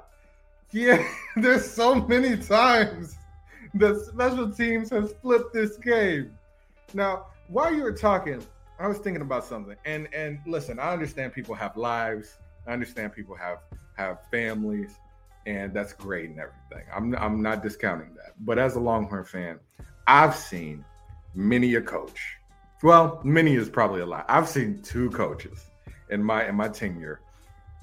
yeah. 0.70 1.04
There's 1.36 1.68
so 1.68 1.96
many 1.96 2.36
times 2.36 3.16
that 3.74 4.00
special 4.06 4.50
teams 4.50 4.90
has 4.90 5.12
flipped 5.22 5.52
this 5.52 5.76
game. 5.76 6.32
Now, 6.94 7.26
while 7.48 7.74
you 7.74 7.82
were 7.82 7.92
talking, 7.92 8.40
I 8.78 8.86
was 8.86 8.98
thinking 8.98 9.22
about 9.22 9.44
something, 9.44 9.76
and 9.84 10.08
and 10.14 10.38
listen, 10.46 10.78
I 10.78 10.92
understand 10.92 11.32
people 11.32 11.56
have 11.56 11.76
lives, 11.76 12.38
I 12.66 12.72
understand 12.72 13.12
people 13.12 13.34
have 13.34 13.58
have 13.96 14.20
families, 14.30 14.92
and 15.46 15.74
that's 15.74 15.92
great 15.92 16.30
and 16.30 16.38
everything. 16.38 16.86
I'm 16.94 17.14
I'm 17.16 17.42
not 17.42 17.60
discounting 17.60 18.14
that. 18.14 18.34
But 18.38 18.58
as 18.60 18.76
a 18.76 18.80
Longhorn 18.80 19.24
fan, 19.24 19.58
I've 20.10 20.34
seen 20.34 20.84
many 21.36 21.76
a 21.76 21.80
coach. 21.80 22.36
Well, 22.82 23.20
many 23.22 23.54
is 23.54 23.68
probably 23.68 24.00
a 24.00 24.06
lot. 24.06 24.24
I've 24.28 24.48
seen 24.48 24.82
two 24.82 25.08
coaches 25.10 25.64
in 26.08 26.20
my 26.20 26.48
in 26.48 26.56
my 26.56 26.66
tenure 26.68 27.20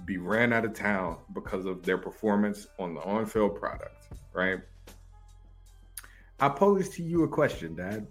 be 0.04 0.18
ran 0.18 0.52
out 0.52 0.66
of 0.66 0.74
town 0.74 1.20
because 1.34 1.64
of 1.64 1.84
their 1.84 1.98
performance 1.98 2.68
on 2.80 2.96
the 2.96 3.00
on-field 3.00 3.56
product, 3.58 4.10
right? 4.34 4.60
I 6.42 6.50
pose 6.50 6.90
to 6.96 7.02
you 7.02 7.24
a 7.24 7.30
question, 7.30 7.76
Dad. 7.76 8.08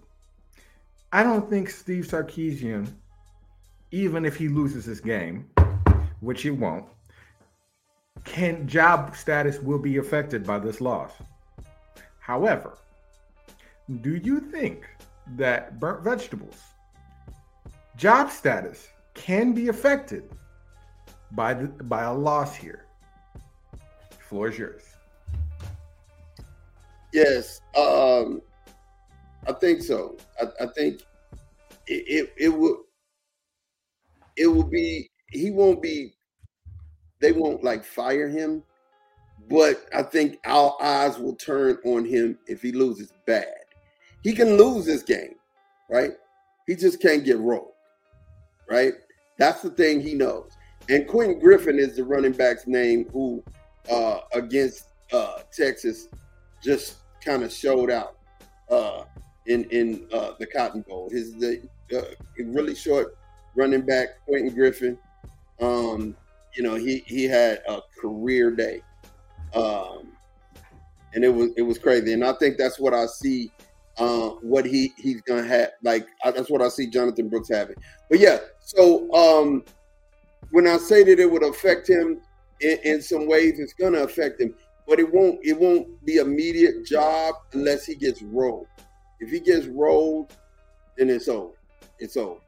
I 1.13 1.21
don't 1.21 1.47
think 1.47 1.69
Steve 1.69 2.07
Sarkisian, 2.07 2.91
even 3.91 4.25
if 4.25 4.35
he 4.35 4.47
loses 4.47 4.83
this 4.83 4.99
game, 4.99 5.47
which 6.21 6.41
he 6.41 6.49
won't, 6.49 6.85
can 8.23 8.67
job 8.67 9.15
status 9.15 9.59
will 9.59 9.77
be 9.77 9.97
affected 9.97 10.43
by 10.43 10.57
this 10.57 10.81
loss. 10.81 11.11
However, 12.17 12.79
do 14.01 14.15
you 14.15 14.39
think 14.39 14.85
that 15.35 15.79
burnt 15.79 16.03
vegetables 16.03 16.61
job 17.95 18.29
status 18.29 18.89
can 19.13 19.53
be 19.53 19.69
affected 19.69 20.29
by 21.31 21.53
the, 21.53 21.67
by 21.67 22.03
a 22.03 22.13
loss 22.13 22.55
here? 22.55 22.85
Floor 24.29 24.49
is 24.49 24.59
yours. 24.59 24.83
Yes, 27.13 27.61
um, 27.77 28.41
I 29.47 29.53
think 29.53 29.81
so. 29.81 30.17
I, 30.41 30.65
I 30.65 30.67
think 30.67 31.01
it, 31.87 32.03
it, 32.07 32.33
it 32.37 32.49
will 32.49 32.83
it 34.35 34.47
will 34.47 34.63
be 34.63 35.09
he 35.31 35.49
won't 35.49 35.81
be 35.81 36.13
they 37.19 37.31
won't 37.31 37.63
like 37.63 37.83
fire 37.83 38.27
him, 38.27 38.61
but 39.49 39.85
I 39.95 40.03
think 40.03 40.37
our 40.45 40.75
eyes 40.81 41.17
will 41.17 41.35
turn 41.35 41.77
on 41.85 42.05
him 42.05 42.37
if 42.47 42.61
he 42.61 42.71
loses 42.71 43.11
bad. 43.25 43.66
He 44.27 44.33
can 44.33 44.57
lose 44.57 44.85
this 44.85 45.03
game, 45.03 45.35
right? 45.89 46.11
He 46.67 46.75
just 46.75 47.01
can't 47.01 47.23
get 47.23 47.37
rolled, 47.37 47.71
right? 48.69 48.91
That's 49.37 49.61
the 49.61 49.69
thing 49.69 50.01
he 50.01 50.15
knows. 50.15 50.51
And 50.89 51.07
Quentin 51.07 51.39
Griffin 51.39 51.79
is 51.79 51.95
the 51.95 52.03
running 52.03 52.33
back's 52.33 52.67
name 52.67 53.07
who 53.13 53.41
uh, 53.89 54.19
against 54.33 54.87
uh, 55.13 55.43
Texas 55.53 56.09
just 56.61 56.97
kind 57.23 57.41
of 57.41 57.53
showed 57.53 57.89
out 57.89 58.17
uh, 58.69 59.05
in 59.45 59.63
in 59.71 60.05
uh, 60.11 60.31
the 60.39 60.45
Cotton 60.45 60.81
Bowl. 60.81 61.09
His 61.09 61.33
the 61.35 61.61
uh, 61.95 62.01
really 62.37 62.75
short 62.75 63.17
running 63.55 63.83
back 63.83 64.25
Quentin 64.25 64.53
Griffin. 64.53 64.97
Um, 65.61 66.17
you 66.53 66.63
know, 66.63 66.75
he 66.75 67.01
he 67.07 67.23
had 67.23 67.61
a 67.69 67.79
career 67.97 68.51
day, 68.51 68.81
um, 69.53 70.11
and 71.13 71.23
it 71.23 71.33
was 71.33 71.51
it 71.55 71.61
was 71.61 71.79
crazy. 71.79 72.11
And 72.11 72.25
I 72.25 72.33
think 72.33 72.57
that's 72.57 72.77
what 72.77 72.93
I 72.93 73.05
see. 73.05 73.53
Uh, 73.99 74.29
what 74.41 74.63
he 74.63 74.93
he's 74.97 75.21
gonna 75.21 75.43
have 75.43 75.71
like 75.81 76.07
that's 76.23 76.51
what 76.51 76.61
I 76.61 76.69
see 76.69 76.87
Jonathan 76.87 77.29
Brooks 77.29 77.49
having. 77.49 77.77
But 78.11 78.19
yeah, 78.19 78.37
so 78.59 79.11
um, 79.11 79.63
when 80.51 80.67
I 80.67 80.77
say 80.77 81.03
that 81.03 81.19
it 81.19 81.29
would 81.31 81.43
affect 81.43 81.89
him 81.89 82.21
in, 82.61 82.77
in 82.83 83.01
some 83.01 83.27
ways, 83.27 83.59
it's 83.59 83.73
gonna 83.73 84.03
affect 84.03 84.39
him, 84.39 84.53
but 84.87 84.99
it 84.99 85.11
won't 85.11 85.39
it 85.43 85.59
won't 85.59 86.05
be 86.05 86.17
immediate 86.17 86.85
job 86.85 87.35
unless 87.53 87.85
he 87.85 87.95
gets 87.95 88.21
rolled. 88.21 88.67
If 89.19 89.31
he 89.31 89.39
gets 89.39 89.65
rolled, 89.65 90.31
then 90.97 91.09
it's 91.09 91.27
over. 91.27 91.53
It's 91.99 92.17
over. 92.17 92.39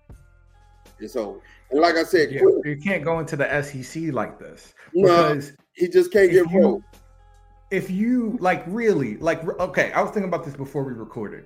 It's 1.00 1.16
over. 1.16 1.40
And 1.72 1.82
like 1.82 1.96
I 1.96 2.04
said, 2.04 2.32
yeah, 2.32 2.42
you 2.64 2.78
can't 2.78 3.04
go 3.04 3.20
into 3.20 3.36
the 3.36 3.62
SEC 3.62 4.14
like 4.14 4.40
this 4.40 4.74
because 4.94 5.50
no, 5.50 5.56
he 5.74 5.88
just 5.88 6.12
can't 6.12 6.32
get 6.32 6.52
rolled. 6.52 6.84
If 7.72 7.92
you 7.92 8.38
like 8.40 8.64
really 8.68 9.18
like 9.18 9.44
okay, 9.60 9.92
I 9.92 10.02
was 10.02 10.12
thinking 10.12 10.28
about 10.28 10.44
this 10.44 10.56
before 10.56 10.84
we 10.84 10.94
recorded. 10.94 11.46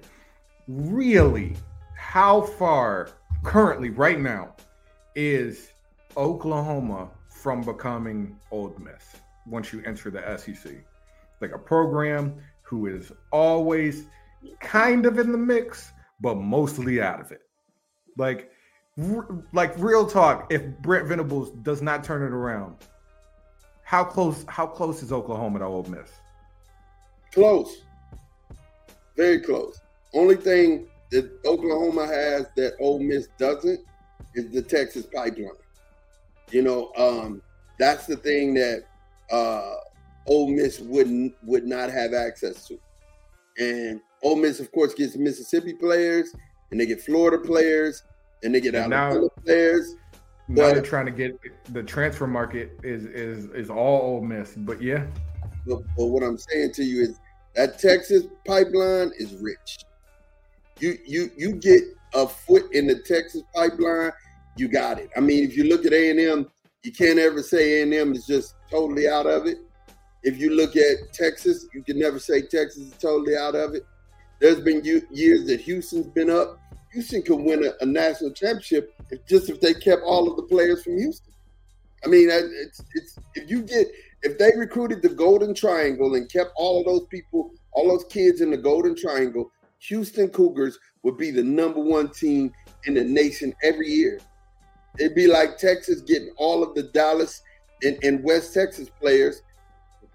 Really, 0.67 1.55
how 1.97 2.41
far 2.41 3.09
currently 3.43 3.89
right 3.89 4.19
now 4.19 4.55
is 5.15 5.71
Oklahoma 6.15 7.09
from 7.29 7.61
becoming 7.61 8.39
Ole 8.51 8.73
Miss 8.79 9.17
once 9.45 9.73
you 9.73 9.83
enter 9.85 10.09
the 10.09 10.37
SEC? 10.37 10.73
Like 11.41 11.51
a 11.53 11.59
program 11.59 12.35
who 12.61 12.87
is 12.87 13.11
always 13.31 14.05
kind 14.59 15.05
of 15.05 15.19
in 15.19 15.31
the 15.31 15.37
mix, 15.37 15.91
but 16.21 16.35
mostly 16.35 17.01
out 17.01 17.19
of 17.19 17.31
it. 17.31 17.41
Like 18.17 18.49
like 19.51 19.73
real 19.77 20.05
talk, 20.05 20.47
if 20.51 20.65
Brent 20.79 21.07
Venables 21.07 21.51
does 21.63 21.81
not 21.81 22.03
turn 22.03 22.21
it 22.21 22.31
around, 22.31 22.77
how 23.83 24.03
close 24.03 24.45
how 24.47 24.65
close 24.65 25.03
is 25.03 25.11
Oklahoma 25.11 25.59
to 25.59 25.65
Ole 25.65 25.83
Miss? 25.83 26.09
Close. 27.31 27.83
Very 29.15 29.39
close. 29.39 29.79
Only 30.13 30.35
thing 30.35 30.87
that 31.11 31.29
Oklahoma 31.45 32.07
has 32.07 32.47
that 32.55 32.73
Ole 32.79 32.99
Miss 32.99 33.27
doesn't 33.37 33.79
is 34.35 34.51
the 34.51 34.61
Texas 34.61 35.05
pipeline. 35.05 35.51
You 36.51 36.63
know, 36.63 36.91
um, 36.97 37.41
that's 37.79 38.05
the 38.07 38.17
thing 38.17 38.53
that 38.55 38.83
uh, 39.31 39.75
Ole 40.27 40.49
Miss 40.49 40.79
wouldn't 40.79 41.35
would 41.43 41.65
not 41.65 41.89
have 41.91 42.13
access 42.13 42.67
to. 42.67 42.79
And 43.57 44.01
Ole 44.23 44.37
Miss, 44.37 44.59
of 44.59 44.71
course, 44.71 44.93
gets 44.93 45.15
Mississippi 45.15 45.73
players 45.73 46.33
and 46.71 46.79
they 46.79 46.85
get 46.85 47.01
Florida 47.01 47.37
players 47.37 48.03
and 48.43 48.53
they 48.55 48.61
get 48.61 48.75
and 48.75 48.93
Alabama 48.93 49.21
now, 49.21 49.43
players. 49.43 49.95
Now 50.47 50.63
but, 50.63 50.73
they're 50.73 50.81
trying 50.81 51.05
to 51.05 51.11
get 51.11 51.39
the 51.73 51.83
transfer 51.83 52.27
market 52.27 52.77
is 52.83 53.05
is 53.05 53.45
is 53.51 53.69
all 53.69 54.01
Ole 54.01 54.21
Miss, 54.21 54.53
but 54.57 54.81
yeah. 54.81 55.05
But, 55.65 55.79
but 55.97 56.07
what 56.07 56.23
I'm 56.23 56.37
saying 56.37 56.73
to 56.73 56.83
you 56.83 57.03
is 57.03 57.19
that 57.55 57.79
Texas 57.79 58.25
pipeline 58.45 59.11
is 59.17 59.35
rich. 59.35 59.77
You 60.79 60.97
you 61.05 61.31
you 61.37 61.53
get 61.53 61.83
a 62.13 62.27
foot 62.27 62.73
in 62.73 62.87
the 62.87 62.99
Texas 62.99 63.43
pipeline, 63.55 64.11
you 64.57 64.67
got 64.67 64.99
it. 64.99 65.09
I 65.15 65.19
mean, 65.19 65.43
if 65.43 65.55
you 65.55 65.63
look 65.63 65.85
at 65.85 65.93
A 65.93 66.11
and 66.11 66.19
M, 66.19 66.51
you 66.83 66.91
can't 66.91 67.19
ever 67.19 67.41
say 67.41 67.79
A 67.79 67.83
and 67.83 67.93
M 67.93 68.13
is 68.13 68.25
just 68.25 68.55
totally 68.69 69.07
out 69.07 69.25
of 69.25 69.45
it. 69.47 69.57
If 70.23 70.37
you 70.37 70.55
look 70.55 70.75
at 70.75 71.13
Texas, 71.13 71.67
you 71.73 71.83
can 71.83 71.99
never 71.99 72.19
say 72.19 72.41
Texas 72.41 72.83
is 72.83 72.93
totally 72.93 73.35
out 73.35 73.55
of 73.55 73.75
it. 73.75 73.85
There's 74.39 74.59
been 74.59 74.83
years 74.83 75.45
that 75.45 75.61
Houston's 75.61 76.07
been 76.07 76.29
up. 76.29 76.59
Houston 76.93 77.23
could 77.23 77.39
win 77.39 77.65
a, 77.65 77.71
a, 77.81 77.85
national 77.85 78.31
championship 78.31 78.93
if 79.09 79.25
just 79.25 79.49
if 79.49 79.59
they 79.59 79.73
kept 79.73 80.03
all 80.03 80.29
of 80.29 80.35
the 80.35 80.43
players 80.43 80.83
from 80.83 80.97
Houston. 80.97 81.33
I 82.05 82.07
mean, 82.07 82.29
it's 82.29 82.81
it's 82.93 83.17
if 83.35 83.49
you 83.49 83.63
get 83.63 83.87
if 84.21 84.37
they 84.37 84.51
recruited 84.55 85.01
the 85.01 85.09
Golden 85.09 85.53
Triangle 85.53 86.15
and 86.15 86.31
kept 86.31 86.51
all 86.55 86.79
of 86.79 86.85
those 86.85 87.07
people, 87.07 87.51
all 87.71 87.89
those 87.89 88.05
kids 88.05 88.41
in 88.41 88.51
the 88.51 88.57
Golden 88.57 88.95
Triangle, 88.95 89.51
Houston 89.79 90.29
Cougars 90.29 90.79
would 91.03 91.17
be 91.17 91.31
the 91.31 91.43
number 91.43 91.79
one 91.79 92.09
team 92.09 92.51
in 92.85 92.93
the 92.93 93.03
nation 93.03 93.53
every 93.63 93.89
year. 93.89 94.19
It'd 94.99 95.15
be 95.15 95.27
like 95.27 95.57
Texas 95.57 96.01
getting 96.01 96.31
all 96.37 96.63
of 96.63 96.75
the 96.75 96.83
Dallas 96.83 97.41
and, 97.81 98.01
and 98.03 98.23
West 98.23 98.53
Texas 98.53 98.89
players. 98.89 99.41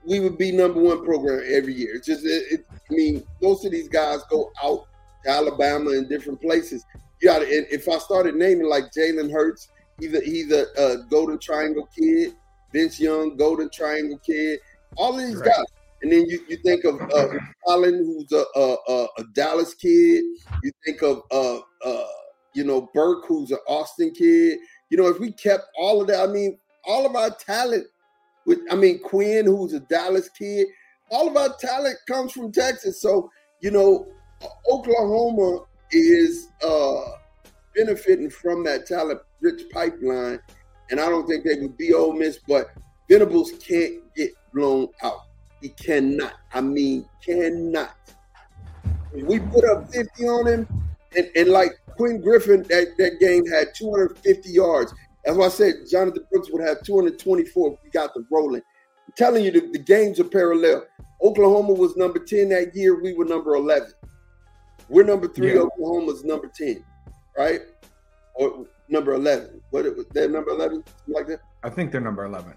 We 0.05 0.21
would 0.21 0.39
be 0.39 0.53
number 0.53 0.81
one 0.81 1.05
program 1.05 1.43
every 1.47 1.75
year. 1.75 1.97
It's 1.97 2.07
just, 2.07 2.25
it, 2.25 2.45
it, 2.51 2.67
I 2.71 2.95
mean, 2.95 3.25
most 3.43 3.67
of 3.67 3.73
these 3.73 3.89
guys 3.89 4.21
go 4.31 4.51
out 4.63 4.87
Alabama 5.29 5.91
and 5.91 6.09
different 6.09 6.41
places. 6.41 6.85
You 7.21 7.29
got 7.29 7.43
if 7.43 7.89
I 7.89 7.99
started 7.99 8.35
naming 8.37 8.69
like 8.69 8.85
Jalen 8.97 9.31
Hurts, 9.31 9.69
either 10.01 10.21
he's 10.21 10.53
a, 10.53 10.67
a, 10.77 11.05
Golden 11.11 11.39
Triangle 11.39 11.89
kid, 11.97 12.35
Vince 12.73 13.01
Young, 13.01 13.37
Golden 13.37 13.69
Triangle 13.71 14.19
kid, 14.19 14.61
all 14.97 15.19
of 15.19 15.27
these 15.27 15.37
right. 15.37 15.47
guys. 15.47 15.65
And 16.03 16.13
then 16.13 16.27
you, 16.27 16.41
you 16.49 16.57
think 16.65 16.85
of 16.85 17.01
uh, 17.01 17.39
Colin, 17.67 17.95
who's 17.95 18.31
a, 18.31 18.45
a, 18.59 19.07
a, 19.19 19.25
Dallas 19.35 19.75
kid. 19.75 20.23
You 20.63 20.71
think 20.85 21.03
of 21.03 21.23
uh, 21.33 21.59
uh, 21.85 22.07
you 22.55 22.63
know 22.63 22.89
Burke, 22.95 23.25
who's 23.27 23.51
an 23.51 23.59
Austin 23.67 24.13
kid. 24.13 24.59
You 24.91 24.97
know, 24.97 25.09
if 25.09 25.19
we 25.19 25.33
kept 25.33 25.65
all 25.77 26.01
of 26.01 26.07
that, 26.07 26.29
I 26.29 26.33
mean, 26.33 26.57
all 26.85 27.05
of 27.05 27.17
our 27.17 27.31
talent. 27.31 27.87
With 28.47 28.61
I 28.71 28.77
mean 28.77 29.01
Quinn, 29.03 29.47
who's 29.47 29.73
a 29.73 29.81
Dallas 29.81 30.29
kid. 30.29 30.69
All 31.11 31.29
of 31.29 31.37
our 31.37 31.57
talent 31.59 31.97
comes 32.07 32.33
from 32.33 32.53
Texas. 32.53 33.03
So 33.03 33.29
you 33.61 33.73
know, 33.73 34.07
Oklahoma 34.71 35.65
is 35.91 36.49
uh, 36.65 37.13
benefiting 37.75 38.31
from 38.31 38.65
that 38.65 38.87
talent-rich 38.87 39.63
pipeline, 39.73 40.41
and 40.91 41.01
I 41.01 41.09
don't 41.09 41.27
think 41.27 41.45
they 41.45 41.61
would 41.61 41.77
be 41.77 41.93
Ole 41.95 42.13
Miss. 42.13 42.39
But 42.47 42.71
Venables 43.09 43.53
can't 43.61 43.95
get 44.15 44.33
blown 44.53 44.89
out. 45.03 45.23
He 45.61 45.71
cannot. 45.71 46.35
I 46.53 46.61
mean, 46.61 47.09
cannot. 47.25 47.97
We 49.13 49.41
put 49.41 49.65
up 49.65 49.93
50 49.93 50.25
on 50.25 50.47
him, 50.47 50.69
and, 51.17 51.31
and 51.35 51.49
like 51.49 51.73
Quinn 51.97 52.21
Griffin, 52.21 52.63
that, 52.65 52.95
that 52.99 53.19
game 53.19 53.45
had 53.47 53.75
250 53.75 54.51
yards. 54.51 54.95
That's 55.25 55.37
why 55.37 55.47
I 55.47 55.51
said 55.51 55.75
Jonathan 55.91 56.25
Brooks 56.31 56.51
would 56.53 56.63
have 56.63 56.83
224 56.83 57.73
if 57.73 57.79
we 57.83 57.91
got 57.91 58.15
the 58.15 58.25
rolling. 58.31 58.63
I'm 59.07 59.15
telling 59.17 59.45
you, 59.45 59.51
the, 59.51 59.61
the 59.73 59.79
games 59.79 60.21
are 60.21 60.25
parallel. 60.25 60.87
Oklahoma 61.23 61.73
was 61.73 61.97
number 61.97 62.21
10 62.21 62.51
that 62.51 62.75
year. 62.77 63.03
We 63.03 63.15
were 63.15 63.25
number 63.25 63.57
11. 63.57 63.89
We're 64.89 65.05
number 65.05 65.29
three. 65.29 65.55
Yeah. 65.55 65.61
Oklahoma's 65.61 66.25
number 66.25 66.49
ten, 66.49 66.85
right? 67.37 67.61
Or 68.35 68.67
number 68.89 69.15
eleven. 69.15 69.61
What 69.71 69.87
it 69.87 69.97
was 69.97 70.07
that 70.15 70.31
number 70.31 70.51
eleven? 70.51 70.83
Like 71.07 71.27
that? 71.29 71.41
I 71.63 71.71
think 71.71 71.93
they're 71.93 72.01
number 72.01 72.25
eleven. 72.25 72.55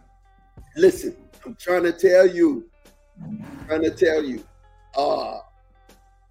Listen, 0.78 1.16
I'm 1.46 1.56
trying 1.56 1.84
to 1.84 1.92
tell 1.92 2.28
you, 2.28 2.70
I'm 3.22 3.46
trying 3.68 3.84
to 3.84 3.92
tell 3.92 4.24
you, 4.24 4.44
uh, 4.96 5.40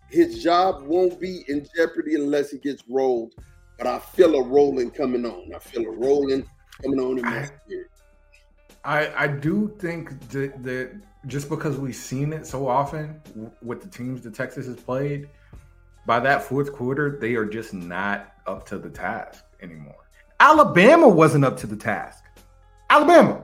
his 0.09 0.43
job 0.43 0.83
won't 0.85 1.21
be 1.21 1.45
in 1.49 1.67
jeopardy 1.77 2.15
unless 2.15 2.51
he 2.51 2.59
gets 2.59 2.83
rolled. 2.89 3.35
But 3.77 3.87
I 3.87 3.99
feel 3.99 4.35
a 4.35 4.43
rolling 4.43 4.91
coming 4.91 5.25
on. 5.25 5.55
I 5.55 5.59
feel 5.59 5.87
a 5.87 5.91
rolling 5.91 6.47
coming 6.83 7.01
on 7.01 7.19
in 7.19 7.25
my 7.25 7.45
spirit. 7.45 7.91
I 8.85 9.25
I 9.25 9.27
do 9.27 9.75
think 9.79 10.19
that, 10.31 10.63
that 10.63 11.01
just 11.27 11.49
because 11.49 11.77
we've 11.77 11.95
seen 11.95 12.33
it 12.33 12.47
so 12.47 12.67
often 12.67 13.21
with 13.63 13.83
the 13.83 13.89
teams 13.89 14.23
that 14.23 14.35
Texas 14.35 14.67
has 14.67 14.77
played, 14.77 15.29
by 16.07 16.21
that 16.21 16.43
fourth 16.43 16.73
quarter, 16.73 17.19
they 17.21 17.35
are 17.35 17.45
just 17.45 17.75
not 17.75 18.35
up 18.47 18.67
to 18.67 18.79
the 18.79 18.91
task 18.91 19.45
anymore. 19.63 20.09
Alabama 20.41 21.09
wasn't 21.09 21.45
up 21.45 21.57
to 21.59 21.67
the 21.67 21.77
task. 21.77 22.25
Alabama. 22.89 23.41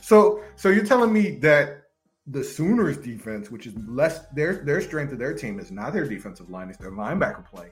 So 0.00 0.42
so 0.56 0.70
you're 0.70 0.84
telling 0.84 1.12
me 1.12 1.32
that 1.38 1.84
the 2.26 2.42
Sooners 2.42 2.98
defense, 2.98 3.50
which 3.50 3.66
is 3.66 3.74
less 3.86 4.26
their 4.34 4.64
their 4.64 4.80
strength 4.80 5.12
of 5.12 5.18
their 5.18 5.34
team 5.34 5.58
is 5.58 5.70
not 5.70 5.92
their 5.92 6.06
defensive 6.06 6.50
line, 6.50 6.68
it's 6.68 6.78
their 6.78 6.90
linebacker 6.90 7.44
play. 7.44 7.70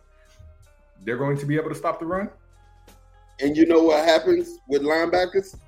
They're 1.02 1.18
going 1.18 1.36
to 1.38 1.46
be 1.46 1.56
able 1.56 1.68
to 1.70 1.74
stop 1.74 1.98
the 1.98 2.06
run. 2.06 2.30
And 3.40 3.56
you 3.56 3.66
know 3.66 3.82
what 3.82 4.04
happens 4.04 4.58
with 4.68 4.82
linebackers? 4.82 5.58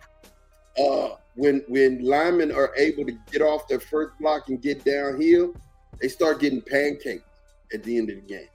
Uh, 0.78 1.16
when 1.34 1.62
when 1.68 2.02
linemen 2.02 2.52
are 2.52 2.74
able 2.76 3.04
to 3.06 3.12
get 3.30 3.42
off 3.42 3.68
their 3.68 3.80
first 3.80 4.18
block 4.18 4.48
and 4.48 4.60
get 4.60 4.84
downhill, 4.84 5.54
they 6.00 6.08
start 6.08 6.40
getting 6.40 6.60
pancaked 6.60 7.22
at 7.72 7.82
the 7.82 7.96
end 7.96 8.10
of 8.10 8.16
the 8.16 8.22
game. 8.22 8.48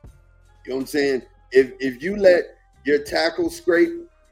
You 0.66 0.72
know 0.72 0.76
what 0.76 0.82
I'm 0.82 0.88
saying? 0.88 1.22
If 1.52 1.74
if 1.80 2.02
you 2.02 2.16
let 2.16 2.44
your 2.86 3.04
tackle 3.04 3.50
scrape 3.50 3.92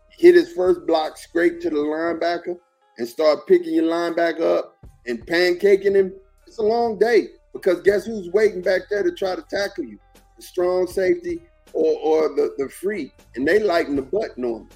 hit 0.09 0.35
his 0.35 0.53
first 0.53 0.85
block 0.85 1.17
scrape 1.17 1.61
to 1.61 1.69
the 1.69 1.75
linebacker 1.75 2.57
and 2.97 3.07
start 3.07 3.47
picking 3.47 3.73
your 3.73 3.85
linebacker 3.85 4.59
up 4.59 4.77
and 5.05 5.25
pancaking 5.25 5.95
him, 5.95 6.13
it's 6.47 6.57
a 6.57 6.63
long 6.63 6.97
day 6.99 7.27
because 7.53 7.81
guess 7.81 8.05
who's 8.05 8.29
waiting 8.29 8.61
back 8.61 8.81
there 8.89 9.03
to 9.03 9.11
try 9.11 9.35
to 9.35 9.43
tackle 9.43 9.83
you? 9.83 9.99
The 10.37 10.43
strong 10.43 10.87
safety 10.87 11.41
or, 11.73 11.97
or 11.99 12.35
the, 12.35 12.53
the 12.57 12.69
free. 12.69 13.11
And 13.35 13.47
they 13.47 13.59
lighten 13.59 13.95
the 13.95 14.01
butt 14.01 14.37
normally. 14.37 14.69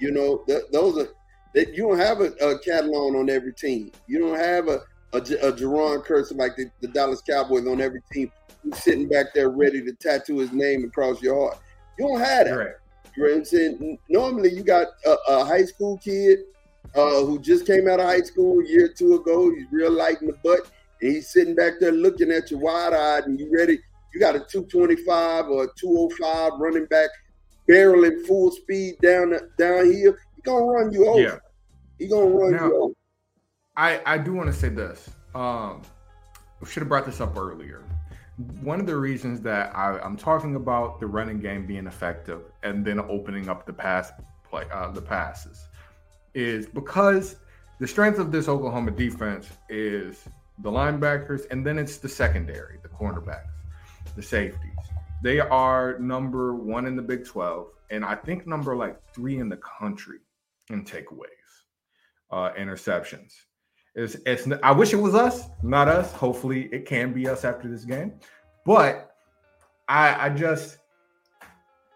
You 0.00 0.12
know, 0.12 0.44
th- 0.46 0.64
those 0.72 0.98
are 0.98 1.08
that 1.54 1.74
you 1.74 1.88
don't 1.88 1.98
have 1.98 2.20
a, 2.20 2.26
a 2.26 2.58
Catalon 2.60 3.18
on 3.18 3.30
every 3.30 3.52
team. 3.52 3.90
You 4.06 4.20
don't 4.20 4.38
have 4.38 4.68
a 4.68 4.80
a, 5.12 5.18
a 5.18 5.52
Jayron 5.52 6.04
Kearse 6.06 6.36
like 6.36 6.56
the, 6.56 6.70
the, 6.80 6.88
Dallas 6.88 7.22
Cowboys 7.22 7.66
on 7.66 7.80
every 7.80 8.02
team 8.12 8.30
sitting 8.74 9.08
back 9.08 9.34
there 9.34 9.50
ready 9.50 9.82
to 9.82 9.92
tattoo 9.94 10.38
his 10.38 10.52
name 10.52 10.84
across 10.84 11.22
your 11.22 11.48
heart. 11.48 11.58
You 11.98 12.08
don't 12.08 12.20
have 12.20 12.46
that. 12.46 12.56
Right. 12.56 12.74
You 13.16 13.24
know 13.24 13.30
what 13.30 13.38
I'm 13.38 13.44
saying? 13.44 13.98
Normally, 14.08 14.52
you 14.52 14.62
got 14.62 14.88
a, 15.04 15.16
a 15.28 15.44
high 15.44 15.64
school 15.64 15.98
kid 15.98 16.40
uh, 16.94 17.24
who 17.24 17.38
just 17.40 17.66
came 17.66 17.88
out 17.88 18.00
of 18.00 18.06
high 18.06 18.22
school 18.22 18.60
a 18.60 18.66
year 18.66 18.86
or 18.86 18.88
two 18.88 19.14
ago. 19.14 19.50
He's 19.50 19.66
real 19.72 19.90
light 19.90 20.20
in 20.20 20.28
the 20.28 20.36
butt, 20.44 20.70
and 21.02 21.12
he's 21.12 21.28
sitting 21.28 21.54
back 21.54 21.74
there 21.80 21.92
looking 21.92 22.30
at 22.30 22.50
you 22.50 22.58
wide 22.58 22.92
eyed, 22.92 23.24
and 23.24 23.38
you 23.38 23.50
ready. 23.52 23.80
You 24.14 24.20
got 24.20 24.36
a 24.36 24.40
225 24.40 25.48
or 25.48 25.64
a 25.64 25.68
205 25.76 26.52
running 26.58 26.86
back 26.86 27.10
barreling 27.68 28.26
full 28.26 28.50
speed 28.50 28.96
down 29.02 29.34
down 29.58 29.92
here. 29.92 30.18
He 30.36 30.42
gonna 30.42 30.64
run 30.64 30.92
you 30.92 31.06
over. 31.06 31.20
Yeah. 31.20 31.38
He 31.98 32.08
gonna 32.08 32.26
run 32.26 32.52
now, 32.52 32.66
you 32.66 32.82
over. 32.82 32.94
I 33.76 34.00
I 34.06 34.18
do 34.18 34.32
want 34.32 34.52
to 34.52 34.58
say 34.58 34.68
this. 34.68 35.10
Um, 35.34 35.82
should 36.66 36.80
have 36.80 36.88
brought 36.88 37.06
this 37.06 37.20
up 37.20 37.36
earlier. 37.36 37.84
One 38.60 38.78
of 38.78 38.86
the 38.86 38.96
reasons 38.96 39.40
that 39.42 39.74
I, 39.74 39.98
am 40.04 40.16
talking 40.16 40.54
about 40.54 41.00
the 41.00 41.06
running 41.06 41.40
game 41.40 41.66
being 41.66 41.86
effective 41.86 42.42
and 42.62 42.84
then 42.84 43.00
opening 43.00 43.48
up 43.48 43.66
the 43.66 43.72
pass 43.72 44.12
play, 44.48 44.64
uh, 44.72 44.92
the 44.92 45.02
passes, 45.02 45.66
is 46.34 46.66
because 46.66 47.36
the 47.80 47.88
strength 47.88 48.20
of 48.20 48.30
this 48.30 48.48
Oklahoma 48.48 48.92
defense 48.92 49.48
is 49.68 50.22
the 50.60 50.70
linebackers, 50.70 51.42
and 51.50 51.66
then 51.66 51.78
it's 51.78 51.98
the 51.98 52.08
secondary, 52.08 52.78
the 52.82 52.88
cornerbacks, 52.88 53.50
the 54.14 54.22
safeties. 54.22 54.70
They 55.22 55.40
are 55.40 55.98
number 55.98 56.54
one 56.54 56.86
in 56.86 56.94
the 56.94 57.02
Big 57.02 57.24
12, 57.24 57.66
and 57.90 58.04
I 58.04 58.14
think 58.14 58.46
number 58.46 58.76
like 58.76 59.00
three 59.12 59.38
in 59.38 59.48
the 59.48 59.58
country 59.58 60.18
in 60.70 60.84
takeaways 60.84 61.28
uh, 62.30 62.50
interceptions. 62.58 63.32
It's, 63.98 64.16
it's 64.26 64.46
I 64.62 64.70
wish 64.70 64.92
it 64.92 64.96
was 64.96 65.16
us, 65.16 65.48
not 65.64 65.88
us. 65.88 66.12
Hopefully, 66.12 66.68
it 66.70 66.86
can 66.86 67.12
be 67.12 67.28
us 67.28 67.44
after 67.44 67.68
this 67.68 67.84
game. 67.84 68.12
But 68.64 69.16
I, 69.88 70.26
I 70.26 70.28
just, 70.28 70.78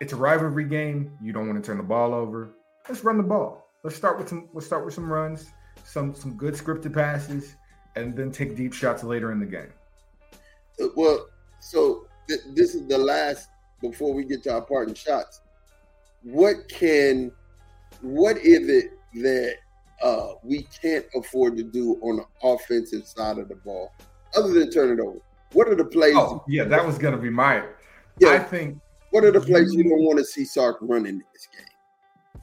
it's 0.00 0.12
a 0.12 0.16
rivalry 0.16 0.64
game. 0.64 1.12
You 1.22 1.32
don't 1.32 1.46
want 1.46 1.62
to 1.62 1.64
turn 1.64 1.76
the 1.76 1.84
ball 1.84 2.12
over. 2.12 2.56
Let's 2.88 3.04
run 3.04 3.18
the 3.18 3.22
ball. 3.22 3.68
Let's 3.84 3.94
start 3.94 4.18
with 4.18 4.28
some. 4.28 4.48
Let's 4.52 4.66
start 4.66 4.84
with 4.84 4.94
some 4.94 5.10
runs, 5.10 5.52
some 5.84 6.12
some 6.12 6.36
good 6.36 6.54
scripted 6.54 6.92
passes, 6.92 7.54
and 7.94 8.16
then 8.16 8.32
take 8.32 8.56
deep 8.56 8.72
shots 8.72 9.04
later 9.04 9.30
in 9.30 9.38
the 9.38 9.46
game. 9.46 9.72
Uh, 10.82 10.88
well, 10.96 11.28
so 11.60 12.08
th- 12.28 12.40
this 12.54 12.74
is 12.74 12.84
the 12.88 12.98
last 12.98 13.48
before 13.80 14.12
we 14.12 14.24
get 14.24 14.42
to 14.44 14.54
our 14.54 14.62
parting 14.62 14.94
shots. 14.94 15.40
What 16.24 16.68
can, 16.68 17.30
what 18.00 18.38
is 18.38 18.68
it 18.68 18.90
that 19.22 19.54
uh, 20.02 20.34
we 20.42 20.62
can't 20.82 21.06
afford 21.14 21.56
to 21.56 21.62
do 21.62 21.98
on 22.02 22.16
the 22.16 22.26
offensive 22.42 23.06
side 23.06 23.38
of 23.38 23.48
the 23.48 23.56
ball, 23.56 23.92
other 24.36 24.52
than 24.52 24.70
turn 24.70 24.98
it 24.98 25.02
over? 25.02 25.18
What 25.52 25.68
are 25.68 25.74
the 25.74 25.84
plays? 25.84 26.14
Oh, 26.16 26.44
yeah, 26.48 26.64
that 26.64 26.84
was 26.84 26.98
going 26.98 27.14
to 27.14 27.20
be 27.20 27.30
my. 27.30 27.62
Yeah, 28.18 28.30
I 28.30 28.38
think. 28.38 28.78
What 29.10 29.24
are 29.24 29.30
the 29.30 29.40
plays 29.40 29.74
you, 29.74 29.84
don't 29.84 30.02
want 30.02 30.18
to 30.18 30.24
see 30.24 30.44
Sark 30.44 30.78
running 30.80 31.16
in 31.16 31.24
this 31.34 31.46
game? 31.46 32.42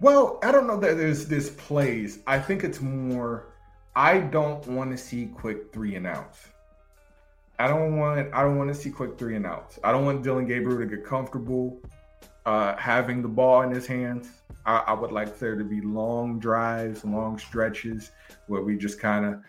Well, 0.00 0.38
I 0.42 0.50
don't 0.50 0.66
know 0.66 0.78
that 0.80 0.96
there's 0.96 1.26
this 1.26 1.50
plays. 1.50 2.20
I 2.26 2.38
think 2.38 2.64
it's 2.64 2.80
more. 2.80 3.52
I 3.94 4.18
don't 4.18 4.66
want 4.66 4.90
to 4.92 4.96
see 4.96 5.26
quick 5.26 5.72
three 5.72 5.96
and 5.96 6.06
outs. 6.06 6.48
I 7.58 7.68
don't 7.68 7.98
want. 7.98 8.32
I 8.32 8.42
don't 8.42 8.56
want 8.56 8.68
to 8.68 8.74
see 8.74 8.90
quick 8.90 9.18
three 9.18 9.36
and 9.36 9.44
outs. 9.44 9.78
I 9.84 9.92
don't 9.92 10.04
want 10.04 10.22
Dillon 10.22 10.46
Gabriel 10.46 10.78
to 10.78 10.86
get 10.86 11.04
comfortable 11.04 11.80
uh, 12.46 12.76
having 12.76 13.20
the 13.20 13.28
ball 13.28 13.62
in 13.62 13.70
his 13.70 13.86
hands. 13.86 14.37
I, 14.68 14.84
I 14.88 14.92
would 14.92 15.12
like 15.12 15.38
there 15.38 15.56
to 15.56 15.64
be 15.64 15.80
long 15.80 16.38
drives, 16.38 17.02
long 17.02 17.38
stretches 17.38 18.10
where 18.48 18.62
we 18.62 18.76
just 18.76 19.00
kind 19.00 19.24
of 19.24 19.40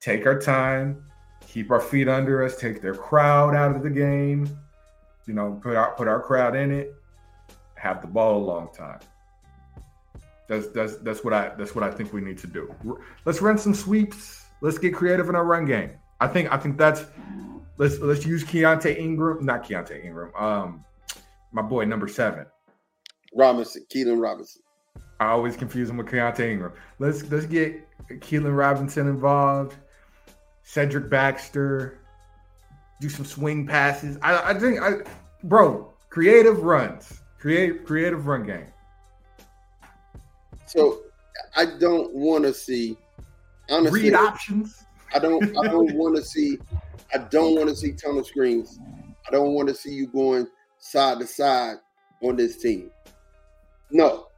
take 0.00 0.26
our 0.26 0.38
time, 0.38 1.02
keep 1.40 1.70
our 1.70 1.80
feet 1.80 2.08
under 2.08 2.44
us, 2.44 2.56
take 2.56 2.82
their 2.82 2.94
crowd 2.94 3.56
out 3.56 3.74
of 3.74 3.82
the 3.82 3.88
game, 3.88 4.46
you 5.26 5.32
know, 5.32 5.58
put 5.62 5.76
our 5.76 5.94
put 5.94 6.06
our 6.06 6.20
crowd 6.20 6.54
in 6.54 6.70
it, 6.70 6.94
have 7.76 8.02
the 8.02 8.06
ball 8.06 8.36
a 8.36 8.44
long 8.44 8.68
time. 8.74 9.00
That's 10.46 10.68
that's 10.68 10.96
that's 10.98 11.24
what 11.24 11.32
I 11.32 11.52
that's 11.56 11.74
what 11.74 11.82
I 11.82 11.90
think 11.90 12.12
we 12.12 12.20
need 12.20 12.38
to 12.38 12.46
do. 12.46 12.98
Let's 13.24 13.40
run 13.40 13.56
some 13.56 13.74
sweeps. 13.74 14.44
Let's 14.60 14.76
get 14.76 14.94
creative 14.94 15.30
in 15.30 15.34
our 15.34 15.44
run 15.44 15.64
game. 15.64 15.92
I 16.20 16.28
think 16.28 16.52
I 16.52 16.58
think 16.58 16.76
that's 16.76 17.06
let's 17.78 17.98
let's 17.98 18.26
use 18.26 18.44
Keaontay 18.44 18.98
Ingram, 18.98 19.42
not 19.42 19.64
Keaontay 19.66 20.04
Ingram. 20.04 20.34
Um, 20.36 20.84
my 21.50 21.62
boy 21.62 21.86
number 21.86 22.08
seven, 22.08 22.44
Robinson, 23.34 23.86
Keilan 23.90 24.20
Robinson. 24.20 24.62
I 25.20 25.28
always 25.28 25.56
confuse 25.56 25.88
him 25.88 25.96
with 25.96 26.06
Keaontay 26.06 26.52
Ingram. 26.52 26.72
Let's 26.98 27.28
let's 27.30 27.46
get 27.46 27.82
Keilan 28.08 28.56
Robinson 28.56 29.08
involved, 29.08 29.76
Cedric 30.62 31.08
Baxter, 31.08 32.00
do 33.00 33.08
some 33.08 33.24
swing 33.24 33.66
passes. 33.66 34.18
I, 34.22 34.50
I 34.50 34.58
think 34.58 34.80
I 34.80 34.98
bro, 35.44 35.92
creative 36.10 36.62
runs. 36.62 37.22
Create 37.38 37.86
creative 37.86 38.26
run 38.26 38.44
game. 38.44 38.66
So 40.66 41.02
I 41.54 41.66
don't 41.78 42.12
want 42.12 42.44
to 42.44 42.52
see 42.52 42.96
honestly 43.70 44.04
read 44.04 44.14
options. 44.14 44.84
I 45.14 45.18
don't 45.18 45.44
I 45.58 45.68
don't 45.70 45.94
want 45.94 46.16
to 46.16 46.22
see 46.22 46.58
I 47.14 47.18
don't 47.18 47.54
want 47.54 47.68
to 47.68 47.76
see 47.76 47.92
tunnel 47.92 48.24
screens. 48.24 48.78
I 49.26 49.30
don't 49.30 49.52
want 49.52 49.68
to 49.68 49.74
see 49.74 49.92
you 49.92 50.06
going 50.06 50.46
side 50.78 51.18
to 51.20 51.26
side 51.26 51.76
on 52.22 52.36
this 52.36 52.56
team. 52.56 52.90
No, 53.90 54.28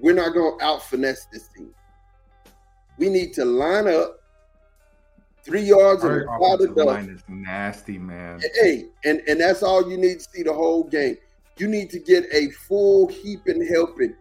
we're 0.00 0.14
not 0.14 0.34
going 0.34 0.58
to 0.58 0.64
out 0.64 0.82
finesse 0.82 1.26
this 1.32 1.48
team. 1.48 1.70
We 2.98 3.08
need 3.08 3.32
to 3.34 3.44
line 3.44 3.88
up 3.88 4.20
three 5.42 5.62
yards 5.62 6.04
and 6.04 6.22
a 6.22 6.56
the 6.66 6.84
line 6.84 7.08
is 7.08 7.22
nasty, 7.28 7.98
man. 7.98 8.40
Hey, 8.60 8.86
and 9.04 9.22
and 9.26 9.40
that's 9.40 9.62
all 9.62 9.90
you 9.90 9.96
need 9.96 10.20
to 10.20 10.26
see 10.32 10.42
the 10.42 10.52
whole 10.52 10.84
game. 10.84 11.16
You 11.56 11.68
need 11.68 11.90
to 11.90 11.98
get 11.98 12.24
a 12.32 12.50
full 12.50 13.08
heaping 13.08 13.66
helping 13.66 14.14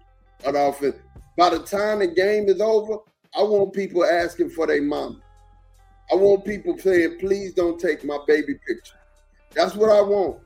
of 0.45 0.55
offense. 0.55 0.95
By 1.37 1.49
the 1.51 1.59
time 1.59 1.99
the 1.99 2.07
game 2.07 2.49
is 2.49 2.61
over, 2.61 2.97
I 3.37 3.43
want 3.43 3.73
people 3.73 4.03
asking 4.03 4.49
for 4.49 4.67
their 4.67 4.81
mom. 4.81 5.21
I 6.11 6.15
want 6.15 6.45
people 6.45 6.77
saying, 6.77 7.19
"Please 7.19 7.53
don't 7.53 7.79
take 7.79 8.03
my 8.03 8.17
baby 8.27 8.55
picture." 8.67 8.95
That's 9.53 9.75
what 9.75 9.89
I 9.89 10.01
want. 10.01 10.39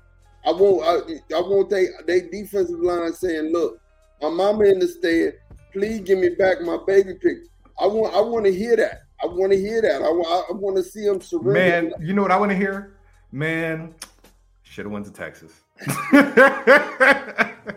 I 0.46 0.52
want. 0.52 0.84
I, 0.84 1.36
I 1.36 1.40
want 1.42 1.70
they 1.70 1.88
they 2.06 2.22
defensive 2.22 2.80
line 2.80 3.14
saying, 3.14 3.52
"Look, 3.52 3.80
my 4.22 4.30
mama 4.30 4.66
in 4.66 4.80
the 4.80 4.88
stand. 4.88 5.34
Please 5.72 6.02
give 6.02 6.20
me 6.20 6.30
back 6.30 6.62
my 6.62 6.78
baby 6.86 7.14
picture. 7.14 7.48
I 7.80 7.88
want 7.88 8.14
I 8.14 8.22
want 8.22 8.46
to 8.46 8.54
hear 8.54 8.76
that. 8.76 9.02
I 9.22 9.28
want 9.28 9.52
to 9.52 9.58
hear 9.58 9.82
that. 9.82 10.02
I 10.02 10.10
want 10.10 10.46
I 10.50 10.54
want 10.54 10.76
to 10.78 10.84
see 10.84 11.06
them 11.06 11.22
surrender. 11.22 11.54
Man, 11.54 11.94
you 12.00 12.14
know 12.14 12.22
what 12.22 12.32
I 12.32 12.38
want 12.38 12.52
to 12.52 12.58
hear? 12.58 12.98
Man, 13.32 13.94
should 14.62 14.86
have 14.86 14.92
went 14.92 15.06
to 15.06 15.12
Texas. 15.12 15.62
but 16.12 16.36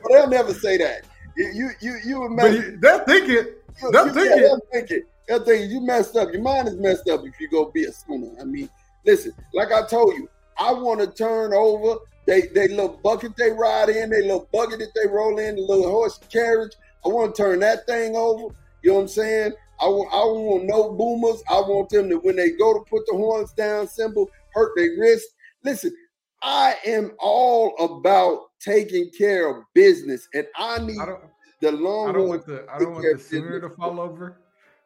they'll 0.08 0.28
never 0.28 0.52
say 0.52 0.76
that. 0.78 1.02
You 1.36 1.70
you 1.80 1.98
you 2.04 2.20
were 2.20 2.34
but 2.34 2.80
they'll 2.80 3.04
think 3.04 3.28
it. 3.28 3.64
They'll 3.92 4.12
think 4.12 4.30
yeah, 4.30 4.36
it. 4.36 4.40
they'll 4.40 4.60
think 4.72 4.90
it. 4.90 5.02
They'll 5.28 5.44
think 5.44 5.62
it. 5.64 5.70
You 5.70 5.80
messed 5.80 6.16
up. 6.16 6.32
Your 6.32 6.42
mind 6.42 6.68
is 6.68 6.76
messed 6.76 7.08
up 7.08 7.24
if 7.24 7.38
you 7.40 7.48
go 7.48 7.70
be 7.70 7.84
a 7.84 7.92
Sooner. 7.92 8.30
I 8.40 8.44
mean, 8.44 8.68
listen, 9.04 9.32
like 9.52 9.72
I 9.72 9.86
told 9.86 10.14
you, 10.14 10.28
I 10.58 10.72
want 10.72 11.00
to 11.00 11.06
turn 11.06 11.52
over. 11.52 12.00
They 12.26 12.42
they 12.54 12.68
little 12.68 13.00
bucket 13.02 13.36
they 13.36 13.50
ride 13.50 13.88
in, 13.88 14.10
they 14.10 14.22
little 14.22 14.48
bucket 14.52 14.80
that 14.80 14.92
they 14.94 15.08
roll 15.08 15.38
in, 15.38 15.56
the 15.56 15.62
little 15.62 15.90
horse 15.90 16.18
carriage. 16.30 16.72
I 17.04 17.08
want 17.08 17.34
to 17.34 17.42
turn 17.42 17.60
that 17.60 17.86
thing 17.86 18.16
over. 18.16 18.54
You 18.82 18.90
know 18.90 18.94
what 18.96 19.02
I'm 19.02 19.08
saying? 19.08 19.52
I 19.80 19.86
want 19.86 20.12
I 20.12 20.24
want 20.24 20.64
no 20.64 20.92
boomers. 20.92 21.42
I 21.48 21.60
want 21.60 21.88
them 21.90 22.08
to 22.10 22.16
when 22.16 22.36
they 22.36 22.50
go 22.50 22.74
to 22.74 22.80
put 22.90 23.06
the 23.06 23.16
horns 23.16 23.52
down, 23.52 23.86
symbol 23.86 24.28
hurt 24.54 24.72
their 24.76 24.90
wrist. 24.98 25.28
Listen, 25.62 25.92
I 26.42 26.76
am 26.84 27.12
all 27.18 27.74
about 27.78 28.46
taking 28.60 29.10
care 29.16 29.48
of 29.50 29.64
business, 29.74 30.28
and 30.34 30.46
I 30.56 30.78
need 30.78 30.98
I 30.98 31.16
the 31.60 31.72
long 31.72 32.10
I 32.10 32.12
don't 32.12 32.28
want 32.28 32.46
the 32.46 32.66
I 32.70 32.78
don't 32.78 32.92
want 32.92 33.18
the 33.18 33.22
Sooner 33.22 33.60
to 33.60 33.70
fall 33.70 34.00
over, 34.00 34.40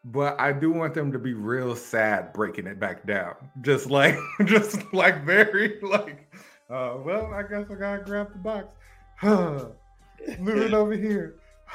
but 0.04 0.40
I 0.40 0.52
do 0.52 0.70
want 0.70 0.94
them 0.94 1.12
to 1.12 1.18
be 1.18 1.34
real 1.34 1.74
sad 1.74 2.32
breaking 2.32 2.66
it 2.66 2.78
back 2.78 3.06
down. 3.06 3.34
Just 3.60 3.90
like 3.90 4.16
just 4.44 4.92
like 4.92 5.24
very 5.24 5.78
like 5.82 6.29
uh 6.70 6.96
well, 7.04 7.32
I 7.34 7.42
guess 7.42 7.70
I 7.70 7.74
gotta 7.74 8.02
grab 8.04 8.32
the 8.32 8.38
box. 8.38 8.74
Move 10.38 10.62
it 10.62 10.74
over 10.74 10.94
here. 10.94 11.36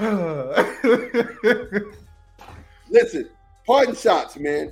Listen, 2.89 3.29
parting 3.65 3.95
shots, 3.95 4.37
man. 4.37 4.71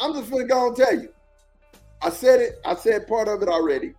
I'm 0.00 0.12
just 0.14 0.30
gonna 0.30 0.44
go 0.44 0.68
and 0.68 0.76
tell 0.76 0.94
you. 0.94 1.08
I 2.02 2.10
said 2.10 2.40
it. 2.40 2.60
I 2.64 2.74
said 2.74 3.06
part 3.06 3.28
of 3.28 3.42
it 3.42 3.48
already. 3.48 3.94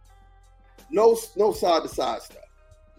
No, 0.90 1.18
no 1.36 1.52
side 1.52 1.84
to 1.84 1.90
side 1.90 2.22
stuff. 2.22 2.44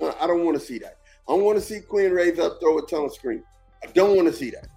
Uh, 0.01 0.12
I 0.20 0.27
don't 0.27 0.45
want 0.45 0.59
to 0.59 0.64
see 0.64 0.79
that. 0.79 0.99
I 1.29 1.33
don't 1.33 1.45
want 1.45 1.59
to 1.59 1.64
see 1.64 1.81
Quinn 1.81 2.12
raise 2.12 2.39
up, 2.39 2.61
throw 2.61 2.79
a 2.79 2.87
tunnel 2.87 3.11
screen. 3.11 3.43
I 3.83 3.91
don't 3.93 4.16
want 4.16 4.29
to 4.29 4.33
see 4.33 4.51
that. 4.51 4.68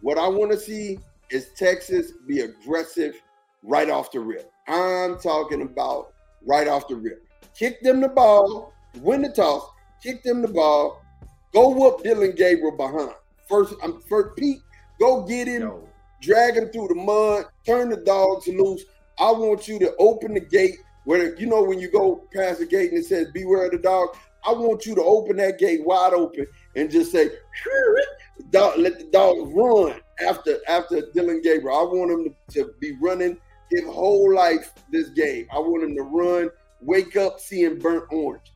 What 0.00 0.18
I 0.18 0.28
want 0.28 0.52
to 0.52 0.58
see 0.58 0.98
is 1.30 1.50
Texas 1.56 2.12
be 2.26 2.40
aggressive 2.40 3.20
right 3.62 3.90
off 3.90 4.10
the 4.12 4.20
rip. 4.20 4.50
I'm 4.68 5.18
talking 5.18 5.62
about 5.62 6.12
right 6.46 6.68
off 6.68 6.88
the 6.88 6.96
rip. 6.96 7.26
Kick 7.54 7.82
them 7.82 8.00
the 8.00 8.08
ball, 8.08 8.72
win 9.00 9.22
the 9.22 9.28
toss, 9.28 9.68
kick 10.02 10.22
them 10.22 10.42
the 10.42 10.48
ball, 10.48 11.02
go 11.52 11.70
whoop 11.70 12.02
Dillon 12.02 12.34
Gabriel 12.34 12.76
behind. 12.76 13.14
First, 13.48 13.74
I'm 13.82 14.00
first 14.02 14.36
Pete, 14.36 14.60
go 14.98 15.24
get 15.24 15.48
him, 15.48 15.62
Yo, 15.62 15.88
drag 16.20 16.56
him 16.56 16.68
through 16.68 16.88
the 16.88 16.94
mud, 16.94 17.46
turn 17.66 17.90
the 17.90 17.96
dogs 17.96 18.46
loose. 18.48 18.84
I 19.18 19.30
want 19.32 19.68
you 19.68 19.78
to 19.80 19.94
open 19.98 20.34
the 20.34 20.40
gate 20.40 20.78
where 21.04 21.36
you 21.38 21.46
know 21.46 21.62
when 21.62 21.78
you 21.78 21.90
go 21.90 22.24
past 22.32 22.60
the 22.60 22.66
gate 22.66 22.90
and 22.90 23.00
it 23.00 23.06
says 23.06 23.28
beware 23.32 23.66
of 23.66 23.72
the 23.72 23.78
dog. 23.78 24.16
I 24.46 24.52
want 24.52 24.86
you 24.86 24.94
to 24.94 25.02
open 25.02 25.36
that 25.36 25.58
gate 25.58 25.84
wide 25.84 26.14
open 26.14 26.46
and 26.74 26.90
just 26.90 27.12
say, 27.12 27.30
dog, 28.50 28.78
let 28.78 28.98
the 28.98 29.04
dogs 29.06 29.52
run 29.54 30.00
after 30.26 30.58
after 30.66 31.02
Dillon 31.12 31.42
Gabriel. 31.42 31.78
I 31.78 31.82
want 31.82 32.10
him 32.10 32.24
to, 32.24 32.62
to 32.62 32.72
be 32.80 32.96
running 33.00 33.38
his 33.70 33.84
whole 33.84 34.34
life 34.34 34.72
this 34.90 35.08
game. 35.10 35.46
I 35.52 35.58
want 35.58 35.84
him 35.84 35.96
to 35.96 36.02
run, 36.02 36.50
wake 36.80 37.16
up 37.16 37.40
seeing 37.40 37.78
burnt 37.78 38.04
orange. 38.10 38.52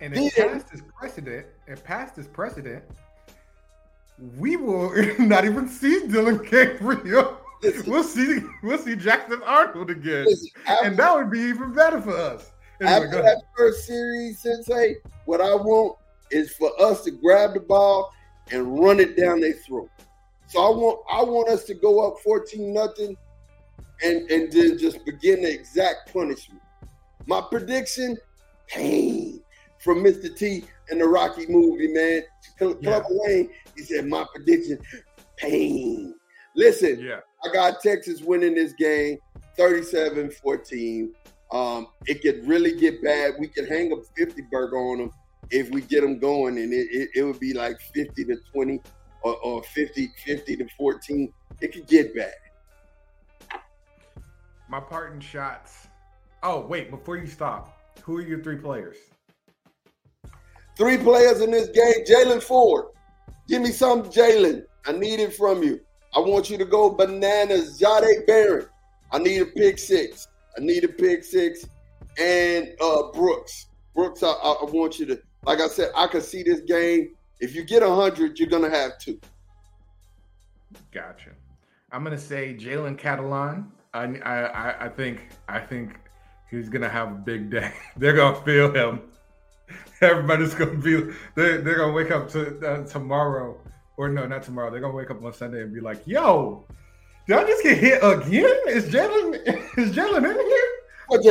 and 0.00 0.14
it 0.16 0.32
Yeah. 0.36 0.48
passed 0.52 0.70
this 0.72 0.82
precedent. 0.98 1.46
It 1.68 1.82
passed 1.84 2.16
this 2.16 2.26
precedent. 2.26 2.82
We 4.38 4.56
will 4.56 4.92
not 5.18 5.44
even 5.44 5.68
see 5.68 6.06
Dillon 6.06 6.38
Gabriel. 6.38 7.38
Listen, 7.62 7.90
We'll 7.92 8.02
see 8.02 8.40
we'll 8.64 8.78
see 8.78 8.96
Jackson 8.96 9.40
Arnold 9.44 9.90
again. 9.90 10.24
listen, 10.24 10.48
after, 10.66 10.86
And 10.86 10.96
that 10.96 11.14
would 11.14 11.30
be 11.30 11.40
even 11.40 11.72
better 11.72 12.00
for 12.00 12.16
us. 12.16 12.50
Anyway, 12.80 12.96
after 13.06 13.22
that 13.22 13.42
first 13.56 13.86
series, 13.86 14.40
Sensei, 14.40 14.96
what 15.26 15.40
I 15.40 15.54
want 15.54 15.96
is 16.32 16.52
for 16.56 16.70
us 16.82 17.04
to 17.04 17.12
grab 17.12 17.54
the 17.54 17.60
ball 17.60 18.12
and 18.50 18.80
run 18.80 18.98
it 18.98 19.16
down 19.16 19.40
their 19.40 19.52
throat. 19.52 19.88
So 20.48 20.60
I 20.60 20.70
want 20.76 21.00
I 21.10 21.22
want 21.22 21.48
us 21.48 21.62
to 21.64 21.74
go 21.74 22.04
up 22.08 22.18
14 22.24 22.72
nothing 22.74 23.16
and 24.02 24.30
and 24.30 24.52
then 24.52 24.78
just 24.78 25.04
begin 25.04 25.42
the 25.42 25.52
exact 25.52 26.12
punishment. 26.12 26.60
My 27.26 27.40
prediction, 27.40 28.16
pain 28.68 29.40
from 29.78 30.02
Mr. 30.02 30.34
T 30.34 30.64
and 30.90 31.00
the 31.00 31.06
Rocky 31.06 31.46
movie, 31.46 31.88
man. 31.88 32.22
Club 32.58 32.78
Yeah. 32.80 33.02
Wayne, 33.08 33.50
he 33.76 33.82
said 33.82 34.06
my 34.06 34.24
prediction, 34.34 34.78
pain. 35.36 36.14
Listen, 36.54 37.00
Yeah. 37.00 37.20
I 37.44 37.52
got 37.52 37.80
Texas 37.80 38.20
winning 38.20 38.54
this 38.54 38.72
game 38.74 39.18
37-14. 39.58 41.10
Um, 41.50 41.88
it 42.06 42.22
could 42.22 42.46
really 42.46 42.78
get 42.78 43.02
bad. 43.02 43.34
We 43.38 43.48
could 43.48 43.68
hang 43.68 43.92
a 43.92 43.96
50 44.16 44.42
burger 44.50 44.76
on 44.76 44.98
them 44.98 45.10
if 45.50 45.70
we 45.70 45.82
get 45.82 46.00
them 46.00 46.18
going, 46.18 46.58
and 46.58 46.72
it, 46.72 46.88
it, 46.90 47.10
it 47.14 47.22
would 47.24 47.40
be 47.40 47.52
like 47.52 47.78
50 47.94 48.24
to 48.24 48.36
20 48.52 48.80
or, 49.22 49.36
or 49.38 49.62
50, 49.62 50.10
50 50.24 50.56
to 50.56 50.66
14. 50.78 51.32
It 51.60 51.72
could 51.72 51.86
get 51.86 52.14
bad. 52.16 52.32
My 54.72 54.80
parting 54.80 55.20
shots. 55.20 55.88
Oh, 56.42 56.60
wait, 56.60 56.90
before 56.90 57.18
you 57.18 57.26
stop, 57.26 57.78
who 58.00 58.16
are 58.16 58.22
your 58.22 58.42
three 58.42 58.56
players? 58.56 58.96
Three 60.78 60.96
players 60.96 61.42
in 61.42 61.50
this 61.50 61.68
game. 61.68 62.06
Jaylan 62.06 62.42
Ford. 62.42 62.86
Give 63.46 63.60
me 63.60 63.70
some, 63.70 64.04
Jaylan. 64.04 64.64
I 64.86 64.92
need 64.92 65.20
it 65.20 65.34
from 65.34 65.62
you. 65.62 65.78
I 66.16 66.20
want 66.20 66.48
you 66.48 66.56
to 66.56 66.64
go 66.64 66.88
bananas. 66.88 67.78
Jahdae 67.78 68.26
Barron. 68.26 68.66
I 69.12 69.18
need 69.18 69.42
a 69.42 69.44
pick 69.44 69.78
six. 69.78 70.28
I 70.56 70.62
need 70.62 70.84
a 70.84 70.88
pick 70.88 71.22
six. 71.22 71.66
And 72.18 72.70
uh 72.80 73.12
Brooks. 73.12 73.66
Brooks, 73.94 74.22
I, 74.22 74.30
I 74.30 74.64
want 74.64 74.98
you 74.98 75.04
to, 75.04 75.20
like 75.44 75.60
I 75.60 75.68
said, 75.68 75.90
I 75.94 76.06
can 76.06 76.22
see 76.22 76.42
this 76.42 76.60
game. 76.60 77.10
If 77.40 77.54
you 77.54 77.62
get 77.62 77.86
100, 77.86 78.38
you're 78.38 78.48
going 78.48 78.62
to 78.62 78.70
have 78.70 78.98
two. 78.98 79.20
Gotcha. 80.92 81.32
I'm 81.90 82.02
gonna 82.04 82.16
say 82.16 82.54
Jalen 82.58 82.98
Catalon. 82.98 83.66
I, 83.94 84.04
I 84.04 84.86
I- 84.86 84.88
think 84.88 85.28
I 85.48 85.60
think 85.60 85.98
he's 86.50 86.68
gonna 86.68 86.88
have 86.88 87.08
a 87.12 87.14
big 87.14 87.50
day. 87.50 87.72
They're 87.96 88.14
gonna 88.14 88.40
feel 88.44 88.72
him. 88.72 89.00
Everybody's 90.00 90.54
gonna 90.54 90.74
be. 90.78 91.10
They're, 91.34 91.58
they're 91.58 91.76
gonna 91.76 91.92
wake 91.92 92.10
up 92.10 92.28
to 92.30 92.58
uh, 92.66 92.84
tomorrow, 92.86 93.58
or 93.96 94.08
no, 94.08 94.26
not 94.26 94.42
tomorrow. 94.42 94.70
They're 94.70 94.80
gonna 94.80 94.94
wake 94.94 95.10
up 95.10 95.22
on 95.24 95.32
Sunday 95.32 95.62
and 95.62 95.72
be 95.72 95.80
like, 95.80 96.02
"Yo, 96.06 96.64
did 97.26 97.36
I 97.38 97.44
just 97.44 97.62
get 97.62 97.78
hit 97.78 97.98
again? 98.02 98.56
Is 98.68 98.86
Jalen 98.86 99.34
is 99.78 99.92
Jalen 99.92 100.18
in 100.18 100.46
here?" 100.46 100.68
What, 101.08 101.24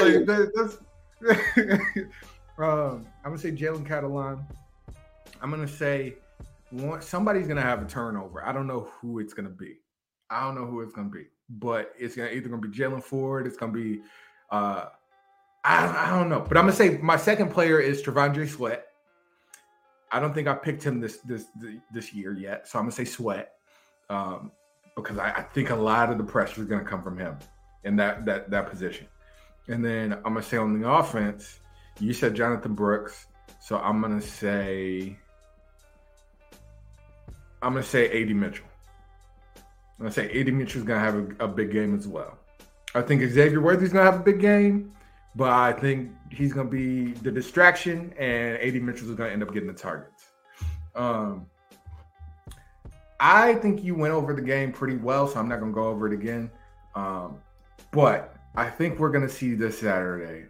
Like, 1.21 2.07
um, 2.57 3.05
I'm 3.23 3.31
gonna 3.31 3.37
say 3.37 3.51
Jalen 3.51 3.85
Catalon. 3.87 4.43
I'm 5.41 5.49
gonna 5.49 5.67
say 5.67 6.15
somebody's 6.99 7.47
gonna 7.47 7.61
have 7.61 7.81
a 7.81 7.85
turnover. 7.85 8.45
I 8.45 8.51
don't 8.53 8.67
know 8.67 8.89
who 8.99 9.19
it's 9.19 9.33
gonna 9.33 9.49
be. 9.49 9.77
I 10.29 10.41
don't 10.43 10.55
know 10.55 10.65
who 10.65 10.81
it's 10.81 10.93
gonna 10.93 11.09
be, 11.09 11.25
but 11.59 11.93
it's 11.99 12.15
gonna 12.15 12.29
either 12.29 12.49
gonna 12.49 12.61
be 12.61 12.69
Jaylan 12.69 13.03
Ford. 13.03 13.45
It's 13.45 13.57
gonna 13.57 13.71
be, 13.71 14.01
uh, 14.49 14.85
I, 15.63 16.07
I 16.07 16.17
don't 16.17 16.29
know. 16.29 16.39
But 16.39 16.57
I'm 16.57 16.63
gonna 16.63 16.75
say 16.75 16.97
my 16.97 17.17
second 17.17 17.51
player 17.51 17.79
is 17.79 18.01
T'Vondre 18.01 18.47
Sweat. 18.47 18.85
I 20.11 20.19
don't 20.19 20.33
think 20.33 20.47
I 20.47 20.53
picked 20.53 20.83
him 20.83 20.99
this 20.99 21.17
this 21.17 21.45
this 21.91 22.13
year 22.13 22.33
yet, 22.33 22.67
so 22.67 22.79
I'm 22.79 22.85
gonna 22.85 22.93
say 22.93 23.05
Sweat 23.05 23.53
um, 24.09 24.51
because 24.95 25.17
I, 25.17 25.31
I 25.31 25.41
think 25.41 25.69
a 25.69 25.75
lot 25.75 26.11
of 26.11 26.17
the 26.17 26.23
pressure 26.23 26.61
is 26.61 26.67
gonna 26.67 26.85
come 26.85 27.03
from 27.03 27.17
him 27.17 27.37
in 27.83 27.95
that 27.97 28.25
that 28.25 28.49
that 28.51 28.69
position. 28.69 29.07
And 29.67 29.83
then 29.83 30.13
I'm 30.13 30.33
gonna 30.33 30.43
say 30.43 30.57
on 30.57 30.79
the 30.79 30.89
offense, 30.89 31.59
you 31.99 32.13
said 32.13 32.35
Jonathan 32.35 32.73
Brooks, 32.73 33.27
so 33.59 33.77
I'm 33.77 34.01
gonna 34.01 34.21
say 34.21 35.17
I'm 37.61 37.73
gonna 37.73 37.83
say 37.83 38.21
AD 38.21 38.35
Mitchell. 38.35 38.65
I'm 40.01 40.11
say 40.11 40.39
AD 40.39 40.51
Mitchell's 40.53 40.83
gonna 40.83 40.99
have 40.99 41.15
a, 41.15 41.45
a 41.45 41.47
big 41.47 41.71
game 41.71 41.95
as 41.95 42.07
well. 42.07 42.37
I 42.95 43.01
think 43.01 43.21
Xavier 43.21 43.61
Worthy's 43.61 43.93
gonna 43.93 44.09
have 44.09 44.19
a 44.19 44.23
big 44.23 44.39
game, 44.39 44.91
but 45.35 45.49
I 45.49 45.73
think 45.73 46.11
he's 46.31 46.53
gonna 46.53 46.69
be 46.69 47.11
the 47.11 47.31
distraction, 47.31 48.13
and 48.17 48.57
AD 48.57 48.81
Mitchell's 48.81 49.15
gonna 49.15 49.29
end 49.29 49.43
up 49.43 49.53
getting 49.53 49.67
the 49.67 49.75
targets. 49.75 50.25
Um, 50.95 51.45
I 53.19 53.53
think 53.55 53.83
you 53.83 53.93
went 53.93 54.13
over 54.13 54.33
the 54.33 54.41
game 54.41 54.71
pretty 54.71 54.97
well, 54.97 55.27
so 55.27 55.39
I'm 55.39 55.47
not 55.47 55.59
gonna 55.59 55.71
go 55.71 55.87
over 55.87 56.07
it 56.07 56.13
again. 56.13 56.49
Um, 56.95 57.37
but 57.91 58.35
I 58.55 58.69
think 58.69 58.97
we're 58.97 59.11
gonna 59.11 59.29
see 59.29 59.53
this 59.53 59.79
Saturday 59.79 60.45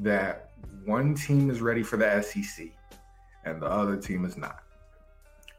that 0.00 0.50
one 0.84 1.14
team 1.14 1.48
is 1.48 1.60
ready 1.60 1.82
for 1.82 1.96
the 1.96 2.22
SEC 2.22 2.66
and 3.44 3.62
the 3.62 3.66
other 3.66 3.96
team 3.96 4.24
is 4.24 4.36
not. 4.36 4.64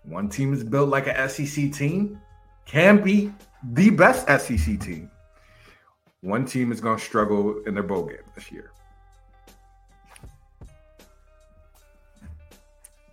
One 0.03 0.29
team 0.29 0.53
is 0.53 0.63
built 0.63 0.89
like 0.89 1.07
a 1.07 1.29
SEC 1.29 1.71
team, 1.71 2.21
can 2.67 3.01
be 3.01 3.31
the 3.71 3.89
best 3.89 4.27
SEC 4.27 4.79
team. 4.79 5.09
One 6.21 6.45
team 6.45 6.71
is 6.71 6.81
going 6.81 6.97
to 6.99 7.03
struggle 7.03 7.63
in 7.65 7.73
their 7.73 7.83
bowl 7.83 8.05
game 8.05 8.17
this 8.35 8.51
year. 8.51 8.71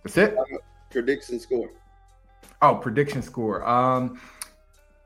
That's 0.03 0.17
it. 0.17 0.37
Prediction 0.91 1.39
score. 1.39 1.71
Oh, 2.61 2.75
prediction 2.75 3.21
score. 3.21 3.67
Um, 3.67 4.19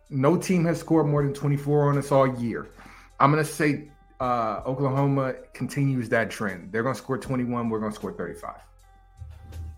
no 0.10 0.38
team 0.38 0.66
has 0.66 0.80
scored 0.80 1.08
more 1.08 1.24
than 1.24 1.34
24 1.34 1.90
on 1.90 1.98
us 1.98 2.12
all 2.12 2.28
year. 2.40 2.68
I'm 3.20 3.32
going 3.32 3.44
to 3.44 3.50
say 3.50 3.92
uh, 4.20 4.62
Oklahoma 4.66 5.36
continues 5.54 6.10
that 6.10 6.30
trend. 6.30 6.72
They're 6.72 6.84
going 6.84 6.96
to 6.96 7.02
score 7.02 7.18
21. 7.18 7.70
We're 7.70 7.80
going 7.80 7.92
to 7.92 7.96
score 7.96 8.14
35. 8.14 8.56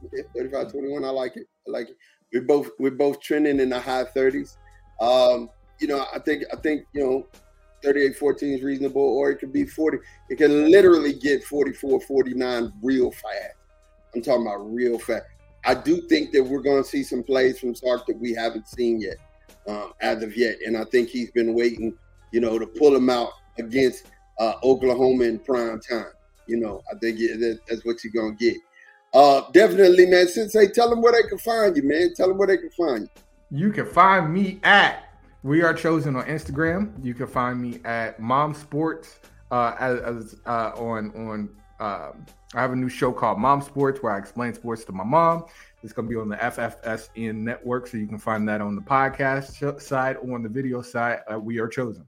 Okay, 0.05 0.23
35 0.35 0.71
21. 0.71 1.03
I 1.03 1.09
like 1.09 1.37
it. 1.37 1.47
I 1.67 1.71
like 1.71 1.89
it. 1.89 1.97
We're 2.33 2.43
both 2.43 2.69
we're 2.79 2.91
both 2.91 3.19
trending 3.19 3.59
in 3.59 3.69
the 3.69 3.79
high 3.79 4.05
30s. 4.05 4.57
Um, 5.01 5.49
you 5.79 5.87
know, 5.87 6.05
I 6.13 6.19
think 6.19 6.43
I 6.53 6.55
think 6.55 6.85
you 6.93 7.01
know 7.01 7.27
38 7.83 8.15
14 8.15 8.53
is 8.53 8.63
reasonable, 8.63 9.01
or 9.01 9.31
it 9.31 9.37
could 9.39 9.51
be 9.51 9.65
40. 9.65 9.97
It 10.29 10.37
can 10.37 10.71
literally 10.71 11.13
get 11.13 11.43
44 11.43 11.99
49 12.01 12.71
real 12.81 13.11
fast. 13.11 13.55
I'm 14.13 14.21
talking 14.21 14.45
about 14.45 14.71
real 14.71 14.99
fast. 14.99 15.23
I 15.65 15.73
do 15.73 16.01
think 16.07 16.31
that 16.31 16.43
we're 16.43 16.61
going 16.61 16.83
to 16.83 16.89
see 16.89 17.03
some 17.03 17.23
plays 17.23 17.59
from 17.59 17.75
Sark 17.75 18.05
that 18.07 18.19
we 18.19 18.33
haven't 18.33 18.67
seen 18.67 18.99
yet, 18.99 19.17
um, 19.67 19.93
as 20.01 20.23
of 20.23 20.35
yet. 20.35 20.57
And 20.65 20.77
I 20.77 20.85
think 20.85 21.09
he's 21.09 21.31
been 21.31 21.53
waiting, 21.53 21.95
you 22.31 22.39
know, 22.39 22.57
to 22.57 22.65
pull 22.65 22.95
him 22.95 23.09
out 23.09 23.31
against 23.59 24.07
uh, 24.39 24.53
Oklahoma 24.63 25.25
in 25.25 25.39
prime 25.39 25.79
time. 25.79 26.11
You 26.47 26.57
know, 26.57 26.81
I 26.91 26.97
think 26.97 27.17
it, 27.19 27.59
that's 27.67 27.85
what 27.85 28.03
you're 28.03 28.13
going 28.13 28.37
to 28.37 28.43
get. 28.43 28.57
Uh, 29.13 29.41
definitely, 29.51 30.05
man. 30.05 30.27
Sensei, 30.27 30.67
tell 30.67 30.89
them 30.89 31.01
where 31.01 31.13
they 31.13 31.27
can 31.27 31.37
find 31.37 31.75
you, 31.75 31.83
man. 31.83 32.13
Tell 32.15 32.27
them 32.27 32.37
where 32.37 32.47
they 32.47 32.57
can 32.57 32.71
find 32.71 33.01
you. 33.01 33.21
You 33.53 33.69
can 33.73 33.85
find 33.85 34.33
me 34.33 34.61
at 34.63 35.13
We 35.43 35.61
Are 35.61 35.73
Chosen 35.73 36.15
on 36.15 36.23
Instagram. 36.23 36.93
You 37.03 37.13
can 37.13 37.27
find 37.27 37.61
me 37.61 37.81
at 37.83 38.17
Mom 38.17 38.53
Sports 38.53 39.19
uh, 39.51 39.75
as, 39.77 39.99
as 39.99 40.35
uh, 40.45 40.71
on 40.77 41.11
on. 41.11 41.49
Um, 41.81 42.25
I 42.53 42.61
have 42.61 42.71
a 42.71 42.75
new 42.77 42.87
show 42.87 43.11
called 43.11 43.39
Mom 43.39 43.61
Sports 43.61 44.01
where 44.01 44.13
I 44.13 44.19
explain 44.19 44.53
sports 44.53 44.85
to 44.85 44.93
my 44.93 45.03
mom. 45.03 45.45
It's 45.83 45.91
going 45.91 46.07
to 46.07 46.09
be 46.09 46.17
on 46.17 46.29
the 46.29 46.37
FFSN 46.37 47.35
network, 47.35 47.87
so 47.87 47.97
you 47.97 48.07
can 48.07 48.19
find 48.19 48.47
that 48.47 48.61
on 48.61 48.75
the 48.75 48.81
podcast 48.81 49.81
side 49.81 50.15
or 50.21 50.35
on 50.35 50.43
the 50.43 50.49
video 50.49 50.81
side. 50.81 51.19
we 51.41 51.59
are 51.59 51.67
chosen. 51.67 52.07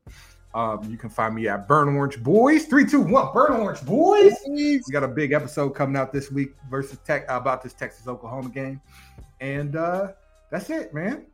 Um, 0.53 0.89
you 0.89 0.97
can 0.97 1.09
find 1.09 1.35
me 1.35 1.49
at 1.49 1.67
Burn 1.67 1.93
Orange 1.93 2.23
Boys. 2.23 2.65
Three, 2.65 2.85
two, 2.85 3.01
one. 3.01 3.33
Burn 3.33 3.51
Orange 3.53 3.81
Boys. 3.81 4.33
We 4.47 4.79
got 4.93 5.03
a 5.03 5.09
big 5.09 5.33
episode 5.33 5.71
coming 5.71 5.97
out 5.97 6.13
this 6.13 6.31
week 6.31 6.55
versus 6.69 6.99
Tech 7.03 7.25
about 7.27 7.61
this 7.63 7.73
Texas 7.73 8.07
Oklahoma 8.07 8.49
game, 8.49 8.79
and 9.41 9.75
uh, 9.75 10.11
that's 10.49 10.69
it, 10.69 10.93
man. 10.93 11.25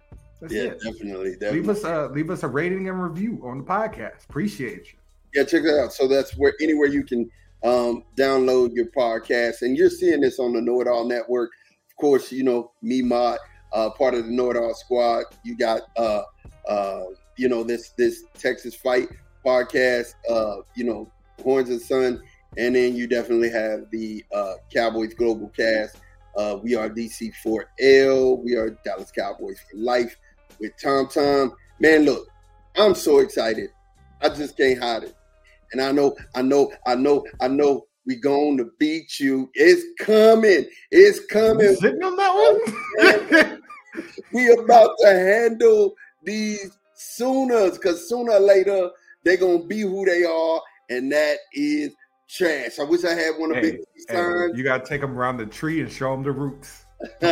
That's 0.42 0.54
yeah, 0.54 0.62
it. 0.62 0.82
definitely, 0.82 1.34
definitely. 1.34 1.60
Leave 1.60 1.70
us 1.70 1.84
a 1.84 2.08
leave 2.14 2.30
us 2.30 2.44
a 2.44 2.48
rating 2.48 2.88
and 2.88 3.02
review 3.02 3.42
on 3.44 3.58
the 3.58 3.64
podcast. 3.64 4.24
Appreciate 4.30 4.94
you. 4.94 5.00
Yeah, 5.34 5.44
check 5.44 5.64
it 5.64 5.80
out. 5.80 5.92
So 5.94 6.08
that's 6.08 6.38
where 6.38 6.54
anywhere 6.62 6.88
you 6.88 7.04
can 7.04 7.30
um, 7.64 8.04
download 8.18 8.74
your 8.74 8.88
podcast, 8.88 9.62
and 9.62 9.76
you're 9.76 9.90
seeing 9.90 10.22
this 10.22 10.40
on 10.40 10.54
the 10.54 10.62
Know 10.62 10.80
It 10.82 10.88
All 10.88 11.06
Network. 11.06 11.52
Of 11.90 11.96
course, 11.98 12.32
you 12.32 12.44
know 12.44 12.72
me, 12.82 13.02
Mod, 13.02 13.38
uh, 13.74 13.90
part 13.92 14.14
of 14.14 14.26
the 14.26 14.32
Know 14.32 14.52
It 14.52 14.58
All 14.58 14.74
Squad. 14.74 15.26
You 15.44 15.58
got 15.58 15.82
uh, 15.98 16.22
uh, 16.70 17.04
you 17.38 17.50
know 17.50 17.64
this 17.64 17.90
this 17.98 18.24
Texas 18.34 18.76
Fight 18.76 19.10
podcast, 19.46 20.14
uh, 20.30 20.62
you 20.76 20.86
know 20.86 21.12
Horns 21.44 21.70
and 21.70 21.82
Son, 21.82 22.24
and 22.58 22.76
then 22.76 22.96
you 22.96 23.08
definitely 23.08 23.50
have 23.50 23.92
the 23.92 24.24
uh, 24.34 24.54
Cowboys 24.74 25.14
Global 25.14 25.50
Cast. 25.50 25.98
Uh, 26.38 26.58
we 26.64 26.76
are 26.76 26.90
DC4L. 26.90 28.42
We 28.42 28.56
are 28.56 28.70
Dallas 28.86 29.12
Cowboys 29.12 29.60
for 29.70 29.78
life 29.78 30.16
with 30.60 30.72
Tom 30.82 31.08
Tom. 31.08 31.54
Man, 31.80 32.06
look, 32.06 32.28
I'm 32.78 32.96
so 32.96 33.20
excited. 33.20 33.70
I 34.22 34.30
just 34.30 34.58
can't 34.58 34.82
hide 34.82 35.04
it. 35.04 35.16
And 35.72 35.82
I 35.82 35.92
know, 35.92 36.16
I 36.36 36.42
know, 36.42 36.72
I 36.86 36.96
know, 36.96 37.26
I 37.40 37.48
know 37.48 37.86
we 38.06 38.16
going 38.16 38.58
to 38.58 38.72
beat 38.80 39.20
you. 39.20 39.50
It's 39.54 39.84
coming. 40.04 40.66
It's 40.92 41.26
coming. 41.28 41.76
Sitting 41.76 42.04
on 42.04 42.16
that 42.16 43.34
one. 43.38 43.62
we 44.34 44.52
about 44.52 44.92
to 45.00 45.08
handle 45.08 45.94
these 46.24 46.78
Sooners, 47.02 47.78
because 47.78 48.10
sooner 48.10 48.34
or 48.34 48.40
later 48.42 48.90
they're 49.24 49.38
gonna 49.38 49.64
be 49.64 49.80
who 49.80 50.06
they 50.06 50.26
are, 50.26 50.62
and 50.90 51.10
that 51.14 51.38
is 51.54 51.94
trash. 52.28 52.78
I 52.78 52.84
wish 52.84 53.06
I 53.06 53.14
had 53.14 53.38
one 53.38 53.52
of 53.52 53.64
hey, 53.64 53.72
Big 53.72 53.80
signs. 54.10 54.58
You 54.58 54.66
gotta 54.66 54.86
take 54.86 55.00
them 55.00 55.18
around 55.18 55.38
the 55.38 55.46
tree 55.46 55.80
and 55.80 55.90
show 55.90 56.12
them 56.12 56.24
the 56.24 56.32
roots. 56.34 56.86
I 57.22 57.28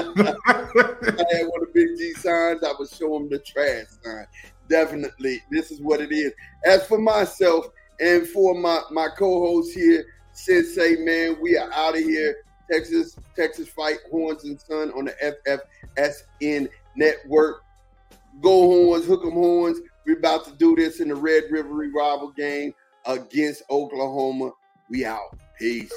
had 1.32 1.48
one 1.48 1.62
of 1.62 1.74
Big 1.74 1.98
G 1.98 2.14
signs. 2.14 2.64
I 2.64 2.74
would 2.78 2.90
show 2.90 3.14
them 3.14 3.30
the 3.30 3.40
trash 3.40 3.86
sign. 4.04 4.26
Definitely, 4.70 5.42
this 5.52 5.72
is 5.72 5.82
what 5.82 6.02
it 6.02 6.12
is. 6.12 6.34
As 6.66 6.86
for 6.88 6.98
myself 6.98 7.68
and 8.00 8.28
for 8.28 8.54
my 8.54 8.82
my 8.92 9.08
co-host 9.18 9.74
here, 9.74 10.06
Sensei, 10.34 10.98
man, 10.98 11.38
we 11.42 11.58
are 11.58 11.72
out 11.74 11.98
of 11.98 12.04
here. 12.04 12.38
Texas, 12.72 13.18
Texas 13.36 13.70
fight 13.70 13.98
horns 14.12 14.44
and 14.44 14.60
son 14.60 14.92
on 14.92 15.06
the 15.06 15.36
FFSN 15.98 16.68
network. 16.96 17.64
Go 18.42 18.68
horns, 18.68 19.06
hook 19.06 19.26
'em 19.26 19.32
horns. 19.32 19.80
We're 20.06 20.18
about 20.18 20.46
to 20.46 20.52
do 20.54 20.76
this 20.76 21.00
in 21.00 21.08
the 21.08 21.16
Red 21.16 21.46
River 21.50 21.70
Rivalry 21.70 22.34
game 22.38 22.74
against 23.06 23.64
Oklahoma. 23.70 24.52
We 24.90 25.06
out. 25.06 25.38
Peace. 25.60 25.92